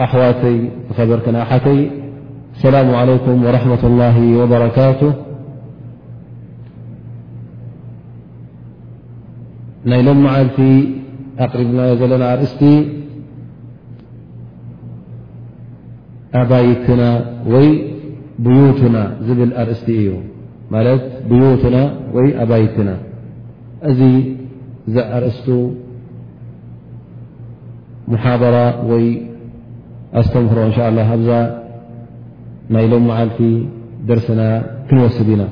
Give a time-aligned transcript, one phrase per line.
[0.00, 1.90] أحواتي خرنا تي
[2.56, 5.12] السلام عليكم ورحمة الله وبركاته
[9.86, 10.60] ي لم معلت
[11.38, 12.72] أقربناي لنا ارأستي
[16.34, 17.02] أبايتن
[17.52, 17.68] وي
[18.46, 20.08] بيوتنا بل أرأست ي
[20.72, 21.82] ت بيوتنا
[22.14, 22.28] وي
[22.64, 22.88] اتن
[23.98, 24.14] ذي
[25.16, 25.58] أرأسته
[28.12, 28.66] محاضرة
[30.20, 31.30] ኣስተምፍሮ እን ሻء له ኣብዛ
[32.74, 33.38] ናይ ሎ መዓልፊ
[34.08, 34.40] ደርስና
[34.88, 35.42] ክንወስድ ኢና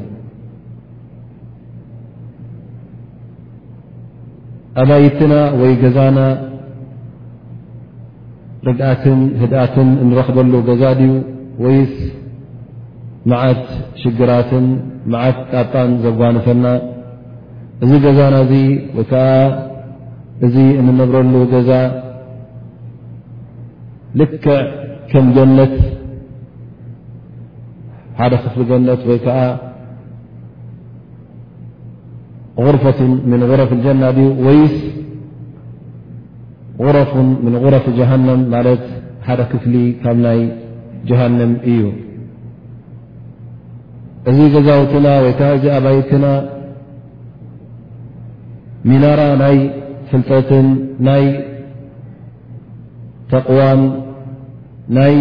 [4.83, 6.19] ኣባይትና ወይ ገዛና
[8.67, 11.13] ርድኣትን ህድኣትን እንረክበሉ ገዛ ድዩ
[11.65, 11.79] ወይ
[13.31, 13.63] መዓት
[14.03, 14.67] ሽግራትን
[15.25, 16.67] ዓት ጣጣን ዘጓንፈልና
[17.85, 18.37] እዚ ገዛና
[19.23, 19.25] ዓ
[20.47, 20.55] እዚ
[20.87, 21.71] ንነብረሉ ገዛ
[24.15, 24.47] لك
[25.13, 25.77] كم جنت
[28.19, 29.29] حد فل جنت ي ك
[32.65, 33.01] غرفة
[33.33, 34.61] من غرف الجنة وي
[36.85, 37.13] غرف
[37.47, 38.85] من غرف جهنم ملت
[39.27, 39.75] حد كفل
[40.25, 40.41] ني
[41.09, 41.79] جهنم ي
[44.37, 45.05] ذ جذوتن
[45.65, 46.33] ي أبيتنا
[48.89, 49.59] منرة ني
[50.11, 50.53] فلጠة
[51.19, 51.21] ي
[53.33, 53.81] تقوان
[54.97, 55.15] ናይ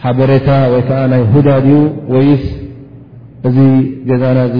[0.00, 1.78] ሓበሬታ ወይ ከዓ ናይ ሁዳ ድዩ
[2.14, 2.44] ወይስ
[3.48, 3.56] እዚ
[4.08, 4.56] ገዛናዚ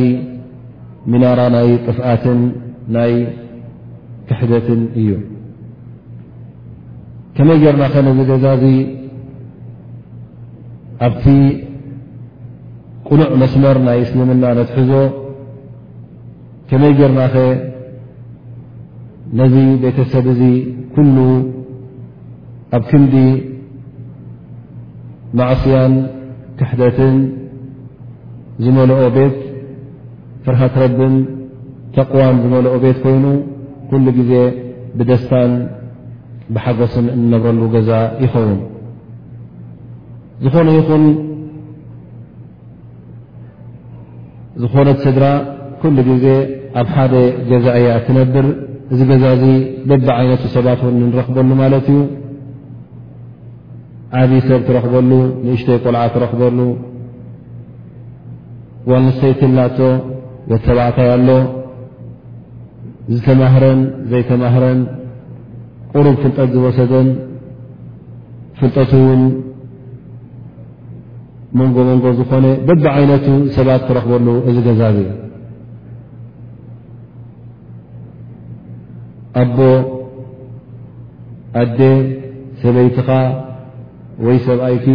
[1.13, 2.41] ሚናራ ናይ ጥፍኣትን
[2.97, 3.13] ናይ
[4.29, 5.09] ክሕዘትን እዩ
[7.37, 8.67] ከመይ ጌርናኸ ነዚ ገዛ ዚ
[11.07, 11.25] ኣብቲ
[13.09, 14.93] ቁኑዕ መስመር ናይ እስልምና ነትሕዞ
[16.71, 17.35] ከመይ ጀርናኸ
[19.41, 20.43] ነዚ ቤተሰብ እዚ
[20.95, 21.17] ኩሉ
[22.77, 23.15] ኣብ ክምዲ
[25.39, 25.95] ማዕስያን
[26.59, 27.17] ክሕደትን
[28.65, 29.37] ዝመልኦ ቤት
[30.45, 31.15] ፍርሃት ረብን
[31.97, 33.25] ተقዋን ዝመልኦ ቤት ኮይኑ
[33.91, 34.31] ኩሉ ግዜ
[34.99, 35.53] ብደስታን
[36.55, 37.91] ብሓጎስን እንነብረሉ ገዛ
[38.25, 38.59] ይኸውን
[40.45, 41.05] ዝኾነ ይኹን
[44.63, 45.25] ዝኾነት ስድራ
[45.83, 46.27] ኩሉ ግዜ
[46.81, 47.15] ኣብ ሓደ
[47.53, 48.47] ገዛ እያ ትነብር
[48.93, 49.45] እዚ ገዛ እዚ
[49.91, 52.01] ልቢ ዓይነት ሰባት ንረክበሉ ማለት እዩ
[54.21, 55.11] ዓብ ሰብ ትረኽበሉ
[55.45, 56.59] ንእሽተይ ቆልዓ ትረኽበሉ
[58.91, 59.79] ዋል ንስተይ ትላቶ
[60.51, 61.29] ወተባዕታይሎ
[63.15, 63.81] ዝተማህረን
[64.11, 64.81] ዘይተማህረን
[65.95, 67.09] ቁሩብ ፍልጠት ዝወሰደን
[68.59, 69.23] ፍልጠት እውን
[71.61, 75.07] መንጎ መንጎ ዝኾነ በቢ ዓይነቱ ሰባት ትረኽበሉ እዚ ገዛ ዩ
[79.43, 79.59] ኣቦ
[81.63, 81.79] ኣዴ
[82.65, 83.09] ሰበይትኻ
[84.21, 84.87] ሰብኣይቲ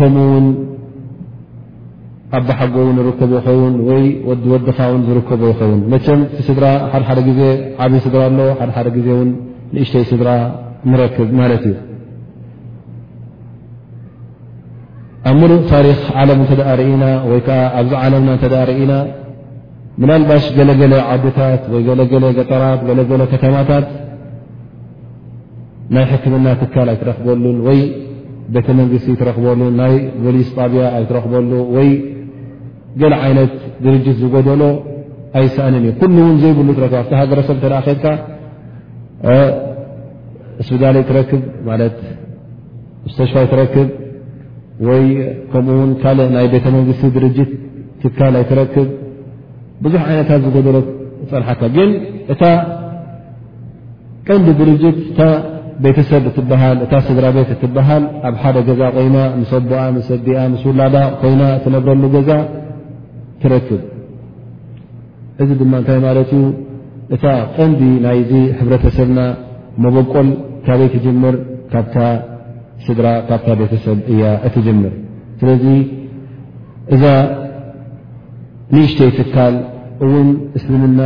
[0.00, 0.16] ከኡ
[2.38, 2.74] ኣሓጎ
[3.08, 3.74] رከب ይኸን
[4.28, 4.78] ወድ ዝከ
[5.50, 5.80] ይኸን
[6.46, 6.64] ስድራ
[7.18, 7.42] ደ ዜ
[7.84, 8.22] ዓብይ ስድራ
[8.64, 9.10] ኣ ደ ዜ
[9.82, 10.28] እሽተይ ስድራ
[10.92, 11.74] ንክብ እዩ
[15.28, 15.86] ኣብ ምء ታሪ
[16.28, 16.30] ለ
[16.96, 17.04] እና
[17.78, 18.28] ኣዚ ለና
[18.82, 21.62] ኢና ባሽ ገለለ عدታት
[22.36, 22.62] ገጠራ
[23.32, 23.70] ከተማታ
[25.96, 27.80] ናይ حክምና ትካ ኣይትረክበሉን ይ
[28.54, 29.94] ቤተ መንግስቲ ትረክበሉ ናይ
[30.24, 31.50] ብሊስ ጣብያ ይረክበሉ
[31.80, 31.88] ይ
[33.10, 33.54] ل ይት
[33.84, 34.62] ድርጅት ዝሎ
[35.38, 35.92] ኣይሰأن እ
[36.42, 36.58] ዘይብ
[37.20, 37.56] ሃገሰብ
[41.10, 41.96] ትክ
[43.12, 43.84] ስተሽፋ ክ
[45.52, 45.68] ከኡ
[46.02, 46.06] ካ
[46.44, 47.38] ይ ቤተ መንግቲ ርጅ
[48.02, 48.74] ትካ ኣይክ
[49.84, 50.76] ብዙ ዓይነታት ዝሎ
[51.28, 51.78] ግ
[52.32, 52.34] እ
[54.28, 54.82] ቀንዲ ድርጅ
[55.84, 60.62] ቤተሰብ እትበሃል እታ ስድራ ቤት እትበሃል ኣብ ሓደ ገዛ ኮይና ምስ ኣቦኣ ምስ ሰዲኣ ምስ
[60.68, 62.30] ውላዳ ኮይና ትነብረሉ ገዛ
[63.42, 63.82] ትረክብ
[65.42, 66.44] እዚ ድማ እንታይ ማለት እዩ
[67.14, 67.24] እታ
[67.56, 69.20] ቀንዲ ናይዚ ሕብረተሰብና
[69.84, 70.28] መበቆል
[70.66, 71.34] ካበይ ትጅምር
[71.72, 71.96] ካብታ
[72.86, 74.92] ስድራ ካብታ ቤተሰብ እያ እትጀምር
[75.40, 75.64] ስለዚ
[76.94, 77.04] እዛ
[78.74, 79.54] ንእሽተ ትካል
[80.06, 80.28] እውን
[80.58, 81.00] እስልምና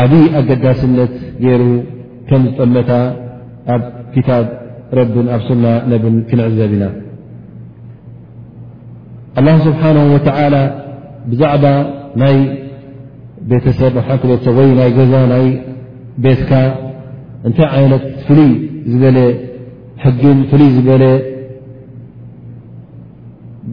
[0.00, 1.12] ዓብዪ ኣገዳስነት
[1.44, 1.62] ገይሩ
[2.44, 2.90] ዝጠመታ
[3.74, 3.82] ኣብ
[4.26, 4.38] ታ
[4.96, 6.84] ረን ኣ ሱና ነብን ክንዕዘብ ኢና
[9.38, 10.54] الله سብሓنه وتعل
[11.30, 11.64] ብዛዕባ
[12.22, 12.36] ናይ
[13.50, 14.08] ቤተሰብ ሰ
[14.78, 15.46] ናይ ዛ ናይ
[16.22, 16.50] ቤትካ
[17.48, 18.42] እታይ ዓይነት ፍይ
[19.02, 19.04] ዝ
[20.04, 21.02] ሕግን ፍይ ዝለ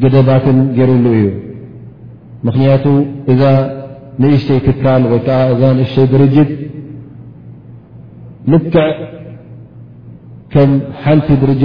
[0.01, 1.25] جደባትን ገሩሉ እዩ
[2.47, 2.85] ምክንያቱ
[3.31, 3.41] እዛ
[4.21, 6.49] ንእሽተይ ክካል ወይዓ እዛ እሽተይ ድርጅት
[8.53, 8.88] ልክዕ
[10.53, 10.71] ከም
[11.03, 11.62] ሓንቲ ድርጅ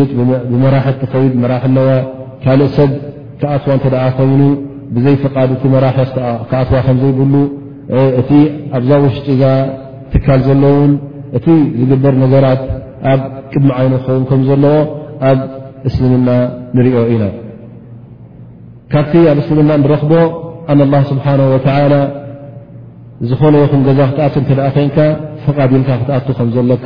[0.51, 0.89] ብመራ ኸ
[1.43, 1.89] መራሕ ኣለዋ
[2.45, 2.91] ካልእ ሰብ
[3.41, 4.43] ካኣትዋ እተ ደ ኮይኑ
[4.95, 5.63] ብዘይፈቓድ እቲ
[6.61, 7.35] ኣትዋ ከ ዘይብሉ
[8.21, 8.31] እቲ
[8.79, 9.53] ኣብዛ ውሽጢ ዛ
[10.13, 10.93] ትካል ዘለውን
[11.39, 11.47] እቲ
[11.79, 12.63] ዝግበር ነገራት
[13.13, 13.21] ኣብ
[13.53, 14.77] ቅድሚ ዓይኑ ኸውን ከም ዘለዎ
[15.31, 15.39] ኣብ
[15.89, 16.29] እስልምና
[16.77, 17.25] ንሪኦ ኢና
[18.93, 20.13] ካብቲ ኣብ እስልምና ንረኽቦ
[20.71, 22.01] ኣን اله ስብሓه
[23.31, 24.99] ዝኾነ ይኹን ገዛ ክትኣት እተ ደ ኮይንካ
[25.47, 26.77] فق لتخمل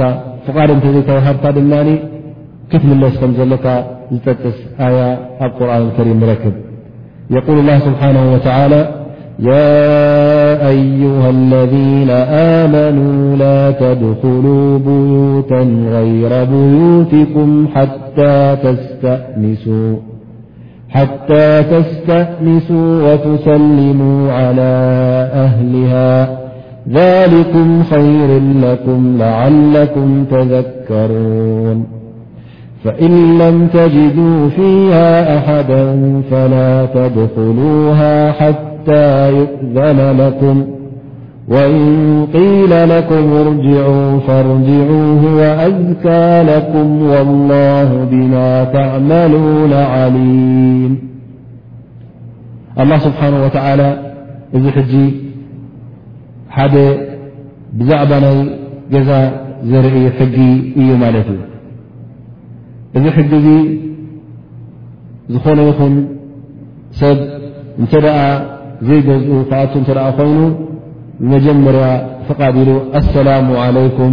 [0.46, 1.88] فقا نتق نان
[2.70, 3.66] كتم لسخمزلك
[4.24, 4.26] س
[4.86, 5.06] آية
[5.60, 6.54] قرآن الكريم ركب
[7.38, 8.80] يقول الله سبحانه وتعالى
[9.52, 9.74] يا
[10.72, 12.10] أيها الذين
[12.62, 15.62] آمنوا لا تدخلوا بيوتا
[15.96, 17.48] غير بيوتكم
[20.94, 24.72] حتى تستأنسوا وتسلموا على
[25.46, 26.44] أهلها
[26.90, 31.86] ذلكم خير لكم لعلكم تذكرون
[32.84, 40.64] فإن لم تجدوا فيها أحدا فلا تدخلوها حتى يؤذن لكم
[41.48, 50.98] وإن قيل لكم ارجعوا فارجعو هوأذكى لكم والله بما تعملون عليم
[52.80, 53.98] الله سبحانه وتعالى
[54.56, 55.24] زحجي
[56.56, 56.74] ሓደ
[57.78, 58.36] ብዛዕባ ናይ
[58.92, 59.10] ገዛ
[59.70, 60.36] ዘርኢ ሕጊ
[60.80, 61.40] እዩ ማለት እዩ
[62.96, 63.48] እዚ ሕጊ እዚ
[65.34, 65.94] ዝኾነ ይኹም
[67.00, 67.18] ሰብ
[67.80, 68.18] እንተ ደኣ
[68.88, 70.38] ዘይገዝኡ ካኣቱ እንተደኣ ኮይኑ
[71.20, 71.84] ብመጀመርያ
[72.28, 72.70] ፍቓድ ኢሉ
[73.00, 74.12] ኣሰላሙ ዓለይኩም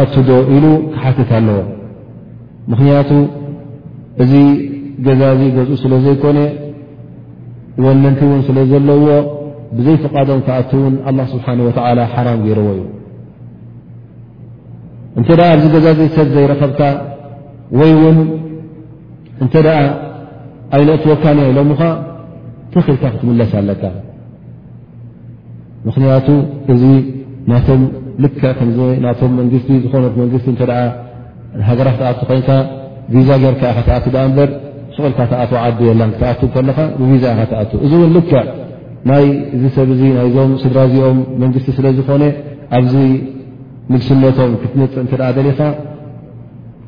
[0.00, 0.64] ኣትዶ ኢሉ
[0.94, 1.58] ክሓትት ኣለዎ
[2.70, 3.10] ምኽንያቱ
[4.22, 4.32] እዚ
[5.06, 6.38] ገዛ ዘይገዝኡ ስለ ዘይኮነ
[7.84, 8.98] ወነንቲ እውን ስለ ዘለዎ
[9.84, 10.24] ዘይفም ኣ ዎ
[11.58, 11.60] ዩ
[15.18, 15.20] እ
[15.60, 15.86] ዚ ገዛ
[16.16, 16.80] ሰ ዘይረከብካ
[17.78, 17.96] ይ እ
[20.80, 21.70] ይነ ትወካን ኢሎሙ
[22.72, 23.82] ተልካ ክትምለስ ኣለካ
[25.86, 26.26] ምክንቱ
[26.72, 26.82] እዚ
[27.68, 27.70] ዝ
[28.42, 28.60] ሃ ኮ
[32.48, 32.50] ዛ
[34.36, 34.38] በ
[36.54, 36.78] ቕልካ
[37.70, 37.94] ት ዛ
[39.10, 42.24] ናይእዚ ሰብ እዚ ናይዞም ስድራእዚኦም መንግስቲ ስለ ዝኾነ
[42.76, 42.94] ኣብዚ
[43.92, 45.60] ንግስነቶም ክትንፅእ እንተ ደ ደሊኻ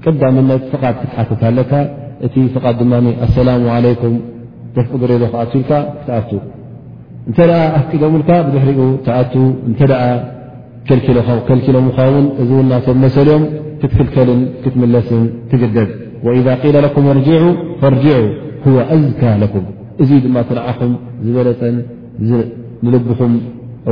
[0.04, 1.72] ቅዳምነት ፍቓጥ ክትሓትትኣለካ
[2.26, 2.92] እቲ ፍቓድ ድማ
[3.26, 4.14] ኣሰላሙ ዓለይኩም
[4.76, 6.30] ተፍቅድሪዞ ክኣትልካ ክትኣቱ
[7.28, 9.34] እንተ ደኣ ኣፍቂዶምልካ ብድሕሪኡ ተኣቱ
[9.70, 10.04] እንተ ደኣ
[11.48, 13.44] ከልኪሎምኻ ውን እዚ እውን ናቶም መሰልዮም
[13.80, 15.22] ክትክልከልን ክትምለስን
[15.52, 15.90] ትግደብ
[16.26, 17.44] ወኢዛ ቂል ለኩም እርጅዑ
[17.82, 18.22] ፈርጅዑ
[18.66, 19.64] ህወ ኣዝካ ለኩም
[20.04, 20.92] እዙ ድማ ትንዓኹም
[21.26, 21.74] ዝበለፀን
[22.92, 23.32] ልብኹም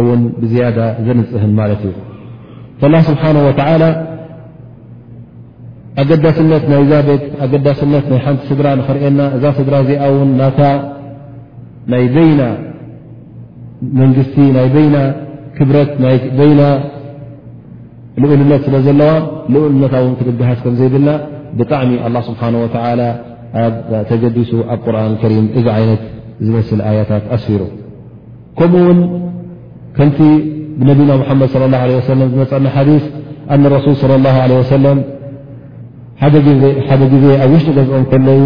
[0.06, 0.64] ውን ብዝያ
[1.06, 1.94] ዘንፅህ ማለት እዩ
[2.92, 3.36] له ስብሓه
[6.00, 10.60] ኣገዳስነት ናይ ዛቤት ኣገዳስነት ናይ ሓንቲ ስድራ ኽርአየና እዛ ስድራ እዚኣ ውን ናታ
[11.92, 12.42] ናይ በይና
[14.00, 14.96] መንግስቲ ናይ በና
[15.56, 16.08] ክብረት ና
[18.22, 19.10] ልኡልነት ስለ ዘለዋ
[19.52, 21.10] ልእልነታ ውን ክግሃስ ከም ዘይብልና
[21.58, 23.04] ብጣዕሚ ه ስብሓه
[24.08, 26.02] ተጀዲሱ ኣብ ርን ሪም እዚ ዓይነት
[26.46, 27.62] ዝመስል ኣያታት ኣስፊሩ
[28.58, 28.98] ከምኡ እውን
[29.96, 30.18] ከምቲ
[30.80, 33.04] ብነቢና ሓመድ صለى ه ሰለም ዝመፀና ሓዲስ
[33.54, 34.36] ኣን ረሱል صለ ላه
[34.76, 34.98] ሰለም
[36.22, 36.34] ሓደ
[37.14, 38.42] ግዜ ኣብ ውሽጢ ገዝኦም ከለዩ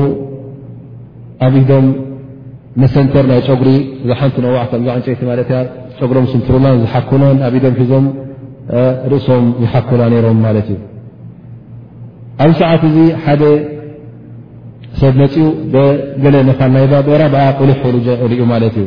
[1.46, 1.86] ኣብ ኢዶም
[2.82, 3.68] መሰንተር ናይ ፀጉሪ
[4.08, 5.48] ዝሓንቲ ኖዋዕቶ ዝዓንጨይቲ ማለት
[5.98, 8.06] ፀጉሮ ስትርላን ዝሓኩናን ኣብ ኢዶም ሒዞም
[9.12, 10.78] ርእሶም ይሓኩላ ነይሮም ማለት እዩ
[12.44, 13.42] ኣብ ሰዓት እዚ ሓደ
[15.00, 15.44] ሰብ መፅኡ
[16.24, 18.86] ገለ ነኻ ናይ ባራብኣ ቁሉሕ ሒሉ ርዩ ማለት እዩ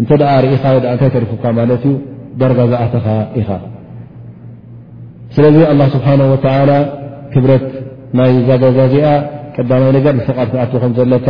[0.00, 0.10] እንተ
[0.44, 0.62] ርኢኻ
[0.94, 1.94] እንታይ ተሪፉካ ማለት እዩ
[2.40, 3.06] ደረጋ ዝኣተኻ
[3.40, 3.48] ኢኻ
[5.34, 6.46] ስለዚ ኣላ ስብሓን ወላ
[7.32, 7.64] ክብረት
[8.18, 9.06] ናይ ዛጋዛዚኣ
[9.56, 11.28] ቀዳማይ ነገር ንፍቓድ ክኣትኹም ዘሎካ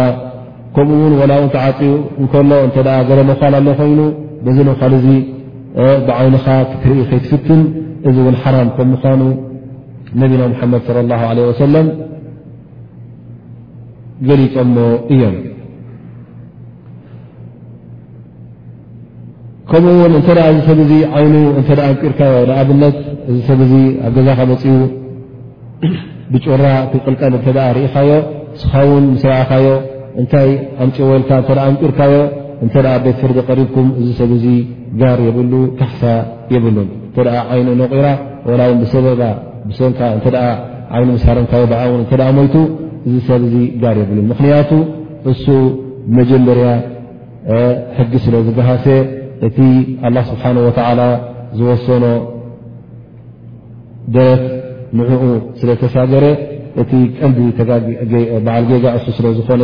[0.77, 2.77] ከምኡ እውን ወላውንተዓፂኡ እንከሎ እንተ
[3.09, 4.01] ገረ መኳል ኣሎ ኮይኑ
[4.47, 5.07] ብዚ ነኻል እዙ
[6.09, 6.47] ብዓይንኻ
[6.83, 7.63] ትርኢ ከይትፍትን
[8.09, 9.23] እዚ እውን ሓራም ከምኻኑ
[10.23, 11.87] ነቢና ሙሓመድ صለ ላ ለ ወሰለም
[14.29, 14.77] ገሊፆሞ
[15.15, 15.35] እዮም
[19.71, 22.97] ከምኡውን እንተ ደኣ ዝ ሰብ እዙ ዓይኑ እተ እንቂርካዮ ንኣብነት
[23.31, 23.73] እዚ ሰብ እዙ
[24.07, 24.69] ኣብ ገዛኻ መፂኡ
[26.33, 27.47] ብጩራ ክቕልቀል እተ
[27.77, 28.11] ርኢኻዮ
[28.61, 29.67] ስኻውን ምስ ረዓካዮ
[30.21, 30.49] እንታይ
[30.85, 32.15] ኣንፂ ወይልካ እ ኣንቁርካዮ
[32.65, 34.47] እንተ ቤት ፍርዲ ቐሪብኩም እዚ ሰብ ዙ
[35.03, 36.03] ጋር የብሉ ካሕሳ
[36.55, 38.07] የብሉን እንተ ዓይኑ ነቑራ
[38.53, 39.23] ወላእውን ብሰበባ
[39.69, 40.27] ብሰንካ እተ
[40.97, 42.55] ዓይኑ መሳርንካዮ ብዓውን ተ ሞይቱ
[43.09, 44.71] እዚ ሰብዙ ጋር የብሉን ምክንያቱ
[45.33, 45.45] እሱ
[46.17, 46.67] መጀበርያ
[47.99, 48.87] ሕጊ ስለ ዝጋሃሰ
[49.47, 49.59] እቲ
[50.07, 51.00] ኣላه ስብሓንه ወተላ
[51.59, 52.04] ዝወሰኖ
[54.14, 54.42] ደረት
[54.99, 55.23] ንዕኡ
[55.61, 56.25] ስለተሳገረ
[56.83, 57.38] እቲ ቀንዲ
[58.47, 59.62] በዓል ጌጋእሱ ስለ ዝኾነ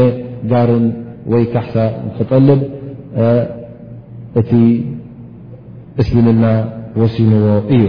[0.51, 0.87] ጋርን
[1.33, 1.77] ወይ ካሕሳ
[2.17, 2.61] ክጠልብ
[4.41, 4.51] እቲ
[6.03, 6.45] እስልምና
[7.01, 7.83] ወሲንዎ እዩ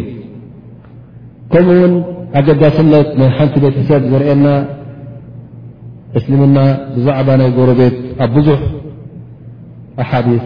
[1.51, 1.93] ከምኡውን
[2.39, 4.47] ኣገዳስነት ናይ ሓንቲ ቤተሰብ ዝርአየና
[6.17, 6.57] እስልምና
[6.95, 8.59] ብዛዕባ ናይ ጎረቤት ኣብ ብዙሕ
[10.03, 10.45] ኣሓዲስ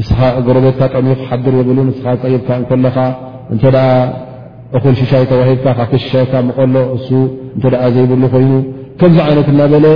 [0.00, 2.96] እስኻ ገረቤትካ ጠኒኹ ሓድር የብሉን እስኻ ፀቂብካ እንከለኻ
[3.54, 3.88] እንተደኣ
[4.78, 7.08] እኹል ሽሻይ ተዋሂብካ ካክ ሽሻይካ ምቐሎ እሱ
[7.56, 8.52] እንተኣ ዘይብሉ ኮይኑ
[9.00, 9.86] ከምዚ ዓይነት እናበለ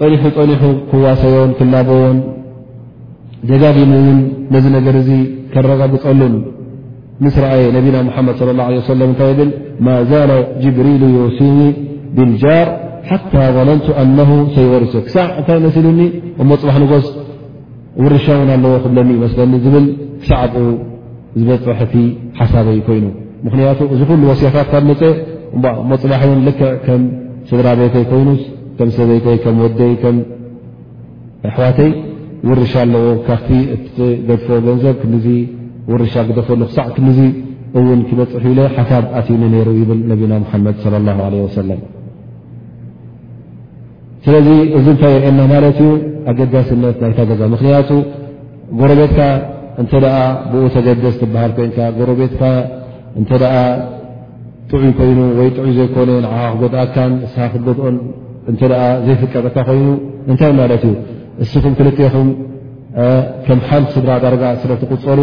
[0.00, 2.18] ፀኒሑ ፀኒሑ ክዋሰዮን ክላበዮን
[3.50, 4.18] ደጋዲሙ እውን
[4.54, 5.08] ነዚ ነገር እዙ
[5.54, 6.34] ከረቀግፀሉን
[7.24, 9.50] ምስ ረኣየ ነቢና ሙሓመድ ለ ላه ለ ሰለም እንታይ ብል
[9.86, 10.30] ማ ዛለ
[10.62, 11.58] ጅብሪሉ ዮሲኒ
[12.16, 12.68] ብልጃር
[13.10, 16.00] ሓታ ዋለንቱ ኣነሁ ሰይወርሶ ሳዕ እንታይ መስሊኒ
[16.42, 17.06] እሞ ፅባሕ ንጎስ
[18.04, 19.86] ውርሻ እውን ኣለዎ ክብለኒ ዩመስለኒ ዝብል
[20.28, 20.56] ሳዕኡ
[21.38, 22.04] ዝበፅሐ ቲ
[22.38, 23.04] ሓሳበይ ኮይኑ
[23.46, 25.02] ምክንያቱ እዝ ኩሉ ወሲኻ ካብ መፀ
[25.90, 27.02] ሞፅባሕ እን ልክ ከም
[27.50, 28.28] ስድራ ቤተይ ኮይኑ
[28.78, 30.16] ከም ሰበይይ ከም ወደይ ከም
[31.50, 31.90] ኣሕዋተይ
[32.50, 35.38] ውርሻ ኣለዎ ካቲ እትገድፎ ገንዘብ ዙ
[35.92, 37.18] ውርሻ ክደፈሉ ክሳዕ ክምዙ
[37.78, 41.80] እውን ክበፅሑ ኢ ለ ሓሳብ ኣቲኒ ነይሩ ይብል ነቢና ሓመድ ص ላه ለ ወሰለም
[44.24, 44.48] ስለዚ
[44.78, 45.88] እዚ እንታይ ርእየና ማለት እዩ
[46.30, 47.88] ኣገዳሲነት ናይካ ገዛ ምክንያቱ
[48.80, 49.18] ጎረቤትካ
[49.82, 50.16] እንተ ደኣ
[50.50, 52.42] ብኡ ተገደስ ትብሃል ኮይንካ ጎረቤትካ
[53.20, 53.44] እንተደ
[54.70, 57.96] ጥዑይ ኮይኑ ወይ ጥዑይ ዘይኮነ ንዓኻ ጎድኣካን ንስሓ ክትጎድኦን
[58.50, 58.62] እንተ
[59.06, 59.86] ዘይፍቀጠካ ኮይኑ
[60.30, 60.94] እንታይ ማለት እዩ
[61.44, 62.28] እስኹም ክልትኹም
[63.44, 65.20] ከም ሓንቲ ስድራ ዳረጋ ስለትቕፀሩ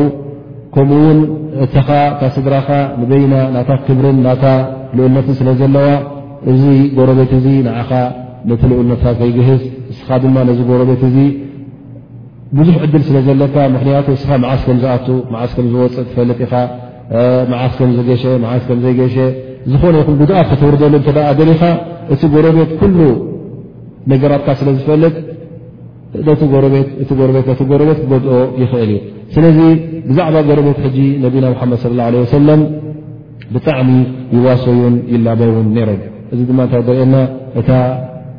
[0.76, 1.20] ከምኡውን
[1.66, 1.90] እተኻ
[2.22, 2.70] ካ ስድራካ
[3.02, 4.46] ንበይና ናታ ክብርን ናታ
[4.98, 5.88] ልኡልነትን ስለ ዘለዋ
[6.52, 6.64] እዚ
[6.98, 7.92] ጎረቤት እዙ ንዓኻ
[8.48, 9.62] ኡነ ዘይግህዝ
[9.98, 11.12] ስኻ ድማ ዚ ጎረቤት እ
[12.58, 14.94] ብዙሕ ዕድል ስለ ዘለካ ምክንያቱ ስ መዓስ ዝኣ
[15.44, 16.42] ዓስ ዝወፅእ ትፈጥ
[17.54, 17.80] ኢዓስ
[18.88, 19.18] ዘይሸ
[19.72, 20.94] ዝኾነ ይኹም ጉድኣት ክትውርደሉ
[21.50, 21.64] ሪኻ
[22.14, 23.00] እቲ ጎረቤት ሉ
[24.12, 25.20] ነገራትካ ስለ ዝፈልጥ
[27.72, 29.00] ጎረቤት ክድኦ ይኽእል እዩ
[29.36, 29.58] ስለዚ
[30.10, 32.50] ብዛዕባ ጎረቤት ጂ ነና መድ ص ه ሰለ
[33.54, 33.90] ብጣዕሚ
[34.36, 36.00] ይዋሰዩን ይላበይውን ይሮም
[36.34, 36.46] እዚ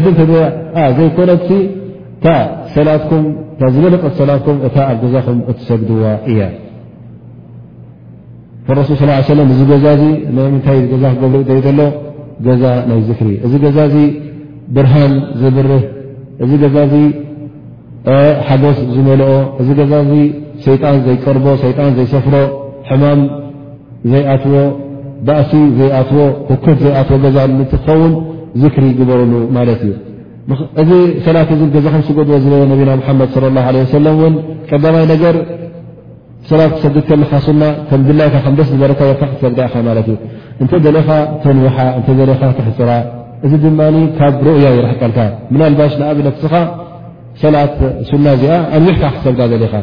[13.51, 14.05] እ صى ي ይ
[14.75, 15.83] ብርሃን ዝብርህ
[16.43, 20.13] እዚ ገዛ እዚ ሓገዝ ዝመልኦ እዚ ገዛ ዚ
[20.65, 22.33] ሰይጣን ዘይቀርቦ ሰይጣን ዘይሰፍሮ
[22.89, 23.19] ሕማም
[24.11, 24.55] ዘይኣትዎ
[25.27, 26.19] ባእሲ ዘይኣትዎ
[26.51, 28.13] ህኮት ዘይኣትዎ ገዛ ንትኸውን
[28.63, 29.93] ዝክሪ ዝበርሉ ማለት እዩ
[30.81, 30.91] እዚ
[31.25, 33.65] ሰላት እ ገዛ ከም ስገድኦ ዝበሎ ነቢና ሓመድ ለ ላ
[33.97, 34.35] ሰለም እውን
[34.69, 35.35] ቀዳማይ ነገር
[36.49, 40.17] ሰላት ሰድድ ከለካ ሱና ከም ብላይካ ከ ደስ ዝበረካ ወርታሕ ሰግዳእካ ማለት እዩ
[40.63, 41.09] እንተ ዘለእኻ
[41.45, 42.91] ተንውሓ እተዘለኻ ትሕፅራ
[43.45, 43.81] እዚ ድማ
[44.17, 45.17] ካብ ؤያ ይረሕቀልካ
[45.59, 46.53] ና ባሽ ኣብ ነስኻ
[47.41, 47.75] ሰላት
[48.09, 49.73] ሱና እዚኣ ኣንዊሕካ ክሰግዳ ዘለኻ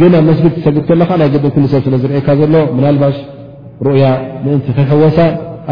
[0.00, 1.28] ግ ብ መስድ ሰድ ከለካ ናይ
[1.64, 2.54] ም ሰብስለካ ዘሎ
[3.02, 3.16] ባሽ
[3.94, 4.04] ؤያ
[4.44, 4.60] ምእን
[4.92, 5.18] ሕወሳ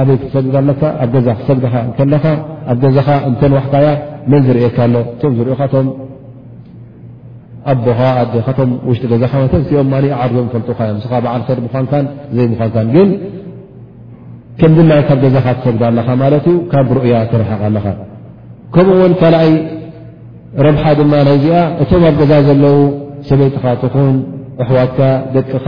[0.08, 2.22] በይ ሰ ኣ ለኻ
[2.70, 3.42] ኣ ገዛኻ እተ
[4.32, 4.94] መ ዝካኣ
[5.52, 5.74] ኦኻቶ
[7.70, 7.74] ኣ
[8.98, 11.06] ሽጢ ዛ ርዞም ፈዮ ን
[12.30, 13.12] ዘይ ን
[14.60, 17.86] ከም ድላይ ካብ ገዛኻ ትሰግዳ ኣለኻ ማለት እዩ ካብ ሩእያ ትረሓቕ ኣለኻ
[18.74, 19.50] ከምኡእውን ካልኣይ
[20.66, 22.76] ረብሓ ድማ ናይ እዚኣ እቶም ኣብ ገዛ ዘለዉ
[23.28, 24.16] ሰበይትኻ ትኹን
[24.64, 25.00] ኣሕዋትካ
[25.34, 25.66] ደቅኻ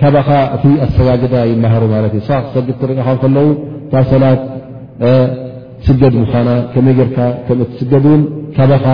[0.00, 3.48] ካባኻ እቲ ኣሰጋግዳ ይመሃሩ ማለት እዩ ሰ ሰጊድ ትሪኢካ ከለዉ
[3.90, 4.42] ካ ሰላት
[5.84, 8.22] ትስገድ ምዃና ከመይ ጌርካ ከምእትስገድ እውን
[8.56, 8.86] ካባኻ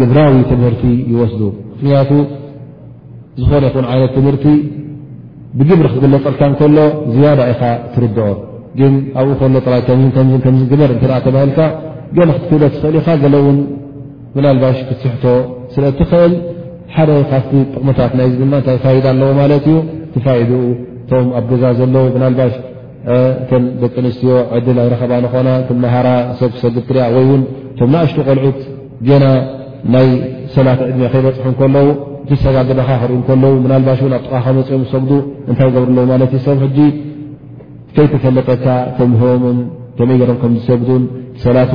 [0.00, 1.40] ግድራዊ ትምህርቲ ይወስዱ
[1.74, 2.10] ምክንያቱ
[3.42, 4.46] ዝኾነ ይኹን ዓይነት ትምህርቲ
[5.58, 6.76] ብግብሪ ክግለፀልካ እከሎ
[7.14, 7.62] ዝያዳ ኢኻ
[7.94, 8.26] ትርድኦ
[8.78, 9.58] ግን ኣብኡ ሎ
[10.16, 11.58] ተንም ግበር እተ ተባሂልካ
[12.28, 13.58] ና ክትክብበ ትኽእል ኢኻ ገለእውን
[14.34, 15.24] ብናልባሽ ክስሕቶ
[15.74, 16.32] ስለትኽእል
[16.94, 19.76] ሓደ ካብቲ ጥቕምታት ናይዚ ድማ እታይ ፋይደ ኣለዎ ማለት እዩ
[20.14, 20.50] ትፋይድ
[21.04, 22.54] እቶም ኣብ ገዛ ዘለው ብናባሽ
[23.62, 26.08] ን ደቂ ኣንስትዮ ዕድል ናይረኸባ ንኾና ክመሃራ
[26.40, 27.42] ሰብ ክሰድ ትርያ ወይውን
[27.78, 28.60] ቶ ንኣሽቱ ቆልዑት
[29.22, 29.24] ና
[29.94, 30.08] ናይ
[30.56, 31.88] ሰላት ዕድሚ ከይበፅሑ ከለዉ
[32.44, 33.30] ሰጋለካ ክር ከ
[33.70, 35.12] ና ባሽ ኣብ ጥቃ መፅኦም ሰጉዱ
[35.50, 36.60] እንታይ ገብርኣለዎ ማት እዩ ሰብ
[37.96, 38.64] ከይተፈለጠካ
[38.96, 39.58] ከህቦም
[39.96, 41.02] ከምገሮም ከም ዝሰግዱን
[41.44, 41.72] ሰላት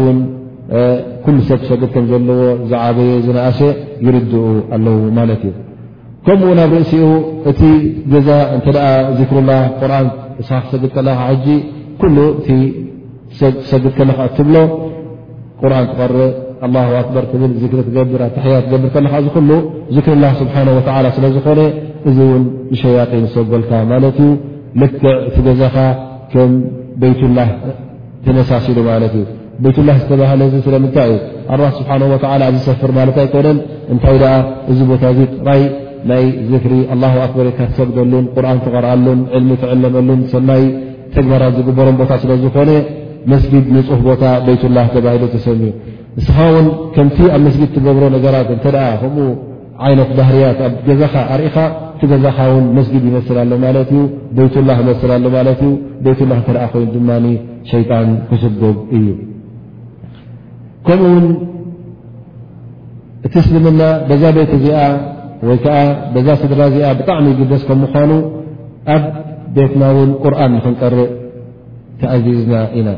[1.35, 2.39] ን ሰብ ሰግድ ከም ዘለዎ
[2.71, 3.59] ዝዓበየ ዝነእሰ
[4.05, 4.43] ይርድኡ
[4.77, 5.53] ኣለዉ ማለት እዩ
[6.25, 7.05] ከምኡ ናብ ርእሲኡ
[7.51, 7.61] እቲ
[8.13, 8.73] ገዛ እ
[9.19, 10.07] ዚክሩላ ቁርን
[10.49, 12.57] ስ ሰግድ ከለካ እ
[13.69, 14.55] ሰግድ ከለካ ትብሎ
[15.61, 16.11] ክር
[16.65, 19.49] ኣላ ኣክበር ትብል ዝክሪ ትገብር ኣቲ ሕያ ትገብር ከለካ እዚ ኩሉ
[19.95, 21.59] ዝክሪላ ስብሓን ወዓላ ስለ ዝኾነ
[22.09, 22.43] እዚ እውን
[22.73, 24.29] ንሸያጢ ሰጎልካ ማለት እዩ
[24.81, 25.75] ልክዕ ቲገዛኻ
[26.33, 26.53] ከም
[27.01, 27.49] ቤይትላህ
[28.25, 29.25] ትነሳሲሉ ማለት እዩ
[29.65, 31.19] ቤይትላ ዝተባህለ ዚ ስለምንታይ እዩ
[31.55, 33.59] ኣራ ስብሓን ወዓላ ኣብ ዝሰፍር ማለት ኣይኮነን
[33.93, 34.33] እንታይ ደኣ
[34.71, 35.61] እዚ ቦታ እዚ ጥራይ
[36.11, 40.63] ናይ ዝክሪ ላ ኣክበር ካ ትሰግደሉን ቁርን ትቐርኣሉን ዕልሚ ትዕለመሉን ሰማይ
[41.15, 42.71] ተግባራት ዝግበሮም ቦታ ስለ ዝኾነ
[43.31, 45.71] መስጊድ ንፅፍ ቦታ ቤትላ ተባሂሉ ተሰሚዩ
[46.19, 48.65] ንስኻ ውን ከምቲ ኣብ መስጊድ ትገብሮ ነገራት እተ
[49.01, 49.27] ከምኡ
[49.87, 51.57] ዓይነት ባህርያት ኣብ ገዛኻ ኣርኢኻ
[51.95, 54.01] እቲገዛኻ ውን መስጅድ ይመስላሎ ማለት እዩ
[54.37, 55.73] ቤይትላ ይመስላሎ ማለት እዩ
[56.05, 57.09] ቤትላ እተኣ ኮይኑ ድማ
[57.71, 59.07] ሸይጣን ክስጉብ እዩ
[60.87, 61.25] ከምኡ እውን
[63.27, 64.79] እቲ እስልምና በዛ ቤተ እዚኣ
[65.49, 65.75] ወይ ከዓ
[66.15, 68.11] በዛ ስድራ እዚኣ ብጣዕሚ ግበስ ከም ምኳኑ
[68.95, 69.03] ኣብ
[69.57, 71.09] ቤትና ውን ቁርን ንክንቀርእ
[71.99, 72.89] ተኣዚዝና ኢና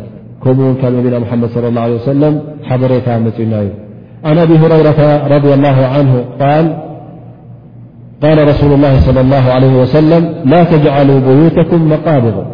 [0.47, 3.01] انبينا محمد صلى الله علي وسلم حظري
[4.25, 6.77] عن أبي هريرة رضي الله عنه اقال
[8.47, 12.45] رسول الله صلى الله عليه وسلم لا تجعلوا بيوتكم مقابر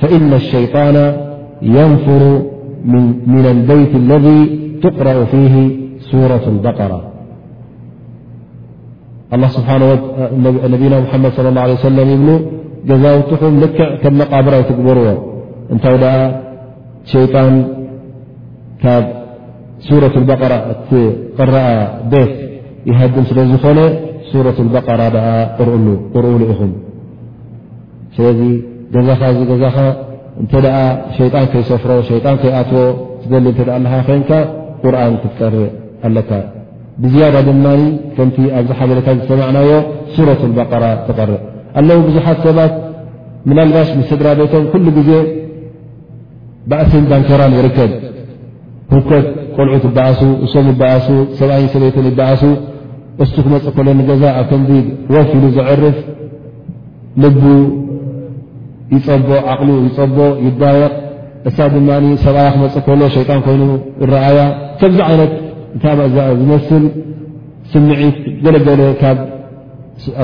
[0.00, 1.16] فإن الشيطان
[1.62, 2.42] ينفر
[3.28, 5.70] من البيت الذي تقرأ فيه
[6.12, 7.04] سورة البقرة
[9.34, 9.48] اله
[10.66, 12.40] اننبينا محمد صلى له عليه وسلم بلو
[12.98, 15.04] جزاوتم لكع كم مقابر تكبرو
[15.76, 15.78] ن
[17.12, 17.52] ሸይጣን
[18.82, 19.04] ካብ
[19.86, 21.66] ሱረት በራ እትቅረኣ
[22.12, 22.34] ቤት
[22.90, 23.78] ይሃድም ስለ ዝኾነ
[24.30, 25.00] ሱረት በራ
[26.12, 26.72] ርኡሉ ኢኹም
[28.16, 28.40] ስለዚ
[28.94, 29.76] ገዛኻ ዚ ገዛኻ
[30.42, 30.52] እተ
[31.18, 32.82] ሸይጣን ከይሰፍሮ ሸይጣን ከይኣትዎ
[33.32, 34.30] ደሊ እ ኣለኻ ኮይንካ
[34.82, 35.64] ቁርን ክትቀርእ
[36.08, 36.30] ኣለካ
[37.04, 37.64] ብዝያዳ ድማ
[38.16, 39.70] ከምቲ ኣብዚ ሓበለካ ዝሰማዕናዮ
[40.16, 40.42] ሱረት
[40.72, 41.40] በራ ትርእ
[41.78, 42.74] ኣለው ቡዙሓት ሰባት
[43.48, 45.10] ምን ኣልባሽ ስድራ ቤቶም ኩሉ ግዜ
[46.70, 47.90] ባእስን ዳንከራን ይርከብ
[48.92, 49.26] ሁኮት
[49.56, 51.06] ቆልዑ ትበኣሱ እሶም በዓሱ
[51.38, 52.42] ሰብኣይ ሰበይተን ይባኣሱ
[53.24, 54.70] እ ክመፅእ ከሎገዛ ኣብ ከምዚ
[55.14, 55.96] ወፊኢሉ ዝዕርፍ
[57.22, 57.42] ልቡ
[58.96, 60.92] ይፀቦ ዓቕሉ ይፀቦ ይዳየቕ
[61.50, 61.88] እሳ ድማ
[62.24, 63.62] ሰብኣያ ክመፅእ ከሎ ሸይጣን ኮይኑ
[64.12, 64.40] ረኣያ
[64.80, 65.32] ከብዚ ዓይነት
[65.76, 66.84] እታይ እዛ ዝመስል
[67.72, 69.18] ስምዒት ገለገለ ካብ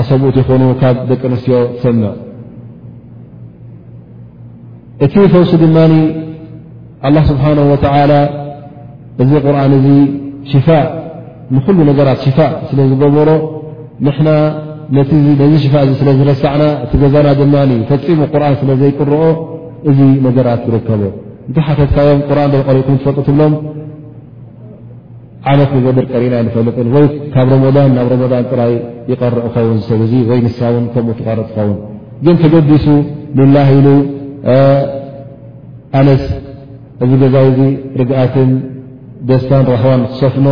[0.01, 2.11] ኣሰብኡት ይኾኑ ካብ ደቂ ኣንስትዮ ሰምዕ
[5.05, 5.75] እቲ ፈውሲ ድማ
[7.07, 7.65] الله ስብሓنه
[9.23, 9.87] እዚ ቁርን እዚ
[10.51, 10.85] ሽፋء
[11.55, 13.29] ንኩሉ ነገራት ሽፋء ስለ ዝገበሮ
[14.05, 14.27] ንና
[15.51, 17.55] ዚ ሽፋእ ስለ ዝረሳዕና እቲ ገዛና ድማ
[17.89, 19.25] ፈፂሙ ቁርን ስለ ዘይቅረኦ
[19.89, 21.01] እዚ ነገራት ይርከቡ
[21.49, 23.53] እታይ ሓፈትካዮ ን ቀሪኩም ትፈልጡትብሎም
[25.51, 26.75] ዓመት ንገብር ቀሪእና ንፈልጥ
[27.33, 27.55] ካብ ረ
[27.97, 28.25] ናብ ረን
[28.61, 28.73] ራይ
[29.11, 31.77] ይርእ ኸውን ሰብ ወይ ንሳ ን ከም ትርእ ትኸውን
[32.25, 32.85] ግን ተገዲሱ
[33.55, 33.87] ላ ኢሉ
[36.01, 36.23] ኣነስ
[37.03, 37.21] እዚ
[37.99, 38.35] رግት
[39.29, 40.47] ደسታ رهو خሰفن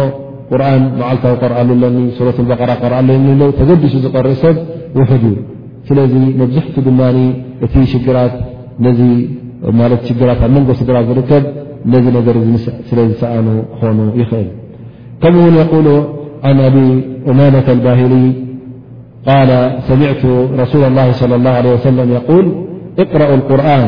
[0.52, 1.58] قرآن معل قرأ
[1.96, 2.96] ن سورة البقر ر
[3.60, 4.56] تجዲس ዝقرእ سብ
[4.98, 5.24] وحد
[5.88, 8.18] سلذ نبزحت እ شራ
[10.54, 11.44] مንጎ ራ ዝرከب
[11.92, 12.50] نذ ر ل
[13.22, 13.48] سأن
[13.96, 14.48] ن يእل
[15.22, 15.88] كم ن يقول
[16.48, 16.76] عن أب
[17.32, 18.14] أمانة البهر
[19.30, 19.50] قال
[19.90, 20.24] سمعة
[20.64, 22.46] رسول الله صلى الله عليه وسلم يول
[23.04, 23.88] اقرأ القرآن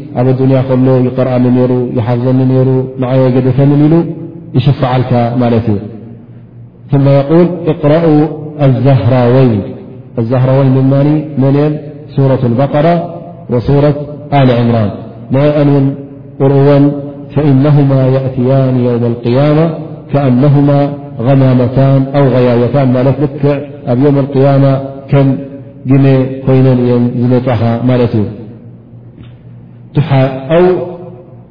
[0.15, 2.67] أب الدنيا له يقرأ نني يحفظ ننير
[2.99, 3.95] معي يقدفنن ل
[4.57, 5.67] يشفعلك ملت
[6.91, 8.21] ثم يقول اقرأوا
[8.65, 9.59] الزهراوين
[10.19, 11.73] الزهروين ان منن
[12.17, 12.95] سورة البقرة
[13.53, 13.95] وسورة
[14.47, 14.89] ل عمران
[15.35, 15.77] نأنو
[16.51, 16.83] رؤو
[17.35, 19.65] فإنهما يأتيان يوم القيامة
[20.13, 20.77] كأنهما
[21.27, 23.57] غمامتان أو غيايتان مالت كع
[24.05, 24.71] يوم القيامة
[25.11, 25.27] كم
[25.89, 26.05] جم
[26.45, 26.79] كينن
[27.21, 27.33] ن زم
[27.89, 28.21] مت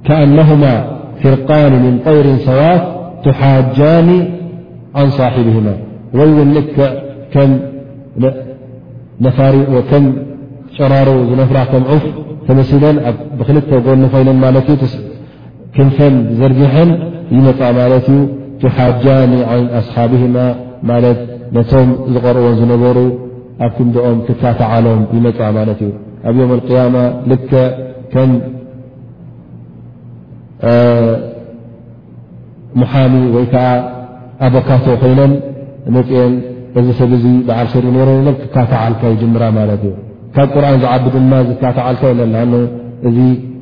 [0.09, 0.63] كأنهم
[1.21, 2.83] ፍርقن من طይር ሰዋት
[3.27, 4.09] تሓجن
[4.99, 5.65] عن صاحبهم
[6.19, 6.21] ይ ው
[10.07, 10.09] ም
[10.77, 12.05] ጨራሩ ዝነፍራ ከምዑፍ
[12.47, 12.97] ተመስለን
[13.39, 14.25] ብክል ጎن ኮይ
[15.75, 16.91] ክንፈን ዘርجሐን
[17.37, 17.47] ይመ
[17.93, 18.09] ለ እዩ
[18.63, 20.33] تሓجن عن أصሓبهم
[21.05, 21.21] ለት
[21.57, 22.97] ነቶም ዝقርዎን ዝነበሩ
[23.65, 25.81] ኣብ ትንዲኦም ክካተዓሎም ይመፃ ለት
[26.31, 26.95] እዩ ኣብ القم
[28.15, 28.31] ከም
[32.81, 33.67] ሙሓሚ ወይከዓ
[34.47, 35.33] ኣካቶ ኮይነን
[35.97, 36.33] መፅአን
[36.79, 37.13] እዚ ሰብ
[37.49, 39.93] ብዓልሽርእ ነሮ ክካታዓልካ ይድምራ ማለት እዩ
[40.35, 42.03] ካብ ቁርን ዝዓቢ ድማ ካታዓልካ
[43.09, 43.19] እዚ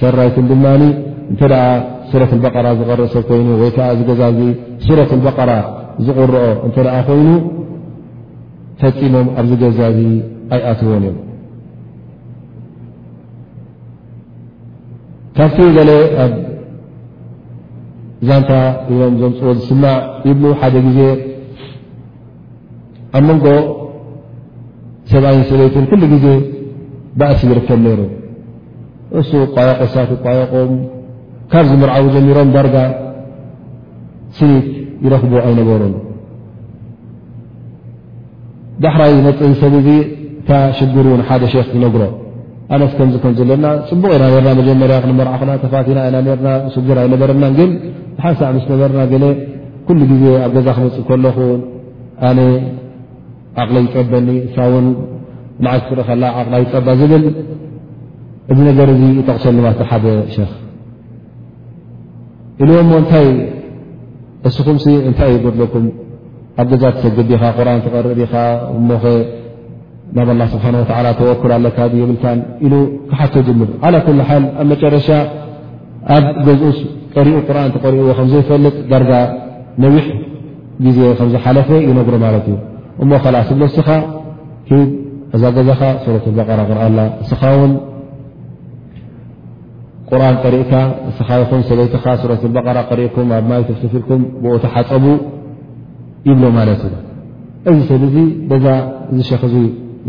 [0.00, 0.64] ሰራይት ድማ
[1.32, 1.40] እተ
[2.52, 4.22] በራ ዝረኦ ሰብ ኮይኑ ወይ ዓ ገዛ
[5.10, 5.50] ት በራ
[6.06, 6.76] ዝቕረኦ እተ
[7.08, 7.28] ኮይኑ
[8.80, 9.78] ፈፂሞም ኣብዚ ገዛ
[10.54, 11.18] ኣይኣትዎንእዮም
[15.36, 15.56] ካብቲ
[15.88, 16.26] ለ ኣ
[18.28, 18.50] ዛንታ
[18.90, 20.98] ም ዞምፅዎ ዝስማዕ ሓደ ግዜ
[23.16, 23.46] ኣብ መንጎ
[25.12, 26.26] ሰብኣይንሰለይትን ሉ ግዜ
[27.32, 28.00] እሲ ይርከብ ይሩ
[29.20, 30.70] እሱ ቋየቆ ሳት ቋየቆም
[31.52, 32.76] ካብ ዝምርዓዊ ጀሚሮም ዳርጋ
[34.38, 34.66] ስኒት
[35.04, 35.92] ይረኽቡ ኣይነበሩን
[38.84, 39.88] ዳሕራይ ነፅ ሰብ ዙ
[40.40, 42.02] እታ ሽጉር ን ሓደ ሸክ ይነግሮ
[42.74, 47.70] ኣነት ከምዚ ከምዘለና ፅቡቕ ኢና ነርና መጀመርያ ክንመርዓ ክና ተፋቲና ና ነርና ስግር ኣይነበረና ግን
[48.18, 49.24] ብሓንሳዕ ምስ ነበርና ገለ
[49.86, 51.36] ኩሉ ግዜ ኣብ ገዛ ክመፅእ ከለኹ
[52.30, 52.38] ኣነ
[53.62, 54.86] ዓቕሊ ይፀበኒ እሳ እውን
[55.64, 57.24] ንዓዝ ክረ ከላ ዓቕላ ይፀባ ዝብል
[58.52, 58.72] እዚ ነ
[59.28, 60.04] ተቕሰልባት ሓደ
[60.34, 60.38] خ
[62.62, 63.26] ኢل ሞ ታይ
[64.48, 64.76] እስኹም
[65.10, 65.84] እታይ ለኩም
[66.62, 67.42] ኣብ ገዛ ሰግዲኻ
[67.84, 68.34] ቁን ር ኻ
[68.78, 68.88] እሞ
[70.16, 71.94] ናብ الله ስሓه ተወክ ለካ ብ
[73.10, 73.96] ክሓቶ ድምር ع ل
[74.34, 75.08] ኣብ መጨረሻ
[76.16, 76.78] ኣብ ገኡስ
[77.16, 77.36] ቀሪኡ
[77.94, 78.94] ሪእዎ ዘይፈልጥ ዳ
[79.84, 80.06] ነዊሕ
[80.84, 82.54] ግዜ ከዝሓለፈ ይነግሮ ማት እዩ
[83.02, 83.88] እሞኸ ስብስኻ
[85.34, 87.72] እዛ ገዛኻ ة በ قርአ ላ ስኻ ውን
[90.08, 90.72] ቁርን ቀሪእካ
[91.06, 95.04] ንስኻይኹም ሰበይትኻ ሱረት በራ ቀሪእኩም ኣብ ማይትፊልኩም ብቲ ሓፀቡ
[96.28, 96.96] ይብሎ ማለት እዩ
[97.70, 98.16] እዚ ሰብእዙ
[98.50, 98.66] ነዛ
[99.12, 99.54] እዚሸክዚ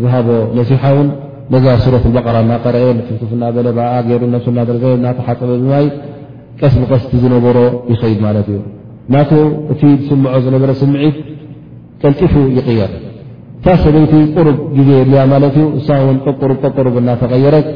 [0.03, 0.27] ዝሃቦ
[0.58, 1.08] ነሲሓ እውን
[1.53, 5.86] ነዛ ሱረት በራ እናቀረአ ትፍና በለ ኣ ገይሩ ነስና ደረ ናተ ሓፀበ ብማይ
[6.60, 7.58] ቀስቢቀስቲ ዝነበሮ
[7.93, 8.60] ይኸይድ ማለት እዩ
[9.13, 9.31] ናቱ
[9.73, 11.17] እቲ ዝስምዖ ዝነበረ ስምዒት
[12.03, 12.91] ቀልጢፉ ይቕየር
[13.58, 16.17] እታ ሰበይቲ ቁሩብ ግዜ ልያ ማለት እዩ እሳ ን
[16.49, 17.67] ር ቁርብ እናተغየረት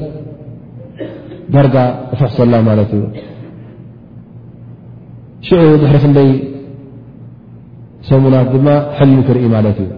[1.54, 1.76] ዳርጋ
[2.20, 3.04] ፈኽሰላ ማለት እዩ
[5.48, 6.30] ሽዑ ድሕሪ ክንደይ
[8.10, 9.90] ሰሙናት ድማ ሕልሚ ክርኢ ማለት እዩ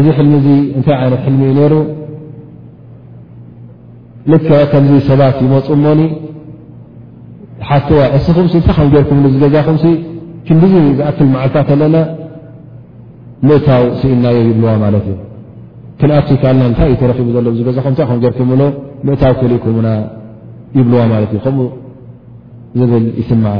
[0.00, 1.74] እዚ ሕልሚ እዚ እንታይ ዓይነት ሕልሚ እዩ ነሩ
[4.32, 6.00] ልከ ከምዚ ሰባት ይመፁ ሞኒ
[7.68, 9.76] ሓትዋ እስኹም እታ ከ ገርኩምሉገዛኹም
[10.46, 10.62] ክንዲ
[10.98, 11.96] ዝኣክል መዓልታት ኣለና
[13.48, 15.18] ምእታው ስኢናዮ ይብልዋ ማለት እዩ
[16.02, 18.62] ክንኣትይከኣልና ታይ እዩ ተረኪቡ ዘሎ ገዛኹም ታ ጌርክብብሎ
[19.06, 19.88] ምእታው ክልይኩምና
[20.76, 21.66] ይብልዋ ማለት እዩ ከምኡ
[22.80, 23.52] ዝብል ይስምዓ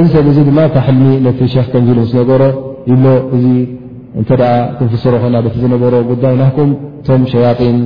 [0.00, 2.42] እዚ ሰብ እዚ ድማ ካሕልሚ ነቲ ሸክ ከንዚሉ ምስነገሮ
[2.90, 3.46] ይብሎ እዚ
[4.20, 4.30] እንተ
[4.78, 6.70] ትንፍስሮ ኮይና ቲ ዝነበሮ ጉዳይ ናኩም
[7.06, 7.78] ቶም ሸያጢን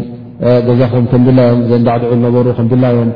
[0.68, 3.10] ገዛኹም ከምድላዮም ዘንዳዕድዑ ዝነሩ ከምድላዮም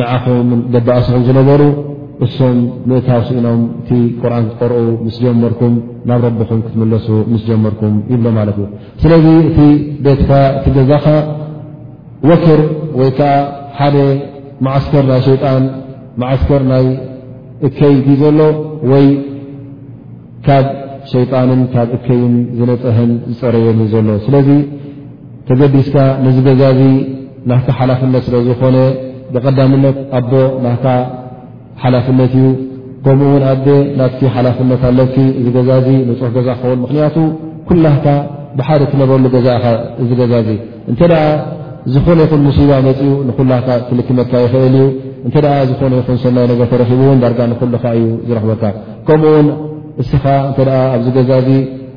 [0.00, 1.62] ንዓኹም ደብእስም ዝነበሩ
[2.24, 2.56] እሶም
[2.88, 3.90] ምእታዊ ስኢኖም እቲ
[4.22, 5.74] ቁርኣን ክትቆርኡ ምስ ጀመርኩም
[6.08, 8.66] ናብ ረቢኹም ክትምለሱ ምስ ጀመርኩም ይብሎ ማለት እዩ
[9.02, 9.58] ስለዚ እቲ
[10.06, 11.06] ቤትካ እቲ ገዛካ
[12.30, 12.60] ወክር
[13.00, 13.30] ወይ ከዓ
[13.78, 13.96] ሓደ
[14.66, 15.64] ማዓስከር ናይ ሸይጣን
[16.22, 16.84] ማዓስከር ናይ
[17.68, 18.40] እከይ ዘሎ
[18.90, 19.06] ወይ
[20.48, 20.66] ካብ
[21.12, 24.48] ሸይጣንን ካብ እከይን ዝነፀህን ዝፀረየን እዩ ዘሎ ስለዚ
[25.48, 26.82] ተገዲስካ ነዚ ገዛ እዚ
[27.52, 28.76] ናካ ሓላፍነት ስለ ዝኾነ
[29.34, 30.32] ብቐዳምነት ኣቦ
[30.66, 30.84] ናካ
[31.84, 32.46] ሓላፍነት እዩ
[33.04, 33.66] ከምኡውን ኣደ
[33.98, 37.16] ና ሓላፍነት ኣለብቲ ዚ ገዛ ዚ ንፅሕ ገዛ ክኸውን ምክንያቱ
[37.68, 38.04] ኩላካ
[38.58, 39.24] ብሓደ ትነበረሉ
[40.08, 40.50] ዚ ገዛ ዚ
[40.90, 41.22] እንተ ደኣ
[41.92, 44.82] ዝኾነ ይኹን ሙሲባ መፅኡ ንኩላካ ትልክመትካ ይኽእል እዩ
[45.26, 45.36] እንተ
[45.70, 48.62] ዝኾነ ይን ሰናይ ነገር ተረኪቡእውን ዳርጋ ንሉካ እዩ ዝረክበካ
[49.06, 49.46] ከምኡውን
[50.02, 50.24] እስኻ
[50.60, 50.64] እ
[50.94, 51.50] ኣብዚ ገዛ ዚ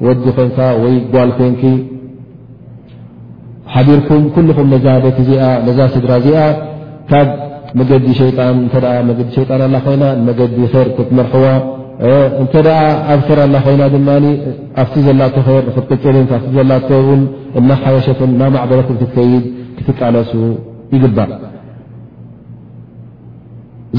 [0.05, 1.63] ወዲ ኮይምካ ወይ ጓልኮንኪ
[3.73, 6.39] ሓዲርኩም ልኩም ነዛ ደት እዚኣ ነዛ ስድራ እዚኣ
[7.79, 8.37] መገዲ ሸጣ
[8.99, 11.45] እ መዲ ሸጣን ኣላ ኮይና መገዲ ር ትመርሕዋ
[12.41, 12.53] እንተ
[13.13, 14.07] ኣብ ር ኣላ ኮይና ድማ
[14.81, 17.21] ኣብቲ ዘላት ር ክቅፅልንኣብቲ ዘላን
[17.59, 19.45] እናሓየሸትን ናማዕበረት ትከይድ
[19.77, 20.31] ክትቃለሱ
[20.93, 21.31] ይግባእ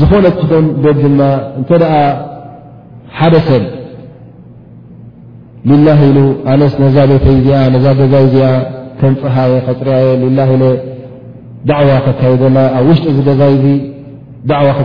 [0.01, 1.21] ዝኾነትን ቤት ድማ
[1.61, 2.01] እንተ ኣ
[3.19, 3.65] ሓደ ሰብ
[5.71, 6.19] ሊላ ኢሉ
[6.53, 8.47] ኣነስ ነዛ ቤተይ ዚኣ ነዛ ገዛይ ዚኣ
[9.01, 10.09] ከምፀሃየ ከፅርያየ
[10.39, 10.59] ላ ኢ
[11.69, 12.43] ካደ
[12.79, 13.43] ኣብ ውሽጢ ገዛ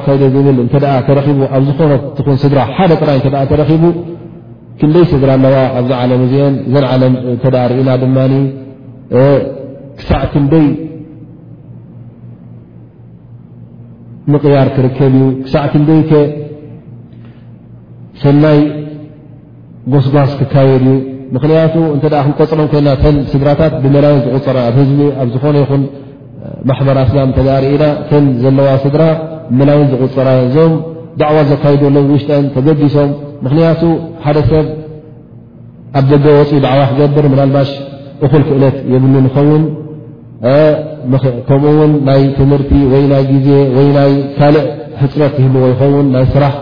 [0.05, 1.81] ካ ብ ኣብ ዝኾ
[2.43, 2.91] ስድራ ሓደ
[3.49, 3.85] ጥ ቡ
[4.81, 5.55] ክንደይ ስድራ ኣዋ
[6.01, 6.29] ኣ ለ እአ
[6.71, 7.03] ዘ ለ
[7.81, 8.05] እና ድ
[9.99, 10.67] ክሳዕ ክ ንደይ
[14.33, 15.91] ምቕያር ክርከብ ዩ ክሳዕ ት ደ
[18.21, 18.59] ሰናይ
[19.91, 20.95] ጎስጓስ ክካየድ እዩ
[21.35, 24.99] ምክንያቱ ክጠፅረ ይና ተ ስድራታት ብመላ ዝغፅረ ኣ ህዝቢ
[25.33, 25.65] ዝኾነ ይ
[26.69, 29.01] ማሕበራ ስላም ተዛሪእና ክን ዘለዋ ስድራ
[29.59, 30.73] ምላይ ዝغፅራ ዞም
[31.19, 33.09] ደዕዋ ዘካይደለ ውሽጥን ተገዲሶም
[33.45, 33.81] ምክንያቱ
[34.25, 34.65] ሓደ ሰብ
[35.99, 37.69] ኣብ ደገ ወፂ ድዕዋ ክገብር ናልባሽ
[38.25, 39.63] እኹል ክእለት የብሉ ይኸውን
[41.47, 44.67] ከምኡ ውን ናይ ትምህርቲ ወይ ናይ ግዜ ወይ ናይ ካልእ
[45.01, 46.53] ሕፅረት ይህልዎ ይኸውን ናይ ስራሕ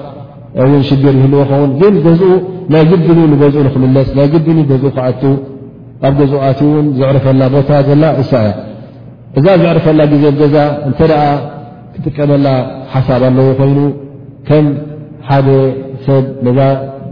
[0.90, 2.32] ሽግር ይህልዎ ኸውን ግን ገ
[2.74, 5.08] ናይ ግድኒ ገዝ ክምለስ ናይ ግድኒ ገ ክኣ
[6.08, 8.56] ኣብ ገዝ ኣትዩ ን ዘዕርፈላ ቦታ ዘላ እሳ እያ
[9.38, 10.56] እዛ ዝዕርፈላ ግዜገዛ
[10.88, 11.24] እንተ ደኣ
[11.94, 12.48] ክጥቀመላ
[12.94, 13.80] ሓሳብ ኣለዉ ኮይኑ
[14.48, 14.66] ከም
[15.28, 15.48] ሓደ
[16.06, 16.60] ሰብ ነዛ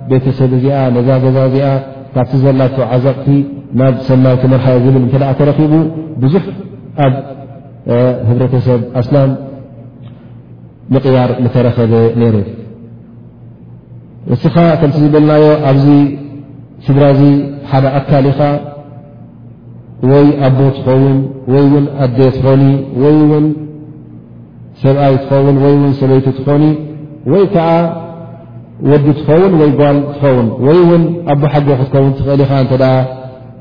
[0.09, 1.67] ቤተሰብ እዚኣ ነዛ ገዛ እዚኣ
[2.13, 3.27] ካብቲ ዘላቶ ዓዘቕቲ
[3.79, 5.73] ናብ ሰናይክመርሓዮ ዝብል እተኣ ተረኪቡ
[6.23, 6.43] ብዙሕ
[7.05, 7.13] ኣብ
[8.29, 9.31] ህብረተሰብ ኣስላም
[10.93, 12.35] ምቕያር ዝተረኸበ ነይሩ
[14.35, 15.87] እስኻ ከምቲ ዝበልናዮ ኣብዚ
[16.85, 17.21] ስድራዚ
[17.71, 18.39] ሓደ ኣካሊኻ
[20.11, 21.15] ወይ ኣቦ ትኸውን
[21.53, 22.63] ወይ ውን ኣዴ ትኾኒ
[23.03, 23.45] ወይ ውን
[24.81, 26.63] ሰብኣይ ትኸውን ወይ ን ሰበይቲ ትኾኒ
[27.31, 27.67] ወይ ከዓ
[28.91, 32.53] ወዲ ትኸውን ወይ ጓል ትኸውን ወይ ውን ኣ ሓጎ ክትከውን ትኽእል ኢኻ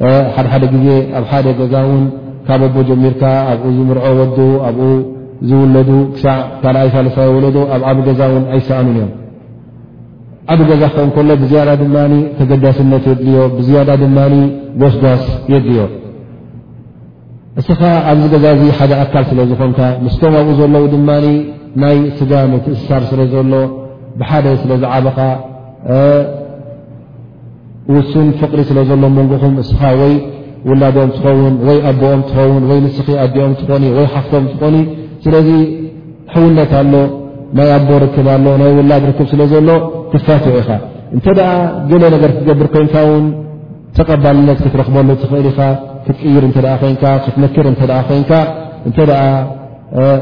[0.08, 0.86] እ ሓድሓደ ግዜ
[1.18, 2.04] ኣብ ሓደ ገዛ እውን
[2.46, 4.84] ካብ ኣቦ ጀሚርካ ኣብኡ ዝምርዖ ወዱ ኣብኡ
[5.48, 9.10] ዝውለዱ ክሳዕ ካኣይ ሳለሳ የወለ ኣብ ዓብ ገዛ ን ኣይሰኣምን እዮም
[10.52, 11.96] ዓብ ገዛ ክኸን ሎ ብዝያ ድማ
[12.38, 14.16] ተገዳስነት የድልዮ ብዝያዳ ድማ
[14.80, 15.80] ጓስጓስ የድልዮ
[17.60, 21.08] እስኻ ኣብዚ ገዛ እዚ ሓደ ኣካል ስለ ዝኾንካ ምስቶም ኣብኡ ዘለዉ ድማ
[21.82, 23.52] ናይ ስጋም ቲእስሳር ስለ ዘሎ
[24.20, 25.18] ብሓደ ስለ ዝዓበኻ
[27.96, 30.14] ውሱን ፍቕሪ ስለ ዘሎ መንጎኹም እስኻ ወይ
[30.70, 34.76] ውላዶም ትኸውን ወይ ኣቦኦም ትኸውን ወይ ንስኺ ኣዲኦም ትኾኒ ወይ ሓፍቶም ትኾኒ
[35.24, 35.48] ስለዚ
[36.34, 36.92] ሕውነት ኣሎ
[37.58, 39.68] ናይ ኣቦ ርክብ ኣሎ ናይ ውላድ ርክብ ስለ ዘሎ
[40.12, 40.70] ትፍታትዎ ኢኻ
[41.16, 41.50] እንተ ደኣ
[41.90, 43.26] ገለ ነገር ክትገብር ኮይንካ ውን
[43.96, 45.60] ተቐባልነት ክትረኽበሉ ትኽእል ኢኻ
[46.06, 46.90] ክትይር እተ ይ
[47.34, 47.66] ትመክር
[48.08, 48.32] ኮይንካ
[48.88, 48.98] እተ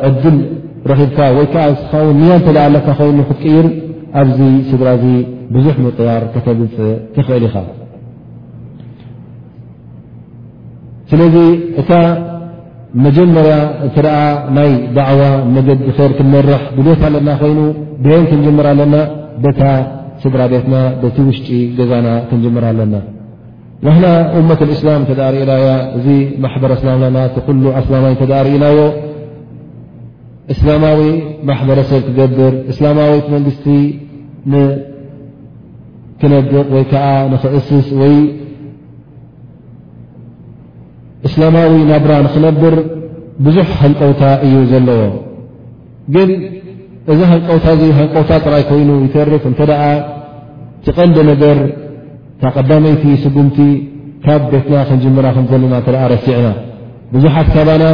[0.09, 0.37] ዕድል
[0.91, 1.69] ረኺብካ ወይ ዓ
[2.07, 3.67] ውን ያ እተ ኣለ ኮይኑ ክትቅይር
[4.21, 4.39] ኣብዚ
[4.71, 5.07] ስድራ ዚ
[5.55, 7.57] ብዙሕ ምቕያር ከተምፅእ ትኽእል ኢኻ
[11.11, 11.37] ስለዚ
[11.81, 11.91] እታ
[13.05, 13.55] መጀመርያ
[13.89, 13.97] እተ
[14.59, 15.23] ናይ ዳዕዋ
[15.55, 17.61] መገድ ር ክመርሕ ጉልት ኣለና ኮይኑ
[18.07, 18.95] ደን ክንጀምር ኣለና
[19.47, 19.63] ደታ
[20.25, 20.75] ስድራ ቤትና
[21.17, 22.95] ቲ ውሽጢ ገዛና ክንጀመር ኣለና
[23.87, 24.07] ንحና
[24.39, 25.03] أመት الእسላم
[25.35, 25.53] ሪእና
[25.99, 26.07] እዚ
[26.43, 26.73] ማበረ
[27.15, 27.49] ና ኩ
[28.47, 28.79] ርእናዮ
[30.53, 31.01] እسላማዊ
[31.49, 33.65] ማحበረሰብ ትገብር እسላማዊ መንስቲ
[36.21, 37.89] ክነድቕ ወ ዓ ክእስስ
[41.29, 42.75] እسላማዊ ናብራ ክነብር
[43.45, 45.03] ብዙح ሃንቀውታ እዩ ዘለዎ
[46.15, 46.31] ግን
[47.13, 47.67] እዚ ሃንውታ
[48.01, 49.61] ሃንውታ ራይ ይኑ يተርፍ እተ
[50.85, 51.59] ትቐንዲ ነገር
[52.49, 53.57] እ ቀዳመይቲ ስጉምቲ
[54.25, 56.49] ካብ ቤትና ክንጅመራ ክ ዘለና እተኣ ረሲዕና
[57.13, 57.85] ብዙሓት ከባና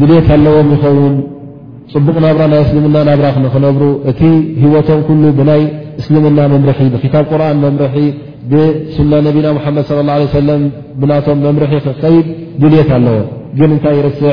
[0.00, 1.14] ድልት ኣለዎም ይኸውን
[1.94, 4.20] ፅቡቕ ናብራ ናይ እስልምና ናብራ ክንክነብሩ እቲ
[4.62, 5.62] ሂወቶም ኩሉ ብናይ
[6.02, 7.96] እስልምና መምርሒ ብክታብ ቁርን መምርሒ
[8.52, 10.62] ብስና ነቢና ሙሓመድ صለ ه عيه ሰለም
[11.00, 12.26] ብናቶም መምርሒ ክኸይድ
[12.62, 13.16] ድልት ኣለዎ
[13.58, 14.32] ግን እንታይ ይርስዕ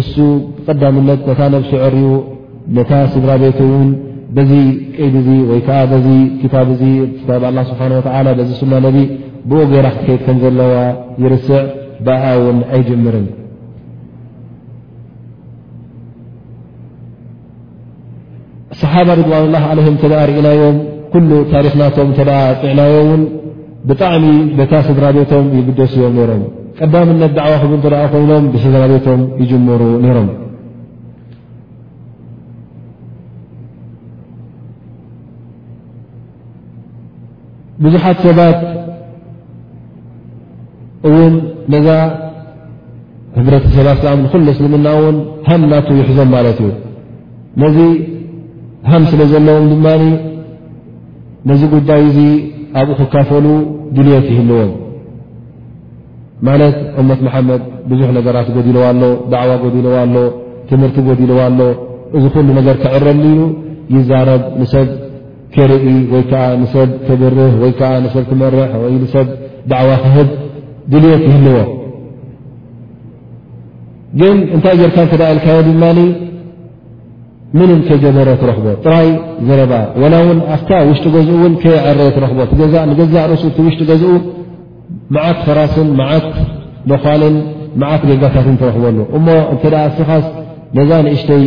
[0.00, 0.14] እሱ
[0.66, 2.02] ብቐዳምነት ነታ ነብሲ ዕርኡ
[2.76, 3.88] ነታ ስድራ ቤት እን
[4.36, 4.50] በዚ
[4.96, 6.08] ቀይድ ዚ ወይ ከዓ ዚ
[6.54, 8.96] ታብ እ ታ ه ስብሓه ዚ ሱና ነቢ
[9.50, 10.72] ብኡ ገራ ክትከድ ከም ዘለዋ
[11.22, 11.60] ይርስዕ
[12.06, 13.26] ብኣ ውን ኣይጀምርን
[18.80, 20.76] صሓባ رድዋن الላه عهም ተ ርእናዮም
[21.12, 22.20] ኩل ታሪክናቶም ተ
[22.60, 23.22] ፅዕናዮ ን
[23.88, 24.26] ብጣዕሚ
[24.58, 26.42] ቤታ ስድራቤቶም ይግደሱ ዮም ሮም
[26.80, 27.72] ቀዳምነት ዕዋ ክብ
[28.12, 30.28] ኮይኖም ብስድራ ቤቶም ይجምሩ ነይሮም
[37.84, 38.58] ብዙሓት ሰባት
[41.08, 41.34] እውን
[41.72, 41.88] ነዛ
[43.38, 43.76] ሕብረተሰ
[44.32, 45.16] ኩሉ ስምና ውን
[45.48, 46.70] ሃም ና ይሕዘም ማለት እዩ
[47.62, 47.78] ነዚ
[48.90, 49.86] ሃም ስለ ዘለዎም ድማ
[51.48, 52.18] ነዚ ጉዳይ እዚ
[52.80, 53.46] ኣብኡ ክካፈሉ
[53.96, 54.70] ድልት ይህልዎም
[56.48, 60.18] ማለት እመት መሓመድ ብዙሕ ነገራት ጎዲልዋ ሎ ዳዕዋ ጎዲልዋ ሎ
[60.70, 61.62] ትምህርቲ ጎዲልዋ ሎ
[62.16, 63.44] እዚ ኩሉ ነገር ክዕረል ዩ
[63.94, 64.58] ይዛረብብ
[65.70, 66.42] ርኢ ወይ ከዓ
[66.74, 67.72] ሰብ ብርህ ወዓ
[68.14, 68.68] ሰብ ትመርሕ
[69.14, 69.28] ሰብ
[69.80, 70.24] ዕዋ ክ
[70.92, 71.58] ድልት ይህልዎ
[74.20, 74.98] ግን እንታይ ርካ
[75.44, 75.82] ካዮ ድማ
[77.58, 77.70] ምን
[78.16, 79.08] በሮ ትረክቦ ጥራይ
[79.48, 80.06] ዝረ ላ ው
[80.50, 84.12] ኣ ውሽጢ ኡ እ ዓረ ረክቦ ዛእ ን ቲ ሽጢ ገዝኡ
[85.28, 86.26] ዓት ክራስን ዓት
[87.04, 87.06] ኳ
[87.92, 89.64] ዓት ገጋታት ትረክበሉ እሞ እተ
[89.96, 90.26] ስኻስ
[90.76, 91.44] ነዛ እሽተይ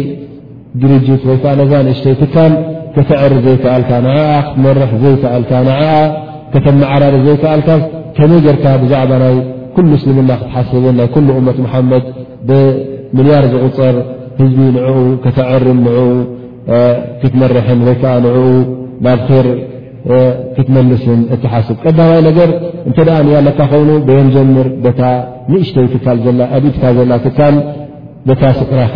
[0.82, 2.52] ድርጅት ወይከዓ ነዛ ንእሽተይ ትካል
[2.96, 5.70] ከተዕር ዘይከኣልካ ንኣ ክትመርሕ ዘይከኣልካ ን
[6.54, 7.70] ከተመዓራር ዘይከኣልካ
[8.18, 9.36] ከመይ ገርካ ብዛዕባ ናይ
[9.76, 12.06] ኩሉ ምስልምና ክትሓስብን ናይ ኩሉ እመት ሙሓመድ
[12.48, 13.98] ብሚልያር ዝቑፀር
[14.40, 14.88] ህዝቢ ንኡ
[15.26, 15.98] ከተዕርን ንኡ
[17.22, 18.38] ክትመርሕን ወይ ከዓ ንኡ
[19.08, 19.48] ናብር
[20.56, 22.50] ክትመልስን እትሓስብ ቀዳማይ ነገር
[22.88, 24.68] እንተ ደኣ ንኣ ለካ ኮይኑ ብየምጀምር
[25.02, 25.12] ታ
[25.52, 27.58] ንእሽተይ ትካል ዘላ ኣብኢትካ ዘላ ትካል
[28.30, 28.96] በታ ስቕረኻ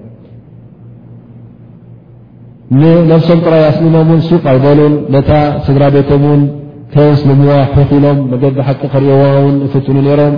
[2.79, 5.31] ንነብሶም ጥራይ ኣስእሞም እን ሱቃ ይበሉን ነታ
[5.65, 6.41] ስግራ ቤቶም እውን
[6.93, 10.35] ከስልሙዋ ሑኺኢሎም መገዲ ሓቂ ክሪእዎ ውን እፍትኑ ነሮም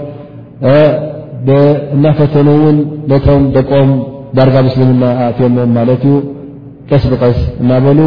[1.96, 2.78] እናፈተኑ እውን
[3.12, 3.92] ነቶም ደቆኦም
[4.38, 6.16] ዳርጋ ምስልምና ኣእትዮሞም ማለት እዩ
[6.90, 8.00] ቀስ ብቀስ እናበሉ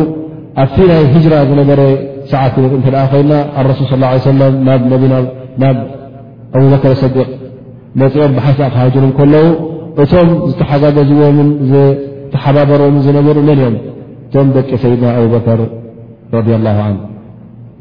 [0.62, 1.80] ኣብቲ ናይ ሂጅራ ዝነበረ
[2.32, 5.76] ሰዓት ንኢ እንተ ደኣ ኮይና ኣረሱል ص ሰለም ናብ
[6.56, 7.28] ኣብበከር ሰዲቅ
[8.00, 9.46] ነፅኦም ብሓሳእ ካሃጅሩም ከለዉ
[10.02, 13.76] እቶም ዝተሓጋገዝዎምን ዝተሓባበርዎምን ዝነበሩ መን እዮም
[14.44, 15.60] ም ደቂ ሰይድና ኣብበከር
[16.34, 16.78] ረ ላه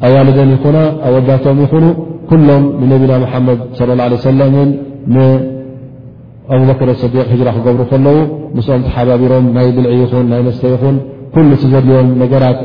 [0.06, 0.78] ኣዋልደን ይኹና
[1.08, 1.86] ኣወዳቶም ይኹኑ
[2.30, 4.70] ኩሎም ንነቢና ሓመድ صى ه عه ሰለእን
[5.16, 8.18] ንኣብበከር صዲቅ ጅራ ክገብሩ ከለዉ
[8.58, 10.96] ምስኦም ቲሓባቢሮም ናይ ብልዒ ይኹን ናይ መስተ ይኹን
[11.34, 12.60] ኩሉ ዘልኦም ነገራት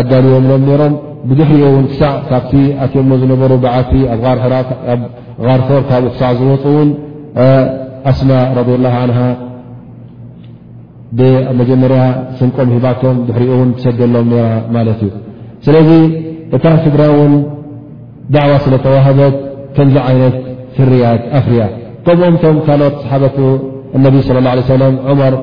[0.00, 0.94] ኣዳልዮምሎም ነሮም
[1.28, 2.52] ብድሕሪኦ እውን ክሳዕ ካብቲ
[2.84, 4.22] ኣትዮሞ ዝነበሩ ብዓፊ ብ
[5.48, 6.90] غርፎር ካብኡ ክሳዕ ዝወፅ ውን
[8.10, 9.30] ኣስና ረض لላه ع
[11.60, 12.02] መጀመርያ
[12.38, 14.44] ስንቆም ሂባቶም ድሕሪኡ ን ትሰደሎም ራ
[14.76, 15.10] ማለት እዩ
[15.66, 15.90] ስለዚ
[16.56, 17.32] እታ ስድራ እውን
[18.34, 19.34] ዳዕዋ ስለተዋህበት
[19.76, 20.36] ከምዚ ዓይነት
[20.76, 21.62] ፍርያት ኣፍርያ
[22.06, 23.24] ከምኦም ቶም ካልኦት صሓበ
[24.06, 25.34] ነቢ صى الላه عيه ለ ዑመር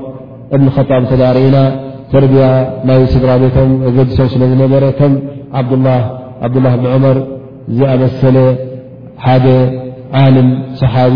[0.55, 1.55] እብን ጣብ ተዳርእና
[2.11, 2.45] ተርቢያ
[2.89, 5.13] ናይ ስድራ ቤቶም እገዲሶም ስለ ዝነበረ ከም
[6.41, 7.17] ዓብላه ዑመር
[7.77, 8.37] ዝኣመሰለ
[9.27, 9.45] ሓደ
[10.23, 10.49] ዓልም
[10.81, 11.15] صሓቢ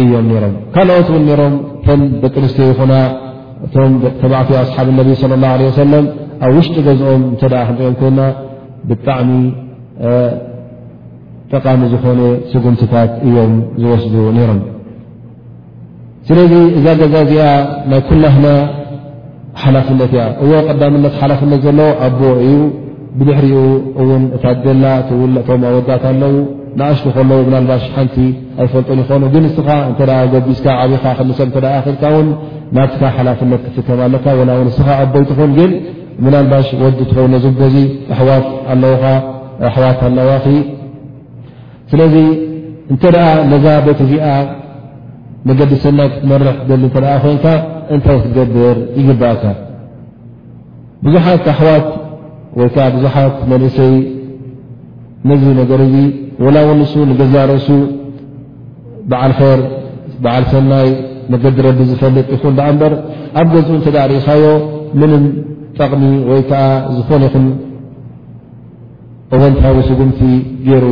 [0.00, 0.04] እ
[0.74, 2.94] ካልኦት እውን ነሮም ፈን ደቂ ኣንስትዮ ይኮና
[3.66, 6.04] እቶም ተባዕትዮ ኣስሓብ ነቢ صለى اላه ع ሰለም
[6.44, 8.20] ኣብ ውሽጢ ገዝኦም እንተ ክንጥኦም ኮይና
[8.88, 9.30] ብጣዕሚ
[11.52, 12.20] ጠቃሚ ዝኾነ
[12.50, 14.60] ስጉምቲታት እዮም ዝወስዱ ነይሮም
[16.28, 17.44] ስለዚ እዛ ገዛ እዚኣ
[17.92, 18.46] ናይ ኩላህና
[19.62, 22.56] ሓላፍነት እያ እዎ ቅዳምነት ሓላፍነት ዘለ ኣቦ እዩ
[23.18, 23.58] ብድሕሪኡ
[24.02, 24.84] እውን እታ ደላ
[25.36, 26.34] ውቶ ኣወዳታ ኣለው
[26.78, 28.16] ንኣሽሊ ከሎዉ ብናልባሽ ሓንቲ
[28.62, 30.00] ኣይፈልጦን ይኾኑ ግን ንስኻ እተ
[30.32, 32.26] ገዲዝካ ዓብኻ ክንሰብ ተ ክልካ ውን
[32.76, 35.70] ናትካ ሓላፍነት ክፍከም ኣለካ ላው ስኻ ኣቦይትኹን ግን
[36.24, 37.76] ብናልባሽ ወዲ ትኸውነ ዝዚ
[38.14, 39.02] ኣሕዋት ኣለውኻ
[39.68, 40.46] ኣሕዋት ኣለዋኺ
[41.90, 42.14] ስለዚ
[42.92, 44.28] እንተ ኣ ነዛ ቤት እዚኣ
[45.48, 47.46] ንገዲሰና ክትመርሕ ደሊ እተ ኮይንካ
[47.96, 49.42] እንታይ ክትገብር ይግብእካ
[51.04, 51.88] ብዙሓት ኣሕዋት
[52.60, 53.94] ወይከዓ ብዙሓት መንእሰይ
[55.30, 55.94] ነዚ ነገር እዙ
[56.44, 57.68] ወላ ውን ንሱ ንገዛ ርእሱ
[59.10, 59.60] በዓል ር
[60.24, 60.88] በዓል ሰናይ
[61.32, 62.92] ነገዲ ረዲ ዝፈልጥ ይኹን ዳኣ እምበር
[63.40, 64.44] ኣብ ገዝኡ እተ ሪእኻዮ
[65.00, 65.24] ምንም
[65.78, 66.62] ጠቕሚ ወይከዓ
[66.96, 67.46] ዝኾን ይኹን
[69.34, 70.20] ኦበንታዊ ስጉምቲ
[70.68, 70.86] ገይሩ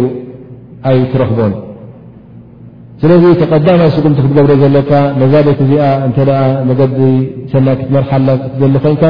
[0.90, 1.54] ኣይ ትረኽቦን
[3.02, 4.92] ስለዚ ተቐዳማይ ስጉምቲ ክትገብረ ዘሎካ
[5.22, 6.18] ነዛቤት እዚኣ እተ
[6.68, 7.00] ነዲ
[7.54, 8.28] ሰናይ ክትመርሓላ
[8.62, 9.04] ዘሊ ኮይንካ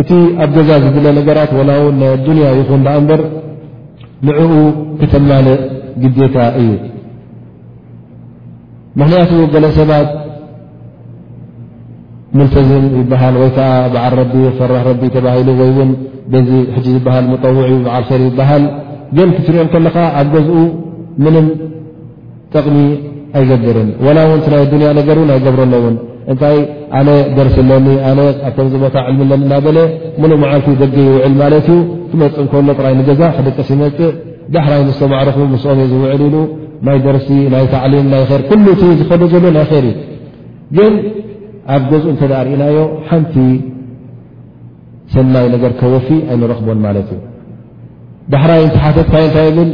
[0.00, 0.10] እቲ
[0.44, 1.88] ኣብ ገዛ ዝብለ ነገራት ወላ ው
[2.26, 3.20] ዱንያ ይኹን ኣ እበር
[4.26, 4.40] ንኡ
[5.00, 5.46] ክተማለ
[6.02, 6.68] ግዜታ እዩ
[9.00, 10.08] ምክንያትኡ ገلእ ሰባት
[12.38, 14.22] ሙلተዝም ይበሃ ወይ ከዓ በዓል ረ
[14.58, 15.48] ፈራሕ ረ ተባሂሉ
[15.78, 15.90] ይን
[16.48, 18.62] ዚ ሕ ዝበሃል مطውዒ ዓል ር ይበሃል
[19.36, 20.56] ክትሪኦም ከለካ ኣብ ገዝኡ
[21.24, 21.46] ምንም
[22.52, 22.78] ጠቕሚ
[23.38, 25.94] ኣይገብርን وላ ው ናይ ያ ነገር እ ኣይገብረሎውን
[26.32, 26.56] እንታይ
[26.98, 29.78] ኣነ ደርሲ ለኒ ኣነ ኣብቶም ዝቦታ ዕልሚ ለኒ ና በለ
[30.22, 34.10] ሙሉ መዓልቲ ደጊ ይውዕል ማለት እዩ ትመፅእ እከሎ ጥራይ ንገዛ ክደቀ ሲመፅእ
[34.54, 36.36] ባሕራይ ምስተማዕርኹቡ ምስኦም እየ ዝውዕል ኢሉ
[36.86, 39.94] ናይ ደርሲ ናይ ታዕሊም ናይ ር ኩሉ እ ዝከደ ዘሎ ናይ ርእዩ
[40.78, 40.92] ግን
[41.76, 42.78] ኣብ ገዝኡ እንተ ርእናዮ
[43.10, 43.34] ሓንቲ
[45.14, 47.20] ሰናይ ነገር ከወፊ ኣይንረክቦን ማለት እዩ
[48.32, 49.70] ባሕራይ እተሓተትካ እንታይ ብል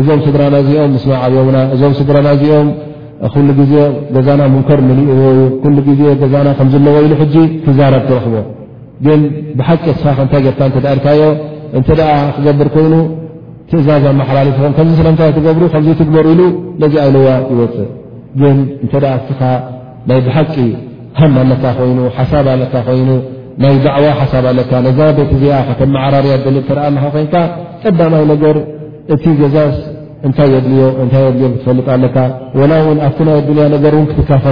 [0.00, 2.68] እዞም ስድራና እዚኦም ምስ ዓብዮምና እዞም ስድራና እዚኦም
[3.34, 3.74] ኩሉ ግዜ
[4.14, 5.10] ገዛና ሙከር መልእዩ
[5.88, 7.34] ግዜ ገዛና ከምዝለዎ ኢሉ ሕጂ
[7.66, 8.34] ትዛረብ ትረክቦ
[9.06, 9.20] ግን
[9.58, 11.22] ብሓቂ ስኻ ከንታይ ገታ እእድካዮ
[11.78, 11.88] እንተ
[12.36, 12.94] ክገብር ኮይኑ
[13.70, 16.42] ትእዛዝ መሓላሪፍ ም ከምዚ ሰለምታይ ትገብሩ ከዙ ትግበሩ ኢሉ
[16.92, 17.88] ዚ ኣይለዋ ይወፅእ
[18.40, 18.94] ግን እንተ
[19.28, 19.40] ስኻ
[20.10, 20.54] ናይ ብሓቂ
[21.20, 23.08] ሃም ኣለካ ኮይኑ ሓሳብ ኣለካ ኮይኑ
[23.62, 26.34] ናይ ደዕዋ ሓሳብ ኣለካ ነዛ ቤት ዚኣ ተመዓራርያ
[26.68, 27.34] ተርኣ ኣለካ ኮይንካ
[27.84, 28.56] ቀዳማይ ነገር
[29.14, 29.56] እቲ ገዛ
[30.24, 31.46] ፈጥኣብ ይ
[34.10, 34.44] ክካፈ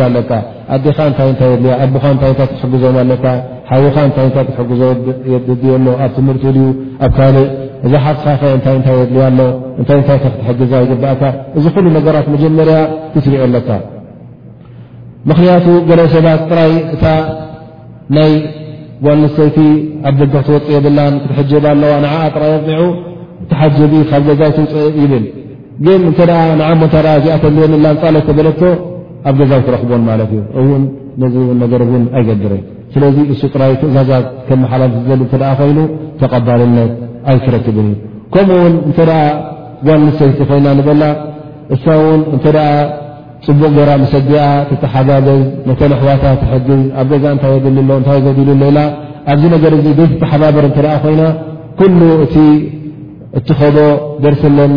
[7.83, 8.87] ኣኣኣ
[10.35, 12.77] ኣእዛሓዛ እዚ ራት መጀመርያ
[13.27, 13.71] ሪዑ ኣለካ
[15.31, 16.73] ምክንያቱ ገሎ ሰባት ራይ
[18.15, 18.35] እ ይ
[19.05, 19.59] ጓተይቲ
[20.09, 20.87] ኣ ደ ክትወፅ የብ
[21.27, 21.93] ክትጀብ ኣዋ
[22.43, 23.63] ራይ ፅኒ ተሓ
[24.11, 25.25] ካብ ዛ ውፅኢ ይብል
[25.87, 26.21] ግን እተ
[26.61, 28.61] ንዓ ሞታ ዚኣተልን ላን ፃሎት ተበለቶ
[29.31, 30.83] ኣብ ገዛ ይትረክቦን ማለት እዩ እውን
[31.23, 32.63] ነዚ ነገር ን ኣይገብርን
[32.95, 34.27] ስለዚ እሱ ጥራይ ትእዛዛት
[34.63, 35.79] መሓላልፍ ዘ ኮይኑ
[36.21, 36.93] ተቐባልነት
[37.33, 37.97] ኣይክረትብን እዩ
[38.35, 38.99] ከምኡውን እተ
[39.87, 41.03] ጓ ንሰቲ ኮይና በላ
[41.75, 41.85] እሳ
[42.21, 42.47] ን እተ
[43.45, 44.39] ፅቡቕ ገራ መሰድኣ
[44.83, 48.81] ተሓጋገዝ ነተን ኣሕዋታት ትሕድዝ ኣብ ገዛ እታይ የልሎ እታይ ዘዲሉ ላ
[49.33, 49.75] ኣብዚ ነገር
[50.23, 51.23] ተሓባበር ተኣ ኮይና
[51.85, 52.45] እ
[53.39, 53.77] እትከዶ
[54.23, 54.77] ደርሲለኒ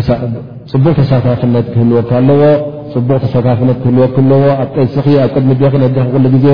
[0.00, 2.42] ፅቡቕ ተሳካፍነት ክህልወካ ኣለዎ
[2.94, 4.30] ፅቡቕ ተሳካፍነ ክህወክዎ
[4.62, 4.74] ኣቀ
[5.26, 5.36] ኣብ
[6.24, 6.46] ሚ ዜ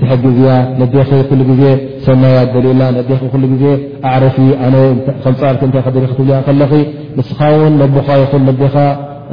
[0.00, 0.50] ትግዝያ
[0.92, 0.94] ግ
[2.06, 2.82] ሰናያ ደልላ
[3.60, 3.64] ዜ
[4.12, 4.38] ኣረፊ
[5.24, 6.04] ፃርይ ክትብል
[7.18, 8.32] ንስኻን ቦኻ ይኹ
[8.74, 8.76] ኻ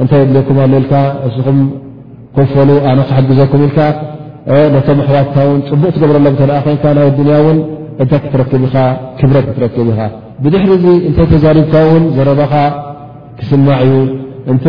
[0.02, 0.94] እታይ የድልኩ ኣኢልካ
[1.38, 1.58] ንኹም
[2.54, 2.54] ፈ
[2.92, 7.58] ኣነ ክግዘኩም ኢልካቶም ኣሕዋትካን ፅቡቕ ትገብረሎ ተኣ ይ ይ ያን
[8.00, 8.12] ክብ
[9.46, 9.98] ክትክብ ኢኻ
[10.44, 12.52] ብድሕሪ ዚ እታይ ተዛሪብካ ውን ዘረኻ
[13.40, 13.94] ክስማዕ እዩ
[14.52, 14.66] እንተ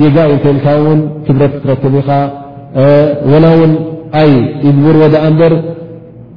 [0.00, 2.10] ዜጋ ዩ እንተልካ እውን ፍድረት ክትረክብ ኢኻ
[3.32, 3.72] ወላ እውን
[4.22, 4.30] ኣይ
[4.66, 5.54] ይግብርዎ ዳኣ እንበር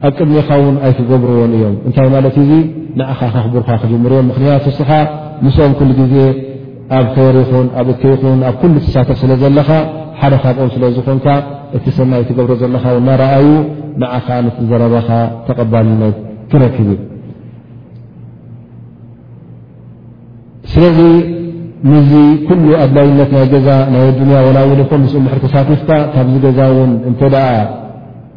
[0.07, 2.61] ኣብ ቅድሚኻ ውን ኣይክገብርዎን እዮም እንታይ ማለት እዩ እዙ
[2.99, 4.89] ንዓኻ ካኽቡርካ ክጅምርዎም ምኽንያት ውስኻ
[5.45, 6.15] ንስኦም ኩሉ ግዜ
[6.97, 9.69] ኣብ ተበሪኹን ኣብ እክይኹን ኣብ ኩሉ ተሳተፍ ስለ ዘለኻ
[10.21, 11.27] ሓደካብኦም ስለዝኮንካ
[11.77, 13.45] እቲ ሰናይ ትገብሮ ዘለካ ናርኣዩ
[14.01, 15.07] ንዓኻ ነዘረበኻ
[15.47, 16.17] ተቐባልነት
[16.51, 16.99] ክረክብ እዩ
[20.71, 20.99] ስለዚ
[21.91, 22.11] ንዚ
[22.47, 27.21] ኩሉ ኣድላይነት ናይ ገዛ ናይ ኣዱንያ ወላውን ኹም ምስኡ ምሕር ተሳቲፍካ ካብዚ ገዛ እውን እንተ
[27.33, 27.45] ደኣ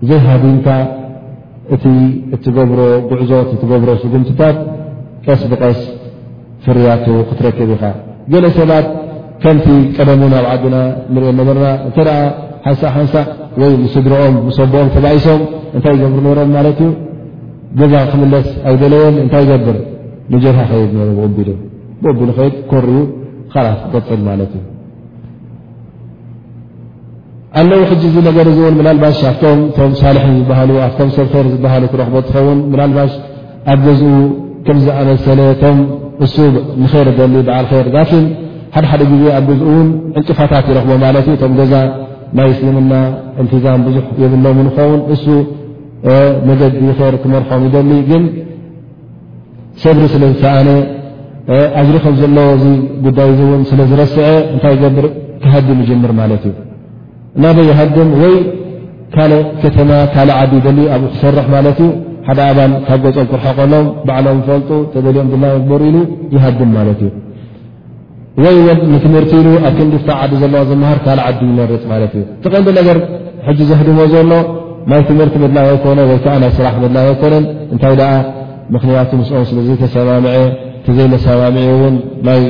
[0.09, 0.69] ዘይሃዲምካ
[1.75, 1.85] እቲ
[2.35, 2.79] እትገብሮ
[3.11, 4.57] ጉዕዞት እትገብሮ ስጉምቲታት
[5.27, 5.79] ቀስ ብቀስ
[6.65, 7.85] ፍርያቱ ክትረክብ ኢኻ
[8.33, 8.87] ገለ ሰባት
[9.43, 9.67] ከምቲ
[9.97, 10.77] ቀደሙ ናብ ዓድና
[11.15, 12.19] ንሪኦ ነበርና እንተ ደኣ
[12.67, 13.15] ሓንሳእ ሓንሳ
[13.63, 15.43] ወይ ምስድርኦም ምሰ ቦኦም ተባኢሶም
[15.77, 16.91] እንታይ ገብሩ ነይሮም ማለት እዩ
[17.83, 19.79] ገዛ ክምለስ ኣይደለወን እንታይ ገብር
[20.35, 21.49] ንጀርሃ ኸይድ ነ ብቅብሉ
[22.03, 22.95] ብኸድ ኮርዩ
[23.53, 24.63] ካላት ቅፅል ማለት እዩ
[27.61, 29.33] ኣለዉ ሕጂ ነገር እውን ላልባሽ ኣ
[30.03, 30.17] ሳል
[30.47, 33.13] ዝ ኣም ሰብ ር ዝሃ ረኽቦ ትኸውን ላልባሽ
[33.75, 34.15] ኣብ ገዝኡ
[34.67, 35.79] ከምዝኣመሰለ ቶም
[36.25, 36.29] እ
[36.85, 38.25] ንር ደሊ በዓል ር ን
[38.77, 39.89] ሓደሓደ ግዜ ኣብ ገዝኡ ውን
[40.19, 41.75] ዕንጥፋታት ይረኽቦ ማለት ዩ ቶም ገዛ
[42.39, 42.93] ናይ እስልምና
[43.41, 45.25] እልትዛም ብዙሕ የብሎ ንኸውን እሱ
[46.49, 46.77] መገዲ
[47.15, 48.25] ር ክመርሖም ይደሊ ግን
[49.83, 50.69] ሰብሪ ስለዝተኣነ
[51.87, 52.65] ጅሪ ከም ዘለዎ እዚ
[53.07, 54.23] ጉዳይ እን ስለ ዝረስዐ
[54.53, 55.07] እንታይ ገብር
[55.43, 56.55] ክሃድም ይጀምር ማለት እዩ
[57.39, 58.35] እናበ ይሃድም ወይ
[59.15, 59.33] ካእ
[59.63, 61.89] ከተማ ካልእ ዓዲ ደልዩ ኣብኡ ክሰርሕ ማለት ዩ
[62.29, 65.97] ሓደ ኣባል ካብ ገፆም ክርሖ ከሎም ባዕሎም ይፈልጡ ተሊኦም ላ ግበሩ ኢሉ
[66.35, 67.13] ይሃድም ማለት እዩ
[68.45, 68.57] ወይ
[68.95, 72.99] ንትምህርቲ ኢሉ ኣብ ክንዲፍታ ዓዲ ዘለዋ ዝምሃር ካልእ ዓዲ ይመርፅ ማለት እዩ ቲቀዲ ነገር
[73.49, 74.33] ሕጂ ዘህድሞ ዘሎ
[74.93, 77.97] ናይ ትምህርቲ ምድላይኮነ ወይከዓ ናይ ስራሕ ምድላይኮነን እንታይ
[78.75, 80.37] ምኽንያቱ ምስኦም ስለዘይተሰማምዐ
[80.85, 81.95] እቲዘይመሰማምዑ እውን
[82.29, 82.41] ናይ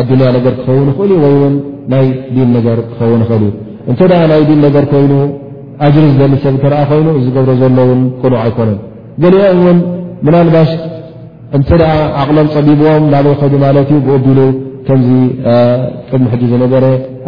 [0.00, 1.54] ኣዱንያ ነገር ክኸውን ኽእል ዩ ወይ እውን
[1.92, 2.04] ናይ
[2.34, 3.52] ዲን ነገር ክኸውን ይኽእል እዩ
[3.90, 5.12] እንተ ደኣ ናይ ዲን ነገር ኮይኑ
[5.86, 8.78] ኣጅር ዝደሊ ሰብ ክረኣ ኮይኑ ዝገብሮ ዘሎእውን ቅኑዕ ኣይኮኑን
[9.22, 9.78] ገሊኦም እውን
[10.26, 10.70] ምናልባሽ
[11.56, 11.90] እንተ ደኣ
[12.22, 14.38] ዓቕሎም ፀቢብዎም ናበ ይኸዱ ማለት እዩ ብቅድሉ
[14.88, 15.10] ከምዚ
[16.08, 16.84] ጥድሚ ሕጂ ዝነበረ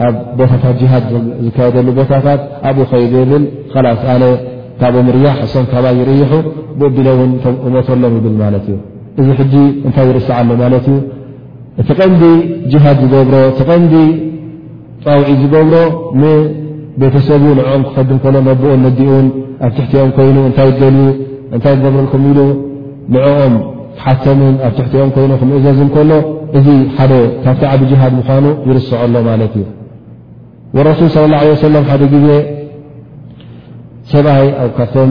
[0.07, 1.05] ኣብ ቦታታት ጅሃድ
[1.45, 2.41] ዝካየደሉ ቦታታት
[2.71, 4.25] ኣብኡ ኸይዱ ይብል ካላት ኣነ
[4.81, 6.33] ካብኡ ምርያሕ ሕሶም ከባ ይርይሑ
[6.83, 8.77] ብእዲሎ ውን ተእሞተሎም ይብል ማለት እዩ
[9.23, 9.43] እዚ ሕ
[9.87, 10.97] እንታይ ይርስዓ ሎ ማለት ዩ
[11.81, 12.23] እቲ ቐንዲ
[12.73, 13.95] ጅሃድ ዝገብሮ እቲ ቐንዲ
[15.05, 15.75] ጣውዒ ዝገብሮ
[16.21, 19.27] ንቤተሰቡ ንኦም ክፈድም ሎ መቦኦን ነዲኡን
[19.67, 20.99] ኣብ ትሕቲኦም ኮይኑ እታይ ደል
[21.55, 22.41] እንታይ ዝገብረኩም ኢሉ
[23.15, 23.55] ንኦም
[24.05, 26.11] ሓተሙን ኣብ ትሕቲኦም ይኑ ክምእዘዝም ከሎ
[26.61, 26.67] እዚ
[27.45, 29.65] ካብቲ ዓብ ጅሃድ ምኳኑ ይርስዐ ኣሎ ማለት እዩ
[30.89, 32.27] ረሱል صለ ه ለه ሰ ሓደ ግዜ
[34.13, 35.11] ሰብኣይ ኣው ካቶም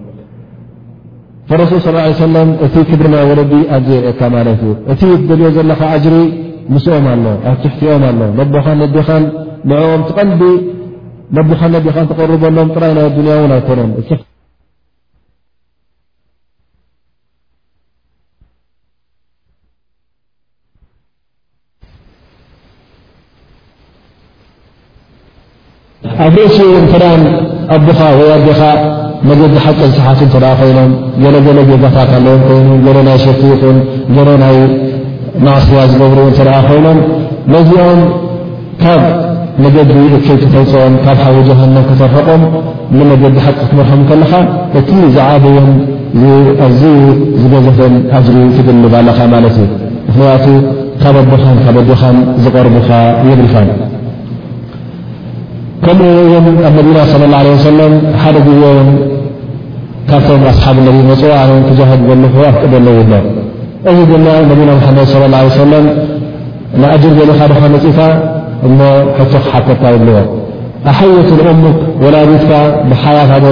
[1.59, 6.15] ረሱ ص ሰለም እቲ ክብሪ ናይ ወለዲ ኣዘ ይርእካ ማለት እዩ እቲ ትደልዮ ዘለካ ኣጅሪ
[6.73, 9.23] ምስኦም ኣሎ ኣትሕትኦም ኣሎ ነቦኻ ነዴኻን
[9.71, 10.41] ንዕኦም ትቐንዲ
[11.49, 14.07] ቦኻ ነቢኻን ትቐርበሎም ጥራይ ናይ ኣዱንያ እውን ኣይኖምኣእ
[26.91, 27.23] ከዳም
[28.95, 28.99] ኣኻ
[29.29, 30.91] መገዲ ሓቂ ዝተሓት እንተ ደኣ ኮይኖም
[31.23, 33.77] ገለገሎ ገጋታት ኣለዎም ኮይኑ ገሎናይ ሸኪቁን
[34.15, 34.55] ገሎ ናይ
[35.45, 36.99] ማዕስያ ዝገብሩኡ እተ ደኣ ኮይኖም
[37.53, 37.99] ነዚኦም
[38.81, 39.03] ካብ
[39.63, 42.41] መገዲ እከብ ክተውፅኦም ካብ ሓዊ ጀሃን ክተርሕቆም
[42.97, 44.33] ንመገዲ ሓቂ ትምርሖም ከለኻ
[44.79, 45.69] እቲ ዝዓበዮም
[46.67, 46.81] ኣዝ
[47.43, 49.69] ዝገዘፈን ኣጅሪ ትግልብ ኣለኻ ማለት እዩ
[50.09, 50.45] ምኽንያቱ
[51.03, 52.89] ካበዶኻን ካበዶኻን ዝቐርቡኻ
[53.29, 53.55] የብልካ
[55.85, 56.33] ከምኡ እውን
[56.67, 57.93] ኣብ ነቢና ለ ላ ለ ሰለም
[58.23, 58.89] ሓደ ግኦን
[60.09, 60.91] ካብቶም ኣሓብ ا
[61.21, 61.23] ፅ
[61.77, 62.89] ክه ቀደ ሎ
[63.91, 64.69] እዚ ግና ነ መድ
[65.13, 65.59] صى اله عي س
[66.81, 67.99] لأጅር ገلኻኻ መፅታ
[68.67, 68.69] እ
[69.19, 70.17] ሕቶ ሓተካ ይብዎ
[70.91, 71.59] ኣحየة لأም
[72.03, 72.51] ወላዲትካ
[72.89, 73.43] ብሓያካ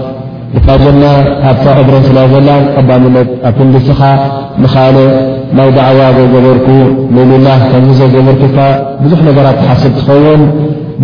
[0.59, 1.03] እካ ጀና
[1.49, 2.49] ኣብታ እብረንስላ ዘላ
[2.79, 4.01] ቀዳምነት ኣብ ትንድትኻ
[4.63, 4.95] ንኻል
[5.57, 6.67] ናይ ደዕዋ ዘገበርኩ
[7.15, 8.57] ንልላ ከምዞገበርክካ
[9.03, 10.43] ብዙሕ ነገራት ሓስብ ትኸውን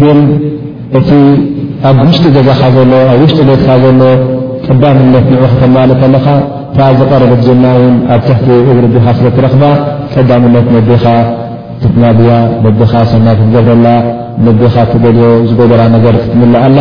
[0.01, 0.19] ግን
[0.99, 1.09] እቲ
[1.89, 4.01] ኣብ ውሽጢ ገዛካ ዘሎ ኣብ ውሽጢ ዕሌትካ ዘሎ
[4.75, 6.27] ቀዳምነት ንዑ ክተማለ ከለኻ
[6.79, 7.75] ንታ ዘቐረበት ና
[8.13, 9.63] ኣብ ትሕቲ እግሪ ብካስትረኽባ
[10.13, 11.05] ቀዳምነት ነቢኻ
[11.82, 12.32] ትትናብያ
[12.63, 13.88] ምቢኻ ሰና ክትገብረላ
[14.45, 16.80] ንቢኻ ትገልዮ ዝጎደራ ነገር ክትምላኣላ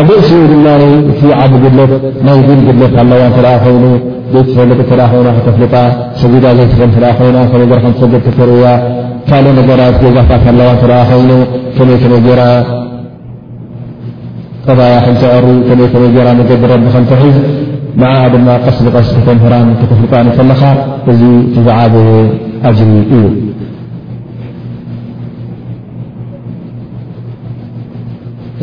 [0.00, 0.66] ኣብ ደእስኡ ድማ
[1.10, 1.92] እቲ ዓቢ ግድለት
[2.26, 3.76] ናይ ግል ግድለት ኣለዋ እተኣ ኸይ
[4.32, 5.74] ዘይትፈልጥ ተ ኾና ተፍልጣ
[6.20, 6.80] ሰጊዳ ዘይትፈ
[7.52, 8.66] ኮይከሰ ርእያ
[9.28, 11.40] ካልእ ነገራት ገጋታት ኣለዋ እተ ኮይ
[11.76, 12.42] ከመይ ከመ ገይራ
[14.66, 15.46] ቀባያ ክንቲዕሪ
[15.92, 17.36] ከመ ራ ነገዲ ረቢ ከንቲሕዝ
[18.00, 20.62] መዓ ድማ ቀስ ብቀስ ከተምህራን ክተፍልጣከለኻ
[21.12, 21.20] እዚ
[21.54, 21.94] ትዛዓበ
[22.68, 23.22] ኣጅሪ እዩ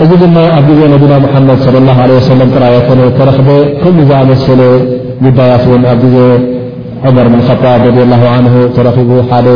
[0.04, 2.74] እዚ ድማ ኣብ ግዜ ነቢና ሓመድ صለى اه عለ ሰለ ጥራያ
[3.18, 3.50] ተረኽበ
[3.82, 4.62] ከም ዛ ኣመሰለ
[5.26, 6.16] ግዳያት እን ኣብ ግዜ
[7.06, 7.86] ዑመር ምጣብ ረ
[8.22, 8.46] ه ን
[8.76, 9.48] ተረቡ ሓደ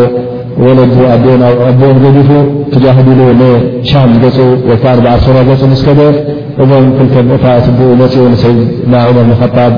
[0.64, 0.96] ወለድ
[1.90, 2.30] ኦ ገዲፉ
[2.72, 3.22] ትጃህዲሉ
[3.90, 4.38] ሻም ገፁ
[4.70, 6.00] ወይከዓ በዓር ሱራ ገፁ ስከደ
[6.64, 7.14] እዞም ክከ
[7.44, 7.46] ታ
[7.78, 7.90] ብኡ
[8.32, 8.44] መፅ
[8.92, 9.74] ና ር ምጣብ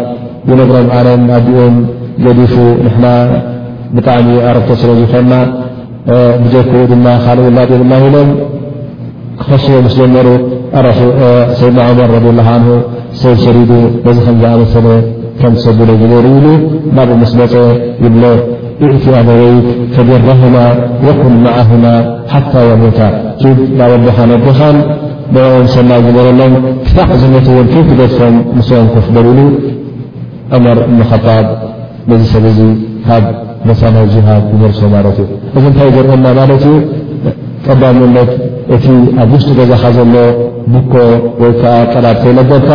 [0.47, 1.07] ብነግሮም ኣለ
[1.39, 1.75] ኣብኦን
[2.25, 2.53] ገዲፉ
[2.85, 3.05] ንና
[3.95, 5.33] ብጣዕሚ ኣረብቶ ስለ ዝኽአና
[6.43, 8.31] ብጀክኡ ድማ ካእ ላብላ ኢሎም
[9.41, 10.27] ክኸስ ምስ ጀመሩ
[10.77, 12.67] ሰይድና ዕመር ረላ ን
[13.21, 13.71] ሰ ሸሪዱ
[14.11, 14.85] እዚ ከምዝኣመሰለ
[15.39, 16.45] ከም ዝሰብሎ ዝበሩኢሉ
[16.97, 17.53] ናብኡ ምስ መፀ
[18.03, 18.23] ይብሎ
[18.85, 19.65] እእቲ ኣበወይት
[19.95, 20.55] ፈደራሁማ
[21.07, 21.85] ወኩን ማዓሁማ
[22.31, 22.99] ሓታ ያሞታ
[23.41, 24.77] ድ ና ወደኻን ወደኻን
[25.35, 26.53] ንኦምሰና ዝበረሎም
[26.87, 29.39] ክታቕ ዝነት እን ትገሶም ንስንኩፍ ደርኢሉ
[30.53, 31.25] ዑመር እብንጣብ
[32.11, 32.59] ነዚ ሰብ እዙ
[33.09, 33.25] ሃብ
[33.69, 36.75] መፃናዊ ጅሃድ ዝመርሶ ማለት እዩ እዚ እንታይ ዘርአና ማለት እዩ
[37.67, 38.31] ቀዳሚነት
[38.77, 38.85] እቲ
[39.23, 40.15] ኣብ ውስጡ ገዛኻ ዘሎ
[40.71, 40.93] ብኮ
[41.41, 42.69] ወይዓ ቀዳድሰይለደብካ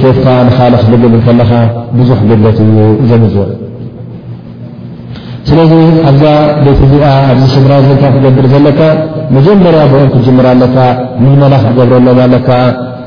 [0.00, 1.50] ኬፍካ ንኻልክልግከለኻ
[1.98, 2.76] ብዙሕ ገበት እዩ
[3.10, 3.36] ዘምዙ
[5.48, 5.72] ስለዚ
[6.10, 6.24] ኣብዛ
[6.64, 7.72] ቤት እዚኣ ኣብዚ ስድራ
[8.02, 8.80] ታይ ክገብር ዘለካ
[9.36, 10.76] መጀመርያ ብኦም ክጅምር ኣለካ
[11.22, 12.50] ምመላኽ ትገብረሎ ለካ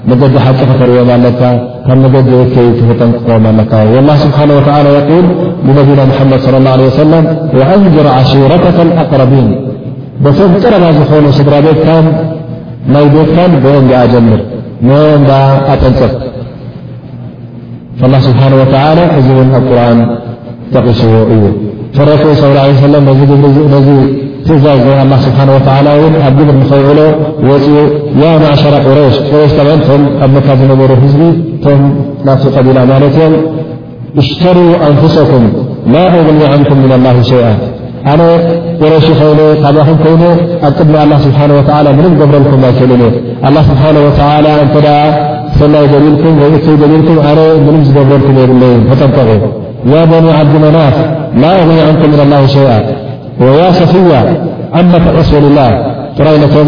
[0.10, 1.44] መገዲ ሓቂ ተሪዮም ኣለትካ
[1.86, 2.44] ካብ መገ ቤይ
[2.80, 4.38] ክፍጠንክኸም ኣለካ لላ ስብሓ
[4.86, 4.88] ል
[5.78, 7.26] ነቢና ሓመድ ص اه ع ሰለም
[7.74, 8.52] ኣንግር عሽረ
[9.04, 9.50] ኣقረቢን
[10.38, 11.88] ቶም ጥረባ ዝኾኑ ስድራ ቤትካ
[12.88, 14.40] ي بتك بعن جع جمر
[14.88, 15.22] عم
[15.74, 16.14] أطنፅف
[18.00, 19.02] فالله سبحانه وتعلى
[19.48, 19.98] ن قرآن
[20.74, 21.02] تقش
[21.34, 21.46] እي
[21.98, 24.06] فلرك صى الله عليه سم
[24.48, 24.66] تز
[25.06, 27.00] الله سبحانه وتعلى ن جبر نخعل
[27.48, 27.50] و
[28.22, 29.88] يا معر مك
[30.70, 30.92] نر ب
[32.26, 33.34] نت قبل م يم
[34.22, 35.44] اشتروا أنفسكم
[35.94, 37.48] لا أغني عنكم من الله شيئ
[38.08, 38.22] ኣነ
[38.82, 40.24] قረሽ ኮይ ካኹም ኮይኑ
[40.68, 41.50] ኣ ቅድሚ له ስሓه
[41.86, 42.62] و ምም ገብረልኩም
[43.56, 44.08] ل ስብሓه و
[44.66, 44.88] እተ
[45.60, 46.50] ሰላይ ልኩም ወይ
[46.86, 49.18] እይሊልኩም ኣነ ምም ዝገብረልኩም የብለ መጠንጠ
[49.94, 50.96] ያ ቦن ዓድመናት
[51.42, 52.78] ላ أغ عንኩም ኢ الله ሸيئ
[53.60, 54.12] ي صفያ
[54.80, 55.60] ኣመ أሱላ
[56.18, 56.68] ጥራይቶም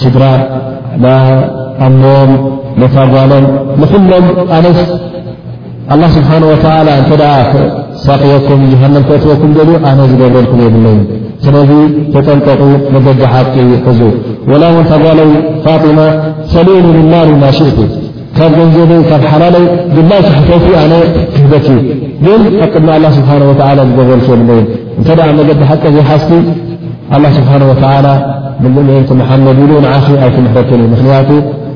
[0.00, 0.24] ስድራ
[1.04, 2.30] ናኣሞም
[2.96, 3.46] ታጓሎም
[3.82, 4.24] ንኩሎም
[4.58, 4.78] ኣነስ
[6.16, 6.64] ስብሓه
[7.00, 7.22] እተ
[8.04, 9.50] ሳቂኩም ጀሃንም ክትወኩም
[9.90, 10.98] ኣነ ዝገብረልኩም የብለ ዩ
[11.44, 11.70] ስነዚ
[12.14, 12.60] ተጠንጠቑ
[12.94, 13.52] መገዲ ሓቂ
[13.90, 13.98] እዙ
[14.50, 15.30] ወላ ወን ታጓሎይ
[15.66, 15.98] ፋጢማ
[16.52, 17.78] ሰሊን ላሉ ማሽእቲ
[18.36, 19.64] ካብ ገንዘበይ ካብ ሓላለይ
[19.96, 20.92] ግላይ ተሕተት ኣነ
[21.34, 21.78] ክህበት እዩ
[22.24, 23.30] ግን ሓቅድና ስብሓ
[23.90, 24.62] ዝገብረልኩ የብለዩ
[25.00, 25.08] እተ
[25.40, 26.32] መገዲ ሓቂ ዘይ ሓዝቲ
[27.16, 27.86] ኣላه ስብሓንه ወላ
[28.62, 31.30] ምእንቲ መሓመድ ኢሉ ንዓኽ ኣይቲመሕረክንእዩ ምኽንያቱ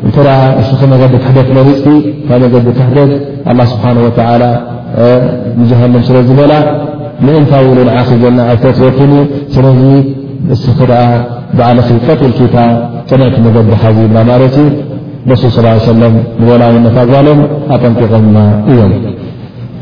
[0.07, 0.17] እንተ
[0.61, 1.87] እስ መገዲ ክሕደት መሪፅቲ
[2.29, 3.11] ካ መገዲ ክሕደት
[3.51, 3.85] ኣه ስብሓ
[5.61, 6.53] ንጀሃንም ስለዝ በላ
[7.25, 9.13] ምእንታውኢሉ ንዓኽ ዘና ዓይተትወትን
[9.55, 9.81] ስለዚ
[10.55, 11.03] እስክ ደኣ
[11.57, 12.57] ብዓለኽ ቀጥልኪታ
[13.09, 14.57] ጥንዕቲ መገዲ ሓዝ ብና ማረት
[15.31, 16.05] ረሱ ص ለ
[16.41, 17.41] ንበላውነትዛሎም
[17.75, 18.39] ኣጠንቂቖምና
[18.71, 18.93] እዮም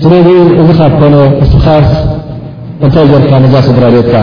[0.02, 0.12] ስለ
[0.62, 1.90] እዚ ካብ ኮነ እስተኻስ
[2.84, 4.14] እንታይ ዘርካ ነጃስ እድራቤትካ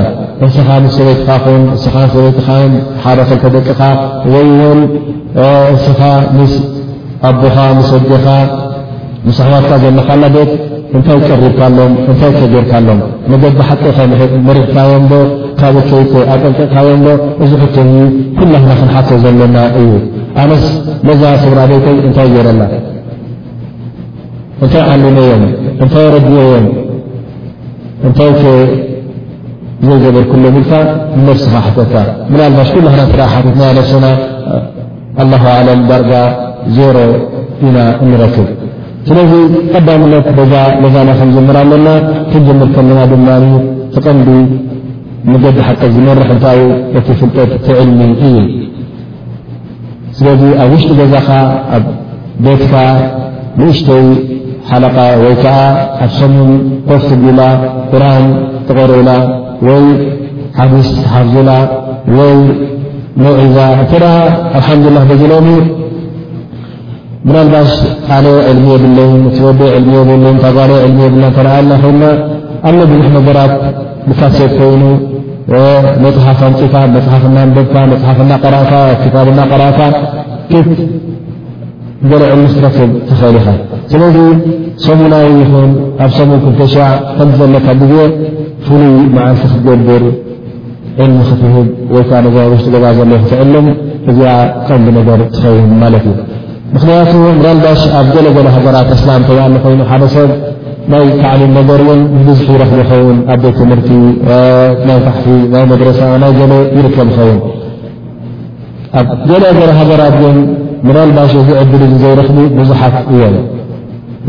[0.46, 2.48] እንስኻ ንስ ሰበትኻ ኹን እንስኻ በትኻ
[3.04, 3.82] ሓደ ክልተ ደቅኻ
[4.34, 4.80] ወይ ውን
[5.72, 6.00] እንስኻ
[6.38, 6.54] ምስ
[7.30, 8.26] ኣቦኻ ምስ ወጀኻ
[9.28, 10.52] ምስ ኣሕዋትካ ዘለካ ላ ቤት
[10.96, 13.00] እንታይ ቀሪብካሎም እንታይ ከጀርካኣሎም
[13.32, 13.98] ንገቢ ሓጠኸ
[14.48, 15.14] መሪሕካዮም ዶ
[15.62, 17.12] ካብ እከይ ኣጠንቀቕካዮም ዶ
[17.44, 17.78] እዙሕት
[18.40, 19.90] ኩላና ክንሓሰ ዘለና እዩ
[20.44, 20.64] ኣነስ
[21.10, 22.62] ነዛ ስብራ ደይቶይ እንታይ ጌረላ
[24.64, 25.44] እንታይ ዓሊመ ዮም
[25.84, 26.68] እንታይ ረድበዮም
[28.10, 28.32] እታይ
[29.84, 30.56] لله ጋ 0 ኢ ክብ
[31.44, 31.78] ስ ዳት
[36.76, 36.98] ዛ ر
[37.68, 38.20] ኣና ክጀር
[40.12, 40.18] ና
[43.12, 43.16] ድ
[43.94, 44.08] ትቀ
[45.42, 48.00] ገዲ ሓቀ ዝመርሕ እ ፍጠ علሚ
[50.30, 51.16] እዩ ኣብ ውሽጢ ገዛ
[51.76, 51.84] ኣብ
[52.46, 52.64] ቤት
[53.60, 54.06] ንእሽተይ
[54.68, 54.70] ሓ
[55.28, 55.46] ይዓ
[56.06, 56.52] ኣ ሰمም
[56.90, 57.42] ኮስ ብላ
[57.92, 57.96] ق
[58.68, 59.10] ተغرላ
[59.68, 59.84] ወይ
[60.58, 61.50] ሓዲስ ተሓፍ ዙላ
[62.18, 62.34] ወይ
[63.24, 65.50] መውዒዛ እተ ኣልሓምዱላ በዘለኦሚ
[67.28, 67.72] ምናልባሽ
[68.10, 69.26] ሓደ ዕልሚ የብለይን
[69.98, 72.04] ወ ሚየለን ታጓል ልሚ የብን ተዓልና ልና
[72.70, 73.54] ኣሎ ብዙሕ ነገራት
[74.08, 74.84] ብታሰት ኮይኑ
[76.06, 78.74] መፅሓፍ ኣንፅካ መፅሓፍና ንደብካ መፅሓፍና ራእካ
[79.16, 79.82] ካብና ራእካ
[80.52, 80.64] ክ
[82.12, 83.48] ዘለ ዕልሚ ክትረክብ ተኽእል ኢኻ
[83.92, 84.18] ስለذ
[84.86, 85.72] ሰሙናዊ ን
[86.04, 86.76] ኣብ ሰሙን كተ
[87.20, 87.94] ከዘለካ ግዜ
[88.68, 88.92] ፍሉይ
[89.26, 90.04] ዓልቲ ክትገብር
[91.04, 91.42] እ ክት
[92.44, 93.68] ዓ ሽ ዘ ክትዕልም
[94.12, 94.20] እዚ
[94.68, 96.14] ቀንቢ ነገር ትኸው ት እዩ
[96.76, 97.12] ምክንያቱ
[97.44, 97.64] ዳባ
[98.02, 98.18] ኣብ ገ
[98.56, 98.80] ሃራ ላ
[99.28, 100.30] ከل ኮይኑ ደ ሰብ
[100.94, 101.52] ናይ ካዕሊም
[102.18, 103.90] ን ዙ ኽቢ ኸውን ኣ ቤት ትምህርቲ
[104.88, 105.82] ና ፊ ና ድ
[106.24, 106.42] ናይ ገ
[106.80, 107.40] يርከብ ኸውን
[109.00, 110.02] ኣብ ገ ገ ሃገራ
[111.18, 111.64] ባሽ ዕ
[112.04, 113.20] ዘረኽቢ ብዙሓት እዮ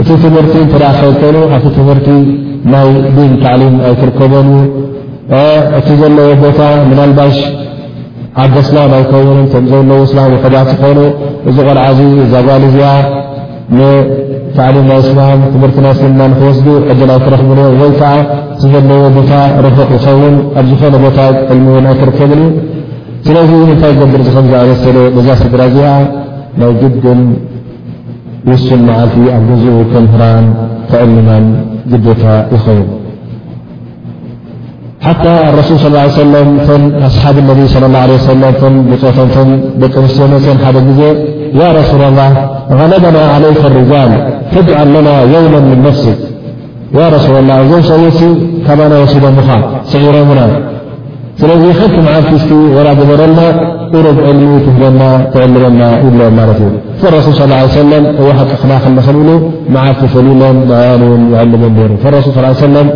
[0.01, 2.09] እቲ ትምህርቲ እተከኮይኑ ኣቲ ትምህርቲ
[2.73, 4.63] ናይ ዲን ታዕሊም ኣይትርከበንእ
[5.79, 7.37] እቲ ዘለዎ ቦታ ምና ልባሽ
[8.45, 10.19] ዓስላም ኣይከውን ምዘለ እስላ
[10.73, 11.01] ዝኮይኑ
[11.51, 11.85] እዚ ቆልዓ
[12.33, 12.91] ዛ ጋል እዚኣ
[14.57, 15.21] ታዕሊም ናይ እስላ
[15.55, 16.59] ትምህርቲ ናይ ስና ክወስ
[16.95, 18.13] ዕድይ ክረክብ ወይ ከዓ
[18.57, 19.31] እ ዘለዎ ቦታ
[19.67, 21.19] ረሑቕ ይኸውን ኣ ዝኾነ ቦታ
[21.53, 22.33] ዕልሚውን ኣይርከብ
[23.27, 25.81] ስለዚ እታይ ገብር ዝዝሰለ ዛ ስድራ ዚ
[26.61, 27.21] ናይ ግድግን
[28.49, 29.15] وس مዓلت
[29.63, 29.69] زء
[30.13, 30.45] هرن
[30.91, 31.27] تعلم
[31.91, 32.79] جدታ يኸو
[35.07, 36.49] حتى الرسل صلى اله عيه وسلم
[37.09, 38.45] أسحاب النب صى الله علي وسل
[38.91, 38.93] ب
[39.83, 41.01] ደቂ نትዮ مፅ ደ ዜ
[41.61, 42.31] يا رسول الله
[42.81, 44.11] غلبنا عليك الرجال
[44.53, 46.05] فجعل لنا يوما من نفس
[46.99, 48.17] يا رسول الله زس
[48.67, 48.81] ካن
[49.13, 49.27] سم
[49.91, 50.23] سዒرو
[51.41, 51.63] ስለዚ
[51.93, 53.41] ቲ መዓርቲ ስቲ ወላ ዘረና
[54.07, 55.03] ሩብ ዕልሚ ትህደና
[55.33, 56.71] ትዕልመና ይብሎ ማለት እዩ
[57.03, 59.31] ሱል ص ه ዋሓቅ ኽና ክለኽ ኢሉ
[59.75, 61.85] መዓርቲ ፈሊሎን ንዕን ውን ይዕልመ ሩ
[62.17, 62.89] ረሱል ص ለም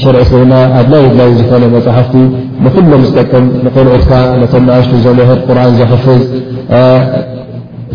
[0.02, 2.14] ሸርዒ ስብና ኣድላይ ድላይ ዝኾነ መፅሕፍቲ
[2.66, 6.22] ንኩሎም ዝጠቅም ንቆልዑትካ ነቶም ንኣሽቱ ዘምህር ቁርን ዘሕፍዝ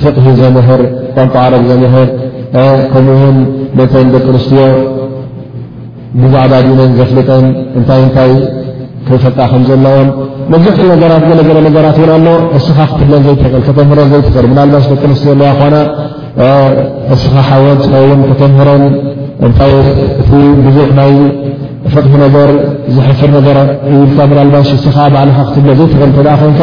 [0.03, 0.83] ፍቅሒ ዘምህር
[1.17, 2.09] ቋንፂ ዓረብ ዘምህር
[2.93, 3.39] ከምኡውን
[3.79, 4.61] ነተን ደቂ ኣንስትዮ
[6.21, 7.47] ብዛዕባ ድነን ዘፍልጠን
[7.79, 8.33] እንታይ ንታይ
[9.11, 10.09] ክፈ ከምዘለዎን
[10.53, 12.27] መብዙሕቲ ነገራት ገለገለ ነገራት እውን ኣሎ
[12.59, 15.77] እስኻ ክትብለን ዘይል ከተምረን ዘይትኽል ናልባሽ ደቂ ንስት ዘለዋ ኳና
[17.15, 18.85] እስኻ ሓወኸውን ከተምህረን
[19.47, 19.75] እንታይ
[20.21, 20.31] እቲ
[20.67, 21.13] ብዙሕ ናይ
[21.93, 22.51] ፍቕሒ ነገር
[22.97, 23.59] ዝሕፍር ነገረ
[23.95, 26.63] እብልካ ብናልባሽ እስኻ ባዕልካ ክትብለን ዘይትኽል ተኣ ኮይንካ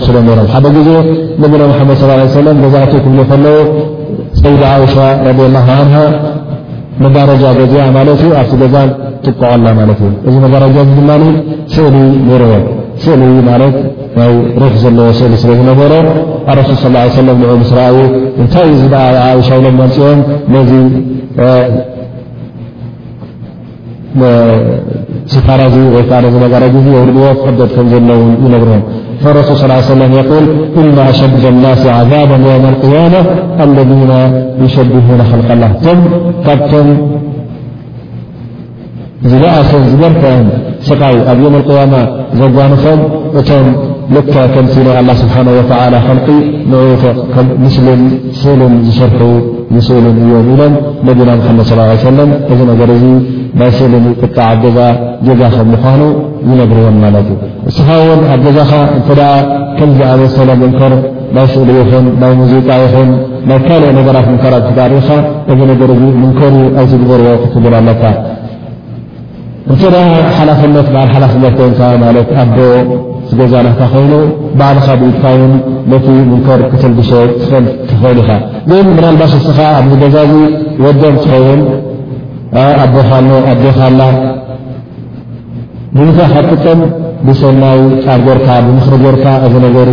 [0.05, 0.32] ቕሎ
[1.43, 1.45] ደ
[3.45, 3.47] ዜ
[4.82, 4.94] ዓሻ
[5.26, 5.59] ረድላ
[7.01, 8.76] ን መዳረጃ ገዚያ ማለት ዩ ኣብቲ ገዛ
[9.24, 10.62] ጥቀዖላ ማለት እዩ እዚ ነገራ
[10.99, 11.11] ድማ
[11.74, 11.97] ስእሊ
[12.28, 12.53] ንርዎ
[13.03, 13.74] ስእሊ ማለት
[14.18, 14.30] ናይ
[14.61, 15.92] ሩሕ ዘለዎ ስእሊ ስለ ዝነበሮ
[16.53, 17.97] ኣረሱል ስ ሰለም ን ምስራዊ
[18.42, 18.82] እንታይ እዚ
[19.26, 20.20] ዓሻ ሎም መንፅኦም
[20.55, 20.72] ነዚ
[25.34, 28.82] ስካራዚ ወይከዓ ዚ ነራ የውርድዎ ቅደት ከም ዘለውን ይነብሮዎም
[29.24, 30.44] فالرسل صلى اله ليه وسلم يقول
[30.98, 33.18] إن شر الناس عذابا يوم القيامة
[33.64, 34.10] الذين
[34.64, 35.70] يشبهون خلق الله
[36.82, 36.90] م
[39.30, 40.48] زجأس جركأ
[40.88, 41.90] سقي يوم القيام
[42.38, 42.98] زجنفم
[44.10, 46.28] م لك كمت الله سبحانه وتعالى خلق
[46.70, 47.16] نعفق
[47.64, 47.86] مسل
[48.42, 48.60] سل
[48.98, 49.20] شرح
[49.88, 50.72] سؤل يم إلم
[51.06, 52.28] نبنا محمد صلى اه عليه وسلم
[52.90, 52.94] ر
[53.61, 54.78] ናይ ስእሊን ጥቃ ገዛ
[55.26, 56.00] ጀጋ ከምኳኑ
[56.48, 57.36] ይነግርዮም ማለት እዩ
[57.70, 59.09] እስኻ ውን ኣብ ገዛኻ እንተ
[59.78, 60.94] ከምዝኣነሰለ ምንከር
[61.36, 63.09] ናይ ስእሊ ይኹን ናይ ሙዚቃ ይኹን
[63.50, 65.09] ናይ ካልእ ነገራት ምከራ ክሪኢኻ
[65.52, 65.90] እዚ ነገር
[66.22, 68.02] ምንከር ኣይትግበርዎ ክትግል ኣለካ
[69.72, 69.84] እንተ
[70.36, 71.57] ሓላፍነት ባዓል ሓላፍነት
[72.04, 72.57] ማት ኣቦ
[73.38, 74.12] ገዛ ናታ ኮይኑ
[74.59, 75.54] ባዓልካ ብኢትካ ውን
[75.92, 77.11] ነቲ ምንከር ክትልግሸ
[77.88, 78.30] ትኽእል ኢኻ
[78.76, 80.34] እን ብናልባሽ እስኻ ኣብዚ ገዛ እዚ
[80.84, 81.61] ወዶም ትኸውን
[82.80, 84.01] ኣቦሃኖ ኣዴኻላ
[85.97, 86.80] ድታ ካትቀም
[87.26, 89.88] ብሰናይ ቃርገርካ ብምኽሪ ገርካ እዚ ነገር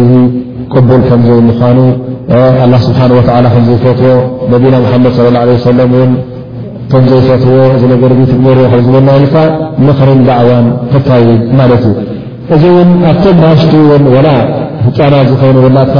[0.73, 1.79] ቅቡል ከምዘ ምኳኑ
[2.71, 4.15] ላ ስብሓ ከዘይፈትዎ
[4.53, 5.11] ነቢና ሓመድ
[5.65, 6.05] صለ ه
[6.91, 8.13] ከዘይፈትዎ እ ትግር
[8.85, 9.35] ዝበና ኢልካ
[9.87, 11.25] ምኽሪን ዳእዋን ክታይ
[11.59, 11.95] ማለት እዩ
[12.55, 13.73] እዚ እውን ኣቶም ዋሽቲ
[14.85, 15.97] ህፃናት ዝኮይኑ ብላትካ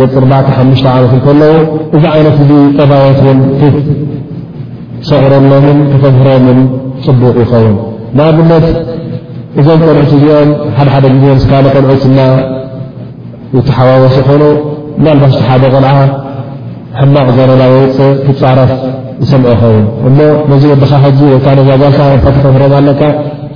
[0.00, 1.54] ደቂሓሽተ ዓመት ከለዉ
[1.96, 3.20] እዚ ዓይነት እ ጠባየት
[5.08, 5.50] ሰዕረሎም
[5.94, 6.60] ተምህሮም
[7.04, 7.74] ፅቡቕ ይኸውን
[8.18, 8.64] ንኣብነት
[9.60, 14.42] እዞም ቆልዑት እዚኦም ሓደሓደ ግዜ ልዑት ሓዋወስ ኮይኑ
[15.04, 15.92] ባሽቲ ሓደ ቆልዓ
[16.98, 17.74] ሕማቅ ዘረዊ
[18.26, 18.70] ክፃረፍ
[19.22, 19.74] ዝሰምዐ ኸው
[20.08, 20.66] እ ዚ
[21.34, 21.54] ወካ
[22.86, 22.90] ል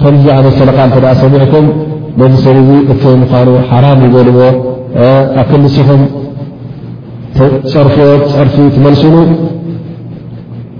[0.02, 0.24] ከዚ
[0.80, 1.66] መተለ ሰሚዕኩም
[2.34, 4.40] ዚ ሰ እ ኑ ሓራ ይገልዎ
[5.40, 6.02] ኣ ክሲኹም
[7.38, 7.86] ፀ
[8.42, 9.16] ፀርፊ ትመሲሉ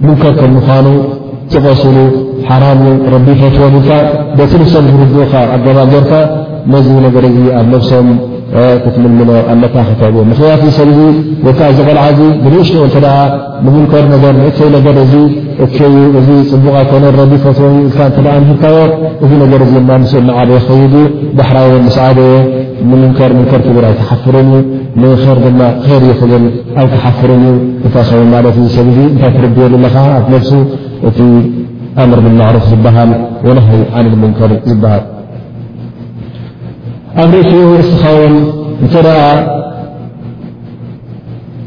[0.07, 0.87] ሙከር ከም ምዃኑ
[1.51, 1.97] ትቐሲሉ
[2.47, 2.81] ሓራም
[3.13, 3.89] ረቢ ፈትዎን ኢልካ
[4.37, 6.11] በቲንሰብ ዝርብኡኻ ኣገባ ጀርካ
[6.73, 7.25] ነዚ ነገር
[7.59, 8.07] ኣብ ነብሶም
[8.83, 10.99] ክትምልምሎ ኣለካ ክከብእዮ ንክያት ሰብ እዙ
[11.47, 12.05] ወታ ዘቐልዓ
[12.43, 13.09] ብንእሽትኡ እተ ደ
[13.65, 15.19] ንሙንከር ገ ንእይ ነገር እ
[15.65, 15.69] እ
[16.39, 17.75] እ ፅቡቃ ኮ ረቢ ፈትዎኢ
[18.47, 18.77] ንሂካዮ
[19.25, 20.95] እዚ ነገር እና ምስ ንዓበ ኸይዱ
[21.37, 22.35] ባሕራዮ ምስ ዓበየ
[23.17, 23.31] ከር
[23.75, 24.35] ብር ኣይተሓፍር
[25.31, 25.61] ር ድማ
[26.01, 26.43] ር ኽብል
[26.81, 27.29] ኣይተሓፍር
[27.87, 30.51] እታ ኸውን ለትእ ሰ እታይ ትርድየሉለኻ ኣ ነፍሱ
[31.09, 31.17] እቲ
[32.03, 33.11] ኣምር ብማዕርፍ ዝበሃል
[33.57, 35.03] ናይ ع ሙንከር ዝበሃል
[37.23, 37.49] ኣብርኡ
[37.89, 38.35] ትኸውን
[38.85, 39.09] እተ ደ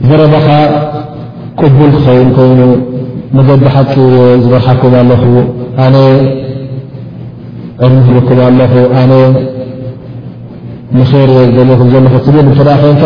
[0.09, 0.47] ዝረበኻ
[1.61, 2.61] ቅቡል ክኸይን ኮይኑ
[3.37, 3.93] መገቢ ሓቂ
[4.45, 5.25] ዝበርሓኩም ኣለኹ
[8.29, 8.39] ኩም
[9.03, 9.13] ኣለ
[10.99, 13.05] ንኸይር እየ ዘኹል ዘሎኹ ትብል እንተደኣ ኮንካ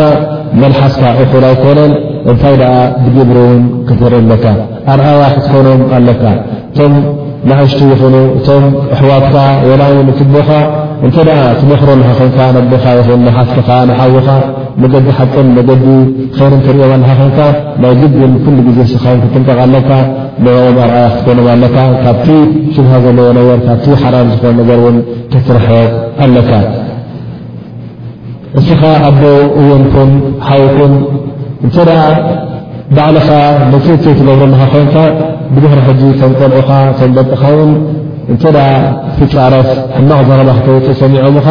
[0.61, 1.91] መልሓስካ እኹላ ይኮነን
[2.31, 2.73] እንታይ ደኣ
[3.03, 4.45] ብግብሪ ን ክትርኢ ኣለካ
[4.93, 6.23] ኣርኣያ ክትኮኖም ኣለካ
[6.71, 6.93] እቶም
[7.49, 8.63] ንኣሽቱ ይኹእኑ እቶም
[8.95, 9.35] ኣሕዋትካ
[9.69, 10.49] ወላዊን ትቦኻ
[11.05, 14.27] እንተይ ደኣ እቲመኽሮ ኣልካ ኮንካ ነቦካ ኽ ሓስክኻ ንሓዊኻ
[14.81, 15.85] መገዲ ሓፀን መገዲ
[16.39, 17.39] ይርንትሪዮም ኣልካ ኮይንካ
[17.85, 19.89] ናይ ግብን ኩሉ ግዜ ስኻው ክትንቀቕ ኣለካ
[20.43, 22.27] ንኦኦም ኣርዓያ ክትኮኖም ኣለካ ካብቲ
[22.75, 24.97] ሽብሃ ዘለዎ ነበር ካብቲ ሓራም ዝኾኑ ነገር እውን
[25.31, 25.67] ክትርሐ
[26.27, 26.49] ኣለካ
[28.57, 29.21] እስኻ ኣቦ
[29.61, 30.11] እዮንኩም
[30.47, 30.93] ሓዊኩም
[31.65, 31.89] እንተደ
[32.97, 33.27] ባዕልኻ
[33.71, 34.95] ነቲ እተይ ትገብሩካ ኮይንካ
[35.53, 36.69] ብድሕሪ ሕጂ ከንቆልዑኻ
[36.99, 37.71] ተንበጥኻውን
[38.33, 38.43] እንተ
[39.17, 41.47] ፍፃረስ ሕማቕ ዘረባ ክተወፅ ሰሚዖምኻ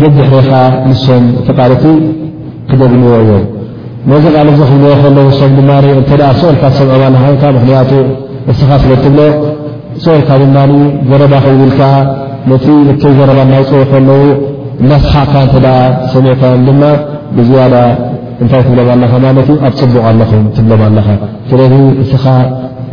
[0.00, 0.52] ዘዝሕረኻ
[0.90, 1.84] ንሶም ተቓልቲ
[2.70, 3.44] ክጀግልዎ እዮም
[4.10, 6.12] ነዚ ቃልዘክብዎ ከለዉ ሶም ድማ እተ
[6.42, 7.90] ሰኦልካ ሰምዖም ካ ይን ምክንያቱ
[8.52, 9.20] እስኻ ስለትብሎ
[10.06, 10.56] ሰልካ ድማ
[11.10, 11.82] ዘረባ ክእብልካ
[12.52, 14.24] ነቲ እተይ ዘረባ ናውፅወ ከለዉ
[14.88, 15.78] ናስሓዕካ እንተ ደኣ
[16.12, 16.82] ሰሚዕታዮም ድማ
[17.36, 17.74] ብዝያዳ
[18.42, 21.08] እንታይ ትብሎም ኣለካ ማለት ዩ ኣብ ፅቡቕ ኣለኹም ትብሎም ኣለኻ
[21.50, 22.24] ስለዚ እስኻ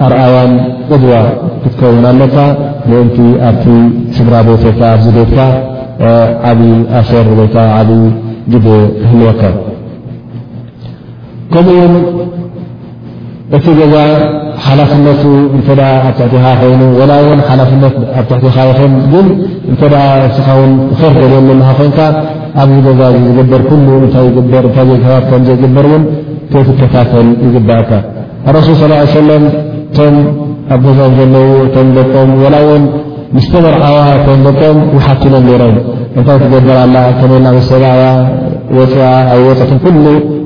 [0.06, 0.52] ኣርኣያን
[0.90, 1.14] ቅድዋ
[1.62, 2.36] ክትከውን ኣሎካ
[2.90, 3.18] ንእንቲ
[3.50, 3.66] ኣብቲ
[4.18, 5.38] ስድራ ቦቶካ ኣብዚ ቤትካ
[6.50, 6.72] ዓብዪ
[7.02, 8.02] ኣፌር ወይካ ዓብዪ
[8.56, 8.68] ግዜ
[9.00, 9.42] ክህልወካ
[11.54, 11.94] ከምኡውን
[13.58, 13.96] እቲ ገዛ
[14.66, 15.22] ሓላፍነቱ
[15.56, 19.28] እንተ ኣብ ትሕቲኻ ኮይኑ ወላ ን ሓላፍነት ኣብ ትሕቲኻ ይኸይኑግን
[19.72, 19.94] እንተኣ
[20.28, 22.00] ኣብስኻውን ኽር ዘለሉ ለካ ኮንካ
[22.64, 24.78] ኣብዚ ገዛ ዝገበር ሉ ታይባከ
[25.48, 26.04] ዘ ዝግበር እውን
[26.52, 27.92] ከት ከፋፈል ይግበዐካ
[28.50, 29.44] ኣረሱል ص ሰለም
[29.96, 30.16] እቶም
[30.76, 32.84] ኣብ ገዛ ዘለዉ ቶም ደቆም ወላ ውን
[33.36, 33.98] ምስተበርዓዋ
[34.28, 35.78] ቶም ደቀም ውሓትሎም ገረም
[36.18, 38.04] እንታይ ትገበር ኣላ ከምና መሰጋያ
[38.78, 38.94] ወፅ
[39.34, 40.06] ኣ ወፀትን ኩሉ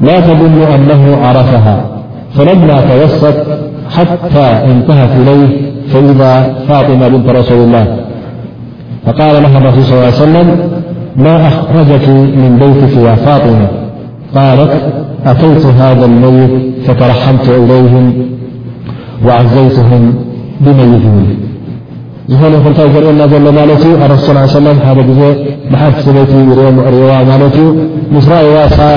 [0.00, 1.84] لا تظل أنه عرفها
[2.34, 3.32] فلما توست
[3.96, 7.96] حتى انتهت إليه فإذا فاطما بنت رسول الله
[9.06, 10.70] فقال لها ارسول صل ا لي وسلم
[11.16, 13.66] لا أخرجك من بيتك يا فاطما
[14.36, 14.82] قالت
[15.26, 16.50] أتيت هذا الميت
[16.86, 18.26] فترحمت إليهم
[19.26, 20.14] وعزيتهم
[20.60, 21.36] بميتلتري
[28.20, 28.96] سلت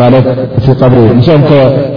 [0.00, 0.14] ማት
[0.66, 1.50] እቲ ብሪ ምስኦምከ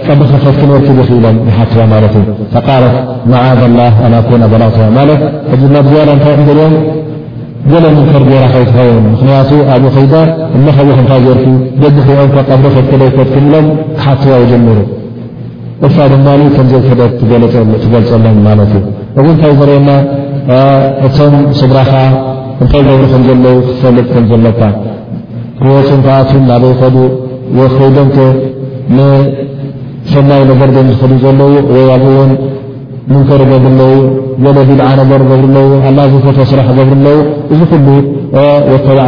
[0.06, 1.80] ቀሪ ከትክንርክ ክኢሎም ዝሓትዋ
[2.14, 2.94] ት እዩ ቃረት
[3.42, 3.80] ዓ ላ
[4.18, 5.22] ኣኮና ላትዋት
[5.68, 6.74] እና ዝያራ እታይ ዕንሪኦም
[7.70, 10.12] ገሎ ምከርራ ኸይትዮ ምክንያቱ ኣብኡ ከዳ
[10.68, 11.46] እኸቢክታይ ዘርኪ
[11.78, 13.66] ኦምሪትክን ኢሎም
[13.96, 14.78] ክሓትዋ ይጀሩ
[15.86, 16.14] እፋ ድ
[16.56, 16.90] ከምዘከ
[17.20, 18.76] ትገልፀሎም ት
[19.18, 19.90] እዚ እንታይ ዘርአየና
[21.06, 21.92] እቶም ስድራኻ
[22.62, 24.60] እንታይ ገብሩ ከዘለ ክትፈልጥ ከዘሎካ
[25.58, 26.82] ክወፁም ከኣትም ናበይከ
[27.78, 28.18] ከይዶንቲ
[28.96, 31.54] ንሰናይ ገርዶም ዝክሊ ዘለዉ
[32.02, 32.32] ኡ
[33.12, 33.82] ሙንከሪ ገብርለ
[34.68, 35.56] ቢልዓነ ር ገብርለ
[35.88, 37.18] ኣ ዝፈተስራሕ ገብርለዉ
[37.54, 37.88] እዚ ሉ
[38.86, 39.00] ተዕ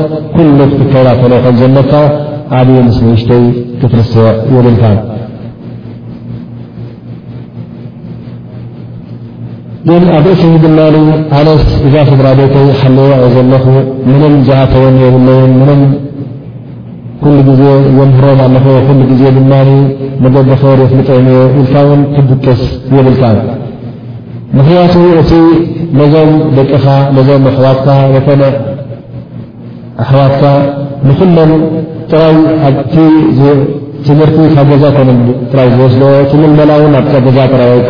[0.57, 1.91] ሉ ክትከይላ ለ ዘሎካ
[2.59, 3.43] ዓብዩ ምስሊ ምሽተይ
[3.81, 4.13] ክትርስ
[4.55, 4.83] የብልካ
[9.89, 10.97] ኣብ እት ድማኒ
[11.37, 13.65] ኣነስ እዛ ፍድራ ቤታ ሓልዋ ዮ ዘለኹ
[14.09, 15.81] ምንም ዝተዎን የብለይ ምም
[17.21, 17.61] ኩሉ ግዜ
[17.97, 18.65] ምሮም ኣለክ
[18.97, 19.51] ሉ ዜ ድማ
[20.23, 22.61] መደብክበርት ንጠምዮ ኢልካ ውን ክድቀስ
[22.97, 23.21] የብልካ
[24.57, 25.31] ንክያት እቲ
[25.99, 26.85] መዞም ደቂኻ
[27.29, 27.87] ዞም ኣዋትካ
[30.03, 30.43] ኣሕዋትካ
[31.07, 31.53] ንኩሉም
[32.11, 32.37] ጥራይ
[34.05, 34.85] ትምህርቲ ካብ ገዛ
[35.57, 35.95] ራይ ዝበስ
[36.31, 37.37] ትምልመላ እን ኣ ገዛ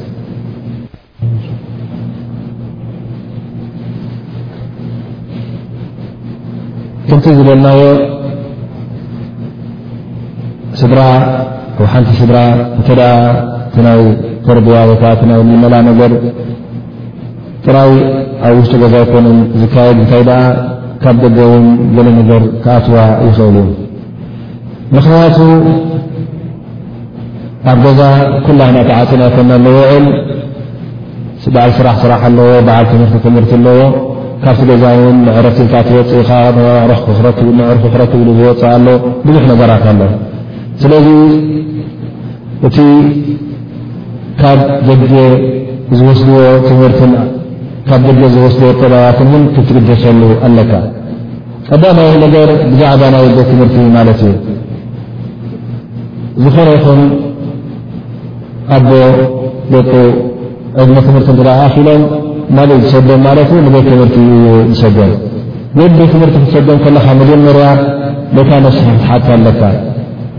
[7.08, 7.80] ክምቲ ዝበለናዮ
[10.80, 11.00] ስድራ
[11.78, 12.36] ብሓንቲ ስድራ
[12.80, 14.00] እተ ናይ
[14.56, 16.12] ርድያ ወ ይ ምልመላ ነገር
[17.70, 17.90] ጥራይ
[18.48, 20.30] ኣብ ውሽጡ ገዛ ይኮነን ዝካየድ እንታይ ድኣ
[21.02, 21.64] ካብ ደገ ውን
[21.96, 22.94] ገለ ነገር ክኣትዋ
[23.26, 23.64] ይኽእል እዩ
[24.94, 25.38] ንክባቱ
[27.72, 28.00] ኣብ ገዛ
[28.46, 30.06] ኩላንእቲ ዓፂን ኣይኮና ንውዕል
[31.56, 33.78] ባዓል ስራሕ ስራሕ ኣለዎ ባዓል ትምህርቲ ትምህርቲ ኣለዎ
[34.42, 36.12] ካብቲ ገዛ እውን ንዕረፍትልካ ትወፅ
[37.52, 38.86] ኢንዕሩ ክረክብ ሉ ዝወፅእ ኣሎ
[39.26, 40.02] ብዙሕ ነገራት ኣለ
[40.82, 41.08] ስለዚ
[42.68, 42.76] እቲ
[44.40, 44.58] ካብ
[44.88, 45.02] ደገ
[45.98, 46.38] ዝወስድዎ
[46.68, 47.00] ትምህርት
[47.86, 50.70] ካብ ደዝወስተ ጠባዋትን እውን ክትግደሰሉ ኣለካ
[51.70, 54.32] ቀዳማይ ነገር ብዛዕባ ናይ ቤት ትምህርቲ ማለት እዩ
[56.44, 57.00] ዝኾነ ይኹን
[58.76, 58.88] ኣቦ
[59.74, 59.90] ደቂ
[60.80, 62.02] ዕድነ ትምህርቲ እተኣኪሎም
[62.58, 64.16] ማእ ዝሰዶም ማለት እዩ ንቤት ትምህርቲ
[64.46, 65.12] ዩ ዝሰደም
[65.98, 67.66] ቤት ትምህርቲ ክትሰደም ከለኻ መጀመርያ
[68.36, 69.62] ቤታ ነስሓፍትሓ ኣለካ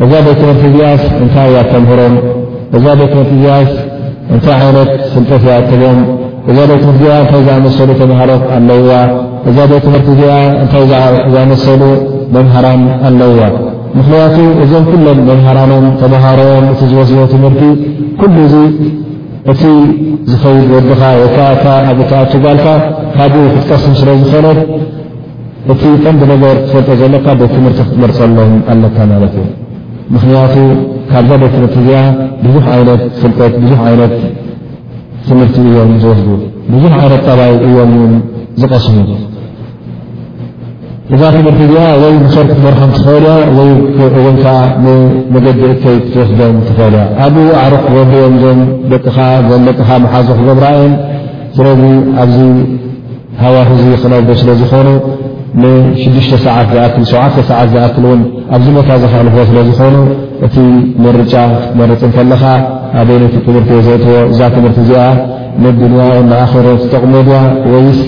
[0.03, 2.15] እዛ ቤት ትምህርቲ እዝያስ እንታይ ኣተምህሮም
[2.77, 3.71] እዛ ቤት ትምህርቲ ዝያስ
[4.33, 5.99] እንታይ ዓይነት ስልጠት ያ ተቦም
[6.39, 8.91] እዛ ቤት ትምህርቲ እዚኣ እንታይ ዝኣመሰሉ ተማሃሮት ኣለዉዋ
[9.49, 10.31] እዛ ቤት ትምህርቲ እዚኣ
[10.61, 10.83] እንታይ
[11.33, 11.81] ዝኣመሰሉ
[12.35, 13.41] መምሃራም ኣለውዋ
[13.97, 17.61] ምኽንያቱ እዞም ኩሎም መምሃራኖም ተማሃሮም እቲ ዝወዝቦ ትምህርቲ
[18.19, 18.55] ኩሉ እዙ
[19.51, 19.61] እቲ
[20.31, 21.47] ዝኸይድ ወድኻ ወከዓ
[22.03, 22.65] እታ ኣትጋልካ
[23.17, 24.59] ሓድኡ ክትቀስም ስለ ዝኾነት
[25.73, 29.47] እቲ ቀንዲ ነገር ትፈልጦ ዘሎካ ቤት ትምህርቲ ክትመርፀሎም ኣለካ ማለት እዩ
[30.15, 30.55] ምክንያቱ
[31.09, 31.97] ካብ ዛ ቤት ትምህርቲ እዚኣ
[32.45, 34.13] ብዙሕ ዓይነት ፍልጠት ብዙ ዓይነት
[35.27, 36.21] ትምህርቲ እዮም ዝወስ
[36.73, 38.19] ብዙሕ ዓይነት ጣባይ እዮም ን
[38.61, 38.95] ዝቐስሙ
[41.15, 43.71] እዛ ትምህርቲ እዚኣ ወይ ንኽርክትመርካም ትኽእልያ ወይ
[44.21, 44.43] እውንከ
[44.83, 48.59] ንመገዲ እከይ ትወስደም ትኽእል እያ ኣብ ዓሩኽ ክገብሪኦም ዞም
[48.91, 50.93] ደጥካ መሓዙ ክገብራ እዮም
[51.55, 51.81] ትረጉ
[52.23, 52.39] ኣብዚ
[53.41, 54.87] ሃዋ ህዚ ክነብሪ ስለዝኾኑ
[55.61, 56.97] ን6ሰዓት ኣ7
[57.49, 58.21] ሰዓት ዝኣክል እውን
[58.55, 59.95] ኣብዚ ቦታ ዝካሕልፎ ስለ ዝኾኑ
[60.45, 60.55] እቲ
[61.05, 62.43] መርጫ ክትመርፅ ከለኻ
[62.99, 65.01] ኣበይነቲ ትምህርቲ እዘእጥዎ እዛ ትምህርቲ እዚኣ
[65.63, 67.39] ንድንያ መኣሮት ጠቕሞድያ
[67.71, 67.99] ወይስ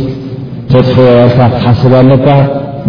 [0.72, 2.28] ተትኽልካ ክሓስብ ኣለካ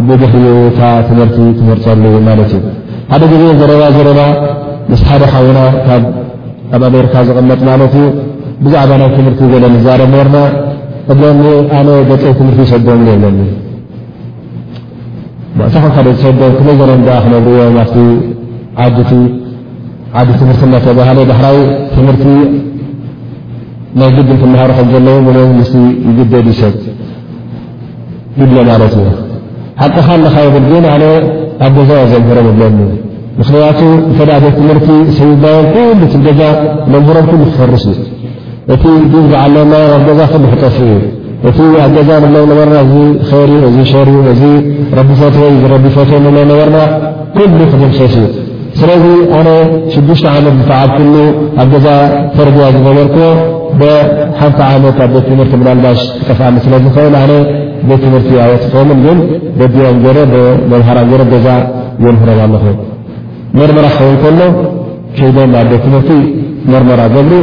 [0.09, 2.63] ብብህዩታ ትምህርቲ ትምርፀሉ ማለት እዩ
[3.13, 4.21] ሓደ ግዜ ዘረባ ዘረባ
[4.93, 5.99] ምስ ሓደ ሓውና ካ
[6.77, 8.07] ኣብ ኣሜርካ ዝቕመጥ ማለት እዩ
[8.65, 10.39] ብዛዕባ ናይ ትምህርቲ ዘለንዛረመርና
[11.13, 11.43] እብለኒ
[11.81, 13.41] ኣነ ገጠ ትምህርቲ ይሰደምሉ የብለኒ
[15.67, 17.77] እታ ካደሰዶ ክመዘረን ክነብሪእዮም
[18.85, 19.11] ኣብቲ
[20.21, 21.59] ዓዲ ትምህርቲ እናተባሃለ ባሕራይ
[21.97, 22.25] ትምህርቲ
[24.01, 25.19] ናይ ግድን ክመሃሮ ከ ዘሎዉ
[25.59, 25.77] መንስቲ
[26.09, 26.77] ይግደ ድሰጥ
[28.41, 29.09] ይብሎ ማለት እዩ
[29.81, 30.83] ሓጠኻለካል ግ
[31.65, 32.79] ኣ ገዛ ዘምህሮም ይብሎኒ
[33.41, 33.81] ምክንያቱ
[34.19, 34.89] ተ ቤት ትምህርቲ
[35.19, 36.41] ሰይባዮ ኩሉ ትደዛ
[36.95, 37.97] መምህሮም ሉ ክፈርስ ዩ
[38.75, 38.85] እቲ
[39.43, 40.99] ዓሎ ኣ ገዛ ክ ክጠሱ እዩ
[41.49, 44.53] እቲ ኣ ገዛ ንለ ነና እ ሪ እ ሸሪ እ
[44.99, 45.51] ረቢሰተይ
[45.85, 46.77] ቢፈቶ ለ ነርና ሉ
[47.73, 48.15] ክም ሰሲ
[48.81, 49.05] ስለዚ
[49.39, 49.49] ኣነ
[49.95, 50.93] 6ተ ዓመት ዝተዓብ
[51.63, 51.87] ኣብ ገዛ
[52.37, 53.25] ፈርድያ ዝነበርክዎ
[54.41, 57.31] ሓንቲ ዓመት ኣ ቤት ትምህርቲ ብዳልባሽ ዝጠፍ ስለ ዝክእል
[57.91, 58.89] ቤት ትምህርቲ ኣኦ ከም
[59.75, 60.33] ግ ኣም
[60.73, 60.99] መሃራ
[61.35, 61.49] ገዛ
[62.05, 62.65] የረብ ኣለኹ
[63.61, 64.41] መርመራ ከው ከሎ
[65.29, 66.11] ይደ ኣ ቤት ትምህርቲ
[66.75, 67.35] መርመራ ገብሩ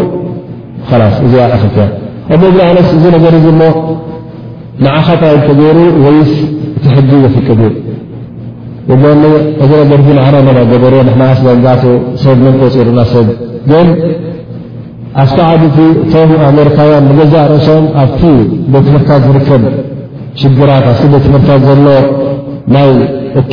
[1.25, 1.87] እዚ ኣልቲያ
[2.33, 3.63] እ ብኣለስ እዚ ነገር እ ሞ
[4.85, 6.31] ንዓኻጣይድ ተገይሩ ወይስ
[6.77, 7.71] እቲሕጊ ዝፍክድእዩ
[8.93, 9.03] እኒ
[9.63, 10.41] እዚ ነገር ዓ
[10.83, 13.27] ገር ኣስን ሰብ ም ከፅሩና ሰብ
[13.69, 13.87] ግን
[15.21, 15.77] ኣፍቲ ዓድቲ
[16.11, 18.21] ቶም ኣሜሪካውያን ንገዛእ ርእሶም ኣብቲ
[18.73, 19.63] ቤት ትምህርታት ዝርከብ
[20.41, 21.87] ሽግራት ኣቲ ቤት ትምህርታት ዘሎ
[22.75, 22.89] ናይ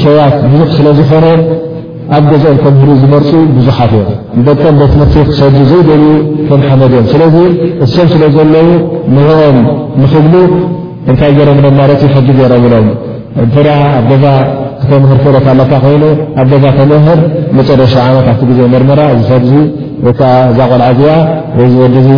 [0.03, 1.25] ከያት ብዙሕ ስለ ዝኾነ
[2.15, 4.11] ኣብ ገዛኦም ከምህሉ ዝመርፁ ብዙሓት እዮም
[4.47, 6.03] በጦም ቤት ትምህርቲ ክሰዱ ዘይደልኡ
[6.49, 7.37] ከም ሓመድ እዮም ስለዚ
[7.85, 8.69] እሰብ ስለ ዘለዉ
[9.15, 9.59] ንህኦም
[10.03, 10.35] ንክብሉ
[11.11, 12.87] እንታይ ገረምሎም ማለት ሕጊ ገረምሎም
[13.55, 13.67] ተደ
[13.97, 14.25] ኣብ ገዛ
[14.91, 16.05] ተምህር ክእሎት ኣለካ ኮይኑ
[16.43, 17.21] ኣብ ገዛ ከምእህር
[17.59, 19.53] መጨረሻ ዓመት ካብቲ ግዜ መርመራ ዚሰብዙ
[20.07, 21.13] ወይከዓ ዛቆልዓ ዚኣ
[21.59, 22.11] ወይዝወዲ ዙ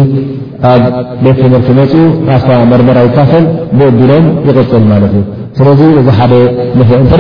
[0.75, 0.85] ኣብ
[1.25, 2.05] ቤት ትምህርቲ መፁ
[2.39, 3.45] ኣፍታ መርመራ ይካፈል
[3.81, 5.27] ብእቢሎም ይቕፅል ማለት እዩ
[5.57, 6.33] ስለዚ እዚ ሓደ
[6.79, 7.13] ም እተ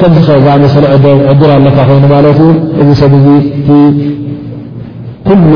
[0.00, 0.84] ከምዝከ ዝ መሰለ
[1.32, 3.26] ዕድር ኣለካ ኮይኑ ማለት እዩ እዚ ሰብ እዚ
[3.58, 3.68] እቲ
[5.26, 5.50] ኩሉ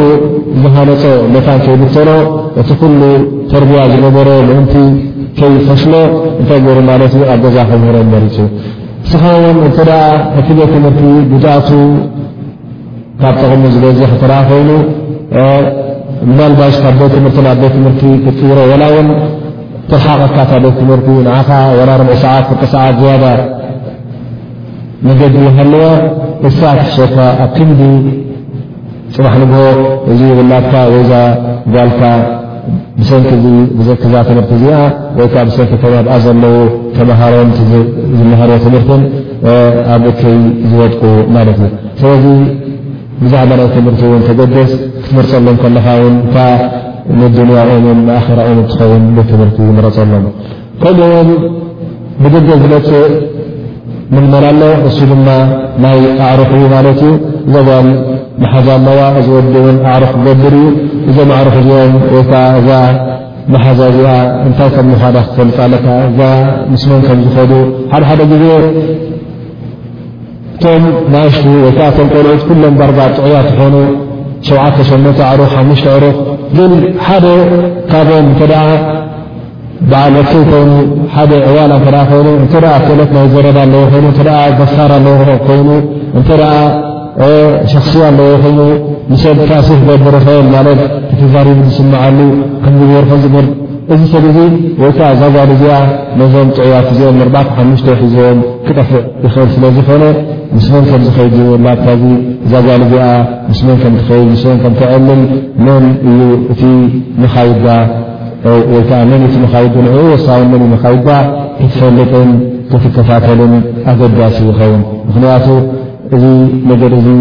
[0.63, 1.03] ዝሃነፀ
[1.35, 2.09] ቤታን ከይድተሎ
[2.61, 3.01] እቲ ኩሉ
[3.53, 4.75] ተርብያ ዝገበሮ ምእንቲ
[5.39, 5.95] ከይፈስሎ
[6.41, 7.83] እንታይ ገሩ ማለት ኣብ ገዛ ከም
[8.15, 8.37] መሪፅ
[9.05, 9.79] ንስኻውን እንተ
[10.37, 11.01] ሕክበ ትምህርቲ
[11.33, 11.69] ጉድኣቱ
[13.21, 14.71] ካብ ጠቕሙ ዝገዝሕ እተ ኮይኑ
[16.31, 19.09] ምናልባሽ ካብ ቤት ትምህርቲ ናብ ቤት ትምህርቲ ክትፅይሮ ላ እውን
[19.91, 23.25] ትርሓቐካታ ቤት ትምህርቲ ንዓኻ ዋና ርምዑ ሰዓት ፍርቂ ሰዓት ዝያዳ
[25.07, 25.85] መገዲ ሃለዋ
[26.49, 27.81] እሳ ክሸካ ኣብ ክንዲ
[29.15, 29.55] ፅባሕ ንግቦ
[30.13, 31.13] እዚ ውላድካ ወይዛ
[31.75, 32.01] ጓልካ
[32.99, 33.31] ብሰንኪ
[33.87, 33.89] ዛ
[34.29, 34.77] ትምህርቲ እዚኣ
[35.19, 36.57] ወይ ከዓ ብሰንኪ ከባብኣ ዘለው
[36.97, 37.35] ተማሃሮ
[38.19, 39.03] ዝመሃር ትምህርትን
[39.97, 40.37] ኣብ እከይ
[40.71, 41.03] ዝወጥቁ
[41.37, 42.25] ማለት እዩ ስለዚ
[43.23, 44.73] ብዛዕባናይ ትምህርቲ እውን ተገደስ
[45.03, 46.17] ክትምርፀሎም ከለካ ን
[47.15, 50.25] ያኦራኦም ትኸውን ት ትምህርቲ ንረፀሎም
[50.83, 51.29] ከምኡ ውን
[52.23, 53.13] ብደገ ዝመፅእ
[54.15, 55.29] ምንመላ ሎ ንሱ ድማ
[55.85, 57.13] ናይ ኣዕሩኽ እዩ ማለት እዩ
[57.49, 57.87] እዚ በል
[58.43, 60.67] መሓዛ ኣለዋ ዝወድን ኣዕሩኽ ዝገድር እዩ
[61.11, 62.71] እዞም ኣዕሩኽ እኦም ወይከዓ እዛ
[63.55, 64.09] መሓዛ እዚኣ
[64.47, 66.21] እንታይ ከም ምዃና ክትፈልጥ ለካ እዛ
[66.73, 67.53] ምስመን ከም ዝከዱ
[67.93, 68.45] ሓደሓደ ግዜ
[70.57, 70.85] እቶም
[71.15, 73.77] ማእሽቲ ወይከዓ ቶም ቆልዑት ኩሎም ባርጋ ጥዑያት ዝኮኑ
[74.49, 74.91] ሸዓተሸ
[75.31, 76.17] ኣዕሩኽ ሓሙሽተ ዕሩኽ
[76.57, 76.73] ግን
[77.07, 77.27] ሓደ
[77.93, 78.55] ካብም እተ ደ
[79.91, 80.53] ባዓልይ ኮይኑ
[81.15, 81.89] ሓደ ዕዋላ እተ
[82.27, 82.55] ይ እተ
[82.87, 85.69] ክእለት ናይ ዘረዳ ኣለዎ ይኑ እ ዘፋር ኣለኮይኑ
[86.19, 86.29] እንተ
[87.73, 88.61] ሸኽስያ ኣለዎ ኮይኑ
[89.11, 90.81] ንሰል ካእሲፍ በረከን ማለት
[91.21, 92.19] ተዛሪቡ ዝስምዓሉ
[92.65, 93.47] ከምዚገርከዝግር
[93.95, 94.39] እዚ ሰድ ዙ
[94.83, 95.75] ወይ ከዓ ዛጋል እዚኣ
[96.21, 97.29] መዞም ጥዑያት እዚኦ ን
[97.59, 100.03] ሓሙሽተ ሒዝቦም ክጠፍዕ ይኽእል ስለ ዝኾነ
[100.55, 102.05] ምስመን ከምዝድ
[102.53, 102.77] ዛጋኣ
[105.67, 106.21] ልል እዩ
[106.55, 106.73] እ
[107.25, 108.97] ይዓ
[111.59, 112.31] ክትፈልጥን
[112.85, 113.53] ትከፋተልን
[113.91, 115.47] ኣገዳሲ ይኸውን ምክንያቱ
[116.17, 116.25] እዚ
[116.69, 117.13] ነ እ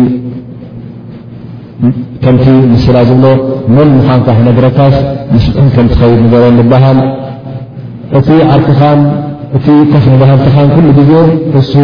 [2.23, 3.26] ከምቲ ምስላ ዝብሎ
[3.76, 4.95] መን ኻንካግረካስ
[5.76, 5.89] ትድ
[6.60, 6.99] ዝበሃል
[8.19, 8.81] እቲ ዓርክኻ
[9.57, 9.65] እ ፍ
[10.22, 10.56] ባሃልትኻ
[10.99, 11.11] ግዜ
[11.60, 11.84] እ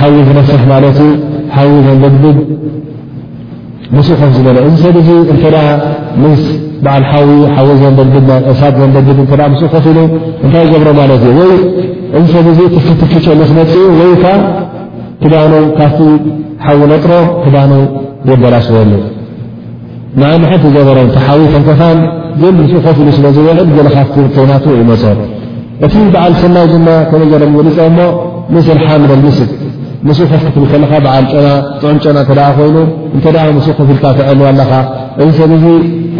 [0.00, 0.98] ሓዊ ዝነፍሕ ማለት
[1.56, 2.24] ሓዊ ዘንድድ
[3.96, 5.42] ምስኡኾፍ ዝበለ እዚ ሰብዙ እከ
[6.22, 6.26] ም
[7.56, 8.72] ዓ ዘንሳ
[9.06, 9.10] ዘ
[9.74, 10.04] ኡፍ ኢ
[10.46, 11.40] እታይ ገብሮ ማት እዩ
[12.18, 12.46] እዚ ሰብ
[13.02, 14.34] ትክቸሉ ክነፅኡ ወይከዓ
[15.22, 15.34] ክዳ
[15.80, 16.00] ካብቲ
[16.66, 17.12] ሓዊ ነጥሮ
[17.44, 17.72] ክዳኑ
[18.30, 18.92] የበላስዎሉ
[20.20, 22.00] ን ምሐዘበሮ ቲሓዊ ከንከፋን
[22.72, 23.98] ስኡፍ ኢሉ ስለዝውል ካ
[24.42, 25.18] ውናት ዩመሰብ
[25.86, 28.00] እቲ በዓል ሰናይ ድ ከመረ ልፀ እሞ
[28.70, 29.38] ስሓበልምስ
[30.18, 31.04] ስኡ ኸፍ ክፍል ከካ
[31.82, 32.76] ዑምጨና ኮይኑ
[33.16, 34.70] እተ ኡ ክፍልካ ክዕዋ ኣለኻ
[35.24, 35.64] እዚ ሰብዙ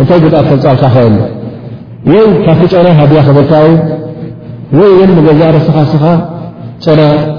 [0.00, 0.98] እንታይ ጉ ተፃልካ ኸ
[2.10, 3.66] ወይ ካብቲ ጨና ሃድያ ክበልካዩ
[4.78, 4.92] ወይ
[5.28, 6.04] ገዛ ርስኻ ስኻ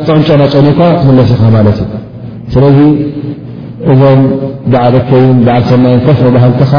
[0.10, 1.94] ዑም ጨና ፀኒኳ ትመለስ ኢኻ ማለት እዩ
[2.54, 2.78] ስለዚ
[3.92, 4.22] እዞም
[4.74, 6.74] ብዓል ኣከይን በዓል ሰናይን ኮፍ መባሃልትኻ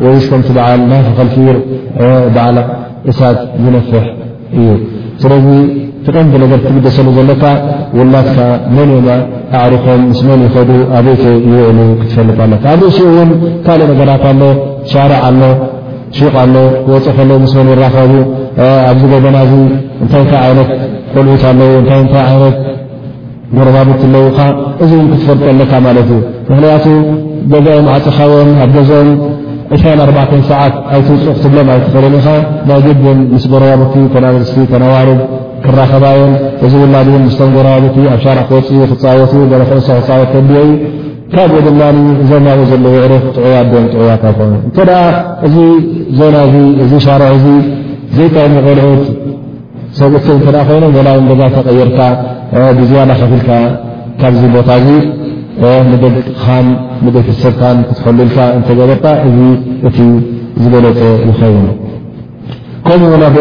[0.06, 1.58] ወይ ከምቲ በዓል ናፈኸልፊር
[2.38, 2.60] በዓል
[3.12, 4.04] እሳት ዝነፍሕ
[4.56, 5.48] እዩስለዚ
[6.06, 7.44] ትቐምቢ ነገር ክትግደሰሉ ዘለካ
[8.00, 8.38] ውላትካ
[8.76, 9.10] መን ዮማ
[9.62, 13.32] ኣዕሪኾም ምስመን ይኸዱ ኣበይቲ ይውዕሉ ክትፈልጥ ኣለካ ኣብ ርእሽኡ እውን
[13.66, 14.42] ካልእ ነገራት ኣሎ
[14.86, 15.42] ትሻርዕ ኣሎ
[16.14, 16.56] ትሽቕ ኣሎ
[16.86, 18.14] ክወፅእ ከለዉ ምስመን ዝራከቡ
[18.92, 19.54] ኣብዚ ገበና እዚ
[20.04, 20.70] እንታይ ከ ዓይነት
[21.16, 22.56] ቆልዑት ኣለዉ እንታይ እንታይ ዓይነት
[23.58, 24.40] ገረባቢት ትለውካ
[24.84, 26.86] እዚ እውን ክትፈልጠ ኣለካ ማለት እዩ ብክልያቱ
[27.52, 29.10] ገጋኦም ዓፅኻቦም ኣብ ገዝኦም
[29.72, 32.28] 20ኣ ሰዓት ኣይትውፅክትብሎም ኣይትኽለኒ ኢኻ
[32.70, 35.20] ናይ ግብን ምስ ጎረባበቲ ከናምስቲ ተናዋርድ
[35.66, 36.34] ክራኸባዮም
[36.66, 39.32] እዚ ውላድ ምስተንጎረባበት ኣብ ሻርዕ ክወፅኡ ክፃወት
[39.72, 40.70] ክእሶ ክፃወት ተዮእዩ
[41.34, 41.82] ካብ ኡ ድማ
[42.22, 44.22] እዞማብ ዘሎ ውዕሮ ጥዑያ ዶም ጥዑያእ
[44.70, 44.96] እተ ደ
[45.48, 45.56] እዚ
[46.20, 47.48] ዞና እ እዚ ሻርሕ ዚ
[48.18, 49.06] ዘይጠሚ ቆልዑት
[50.00, 52.00] ሰብእሰ እተ ኮይኖም ወላይ ገጋ ተቀይርካ
[52.80, 53.50] ብዝያላ ከፊልካ
[54.22, 54.90] ካብዚ ቦታ እዙ
[55.64, 55.66] ሰ
[58.06, 58.38] ትልልካ
[59.28, 59.30] እ
[60.64, 61.16] ዝበለጠ ይው
[62.90, 62.92] ኡ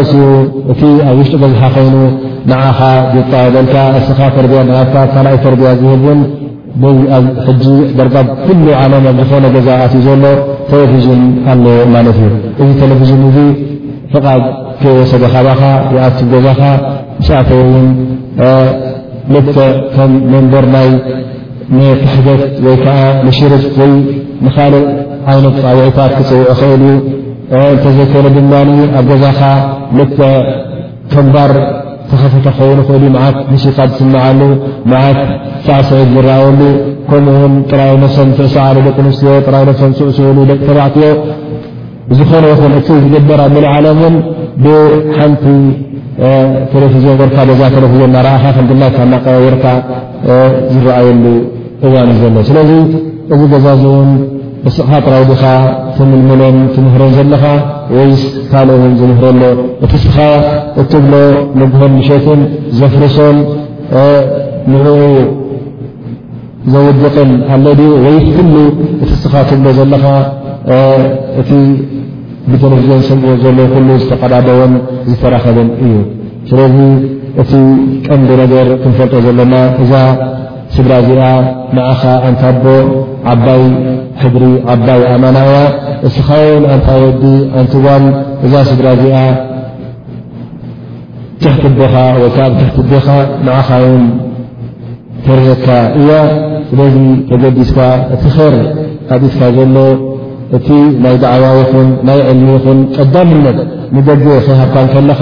[0.00, 0.30] እሲኡ
[0.72, 1.62] እ ኣብ ውሽጢ ዝ ይ ኻ
[1.92, 3.98] ዝወካ ያ
[4.38, 4.40] እ
[5.58, 5.70] ርያ
[8.92, 8.94] ዝ
[9.44, 10.24] ለ ዝ ገዛዩ ዘሎ
[10.72, 10.74] ቴ
[11.52, 11.54] ኣ
[12.58, 12.64] ት ዩ
[13.10, 13.12] ዚ
[14.12, 14.14] ተ
[14.82, 15.34] ሕ ወሰ ካ
[16.06, 16.60] ኣ ገዛ
[21.74, 23.82] ንተሕገት ወይከዓ ንሽርፍ ወ
[24.44, 24.84] ንካልእ
[25.30, 26.92] ዓይነት ፃዊዒታት ክፅውዕ ክእል እዩ
[27.72, 29.40] እንተ ዘይኮነ ድንባኒ ኣብ ገዛኻ
[29.98, 30.18] ልተ
[31.12, 31.52] ከምባር
[32.10, 34.40] ተኸፈተ ከይኑ ክእሉ እ ዓት ንሽካ ዝስምዓሉ
[35.06, 35.20] ዓት
[35.66, 36.60] ሳዕ ስዒት ዝረኣየሉ
[37.08, 37.36] ከምኡ
[37.70, 41.10] ጥራይ ሰን ፍዕሰዓ ደቂ ንስትዮ ጥራይ ሰን ስዕስዕሉ ደቂ ተባዕትዮ
[42.18, 44.14] ዝኾነ ይኹን እቲ ዝገበር ኣብልዓለም ን
[44.64, 45.44] ብሓንቲ
[46.72, 49.64] ቴሌቭን ርካ ዛ ተለን ናርኣኻ ከ ካ ቀበርካ
[50.74, 51.24] ዝረኣየሉ
[51.84, 52.70] እዋን ዘሎ ስለዚ
[53.34, 54.10] እዚ ገዛ ዝኡን
[54.76, 55.42] ስኻ ጥራዊዲኻ
[55.96, 57.44] ትምልምለን ትምህረን ዘለኻ
[57.96, 58.10] ወይ
[58.50, 59.42] ካልን ዝምህረሎ
[59.84, 60.18] እቲ ስኻ
[60.80, 61.14] እትግሎ
[61.60, 62.40] ንግሆን ንሸትን
[62.78, 63.36] ዘፍርሶም
[64.72, 64.86] ንኡ
[66.72, 68.54] ዘውድቕን ኣለ ድ ወይ ኩሉ
[69.02, 70.06] እቲ ስኻ ትግሎ ዘለካ
[71.42, 71.50] እቲ
[72.50, 73.56] ብቴሌቭዥን ዝሰ ዘሎ
[74.02, 74.72] ዝተቀዳደወን
[75.10, 75.94] ዝተራኸብን እዩ
[76.50, 76.76] ስለዚ
[77.42, 77.52] እቲ
[78.06, 79.54] ቀንዲ ነገር ክንፈልጦ ዘለና
[79.84, 79.92] እዛ
[80.74, 81.22] ስድራ እዚኣ
[81.76, 82.64] ንዓኻ እንታቦ
[83.32, 83.62] ዓባይ
[84.22, 84.44] ሕብሪ
[84.74, 85.54] ዓባይ ኣማናያ
[86.08, 87.22] እስኻ ውን እንታወዲ
[87.60, 88.04] ኣንትጓል
[88.46, 89.16] እዛ ስድራ እዚኣ
[91.42, 93.06] ትሕትቦኻ ወይ ከዓብ ትሕትቤኻ
[93.46, 94.04] ንዓኻ እውን
[95.26, 95.66] ተርእካ
[96.00, 96.10] እያ
[96.68, 96.96] ስለዚ
[97.30, 97.78] ተገዲስካ
[98.14, 98.54] እቲ ኸር
[99.08, 99.76] ካጢትካ ዘሎ
[100.56, 100.68] እቲ
[101.04, 103.58] ናይ ደዕዋ ይኹን ናይ ዕልሚ ይኹን ቀዳምነት
[103.96, 105.20] ንገዜ ኸይሃፍካ ን ከለኻ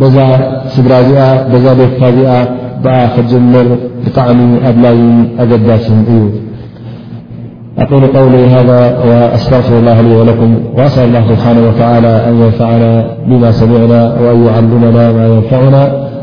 [0.00, 0.16] በዛ
[0.76, 2.32] ስድራ እዚኣ በዛ ቤትካ እዚኣ
[2.84, 3.68] ብኣ ክትጅምር
[7.78, 14.46] أقول قولهذا وأستغفر الله لي ولكم وأسأل الله سبحانه وتعالى أن ينفعنا بما سمعنا وأن
[14.46, 15.82] يعلمنا ما ينفعنا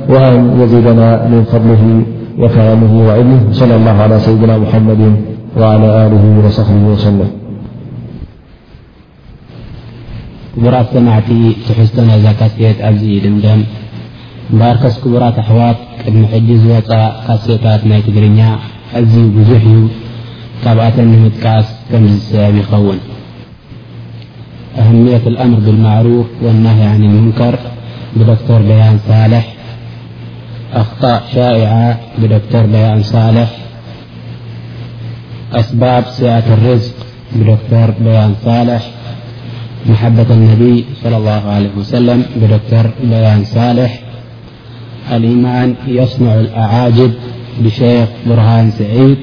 [0.10, 1.84] وأن يزيدنا من فضله
[2.40, 5.16] وكرامه وعلمه وصلى الله على سيدنا محمد
[5.56, 7.32] وعلى له وصحبه وسلمم
[14.52, 16.64] بركس كبرة أحواት ቅدم جز
[17.30, 18.40] قسታ ይ تግርኛ
[19.12, 19.64] ዝ ብዙح
[20.64, 21.44] ካبኣتنمتቃ
[21.90, 22.06] سب
[22.74, 23.00] يውን
[24.82, 27.56] أهمية الأمر بالمعروف والنهي عن المنكر
[28.18, 29.46] بዶكتر بيان صالح
[30.82, 31.88] أخطء شائعة
[32.20, 33.52] بدكتر بيان الح
[35.62, 36.96] أسباب سعة الرزق
[37.38, 38.84] بكر بيان صالح
[39.92, 43.92] محبة النبي صلى الله عليه وسلم بكر بين صاح
[45.12, 47.14] الإيمان يصنع الأعاجب
[47.60, 49.18] بشيخ برهان سعيد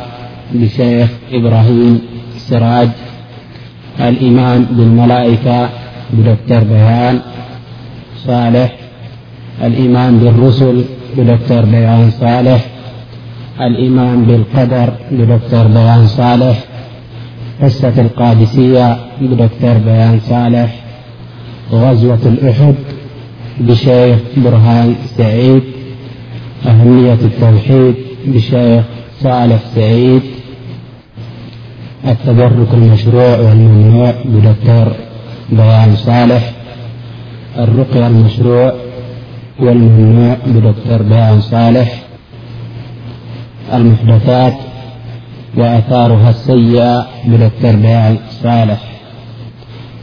[0.53, 1.99] بشيخ إبراهيم
[2.37, 2.89] سراج
[3.99, 5.69] الإيمام بالملائكة
[6.13, 7.19] بدكتر بيان
[8.27, 8.75] صالح
[9.63, 10.83] الإيمام بالرسل
[11.17, 12.65] بدكتر بيان صالح
[13.61, 16.57] الإيمام بالقدر بدكتر بيان صالح
[17.61, 20.75] قصة القادسية بدكتر بيان صالح
[21.71, 22.75] غزوة الأحد
[23.59, 25.61] بشيخ برهان سعيد
[26.67, 28.83] أهنية التوحيد بشايخ
[29.23, 30.21] صعلف سعيد
[32.07, 34.91] التبرك المشروع والمنوع بدكتر
[35.51, 36.51] بيال صالح
[37.57, 38.73] الرقية المشروع
[39.59, 42.01] والمنوع بدكتر بيان صالح
[43.73, 44.53] المحدثات
[45.57, 48.81] وآثارها السيئة بدكتر بيال صالح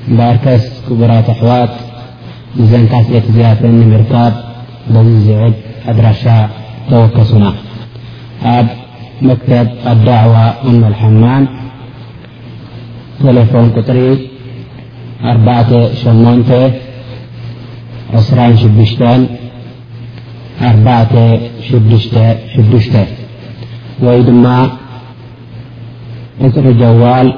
[0.09, 1.70] بركس كبراة أحوات
[2.56, 4.32] بزنكسيت زيتن مرتاب
[4.90, 5.52] بزعد
[5.89, 7.52] ر كن
[8.44, 8.66] ب
[9.23, 11.44] مكتب الدعوة أم لحمان
[13.20, 14.09] تلفن قري
[15.32, 15.69] أربعت
[16.02, 16.51] 8منت
[18.15, 19.02] عسر 6دشت
[20.70, 21.15] أربعت
[21.66, 21.69] ش
[22.52, 22.94] ششت
[24.15, 24.47] ي دم
[26.52, 27.28] قر جوال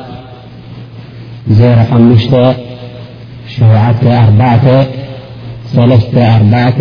[1.58, 1.78] زير
[2.08, 2.32] مشت
[3.56, 4.64] شعت أربعت
[5.74, 6.80] ثلثت أربعت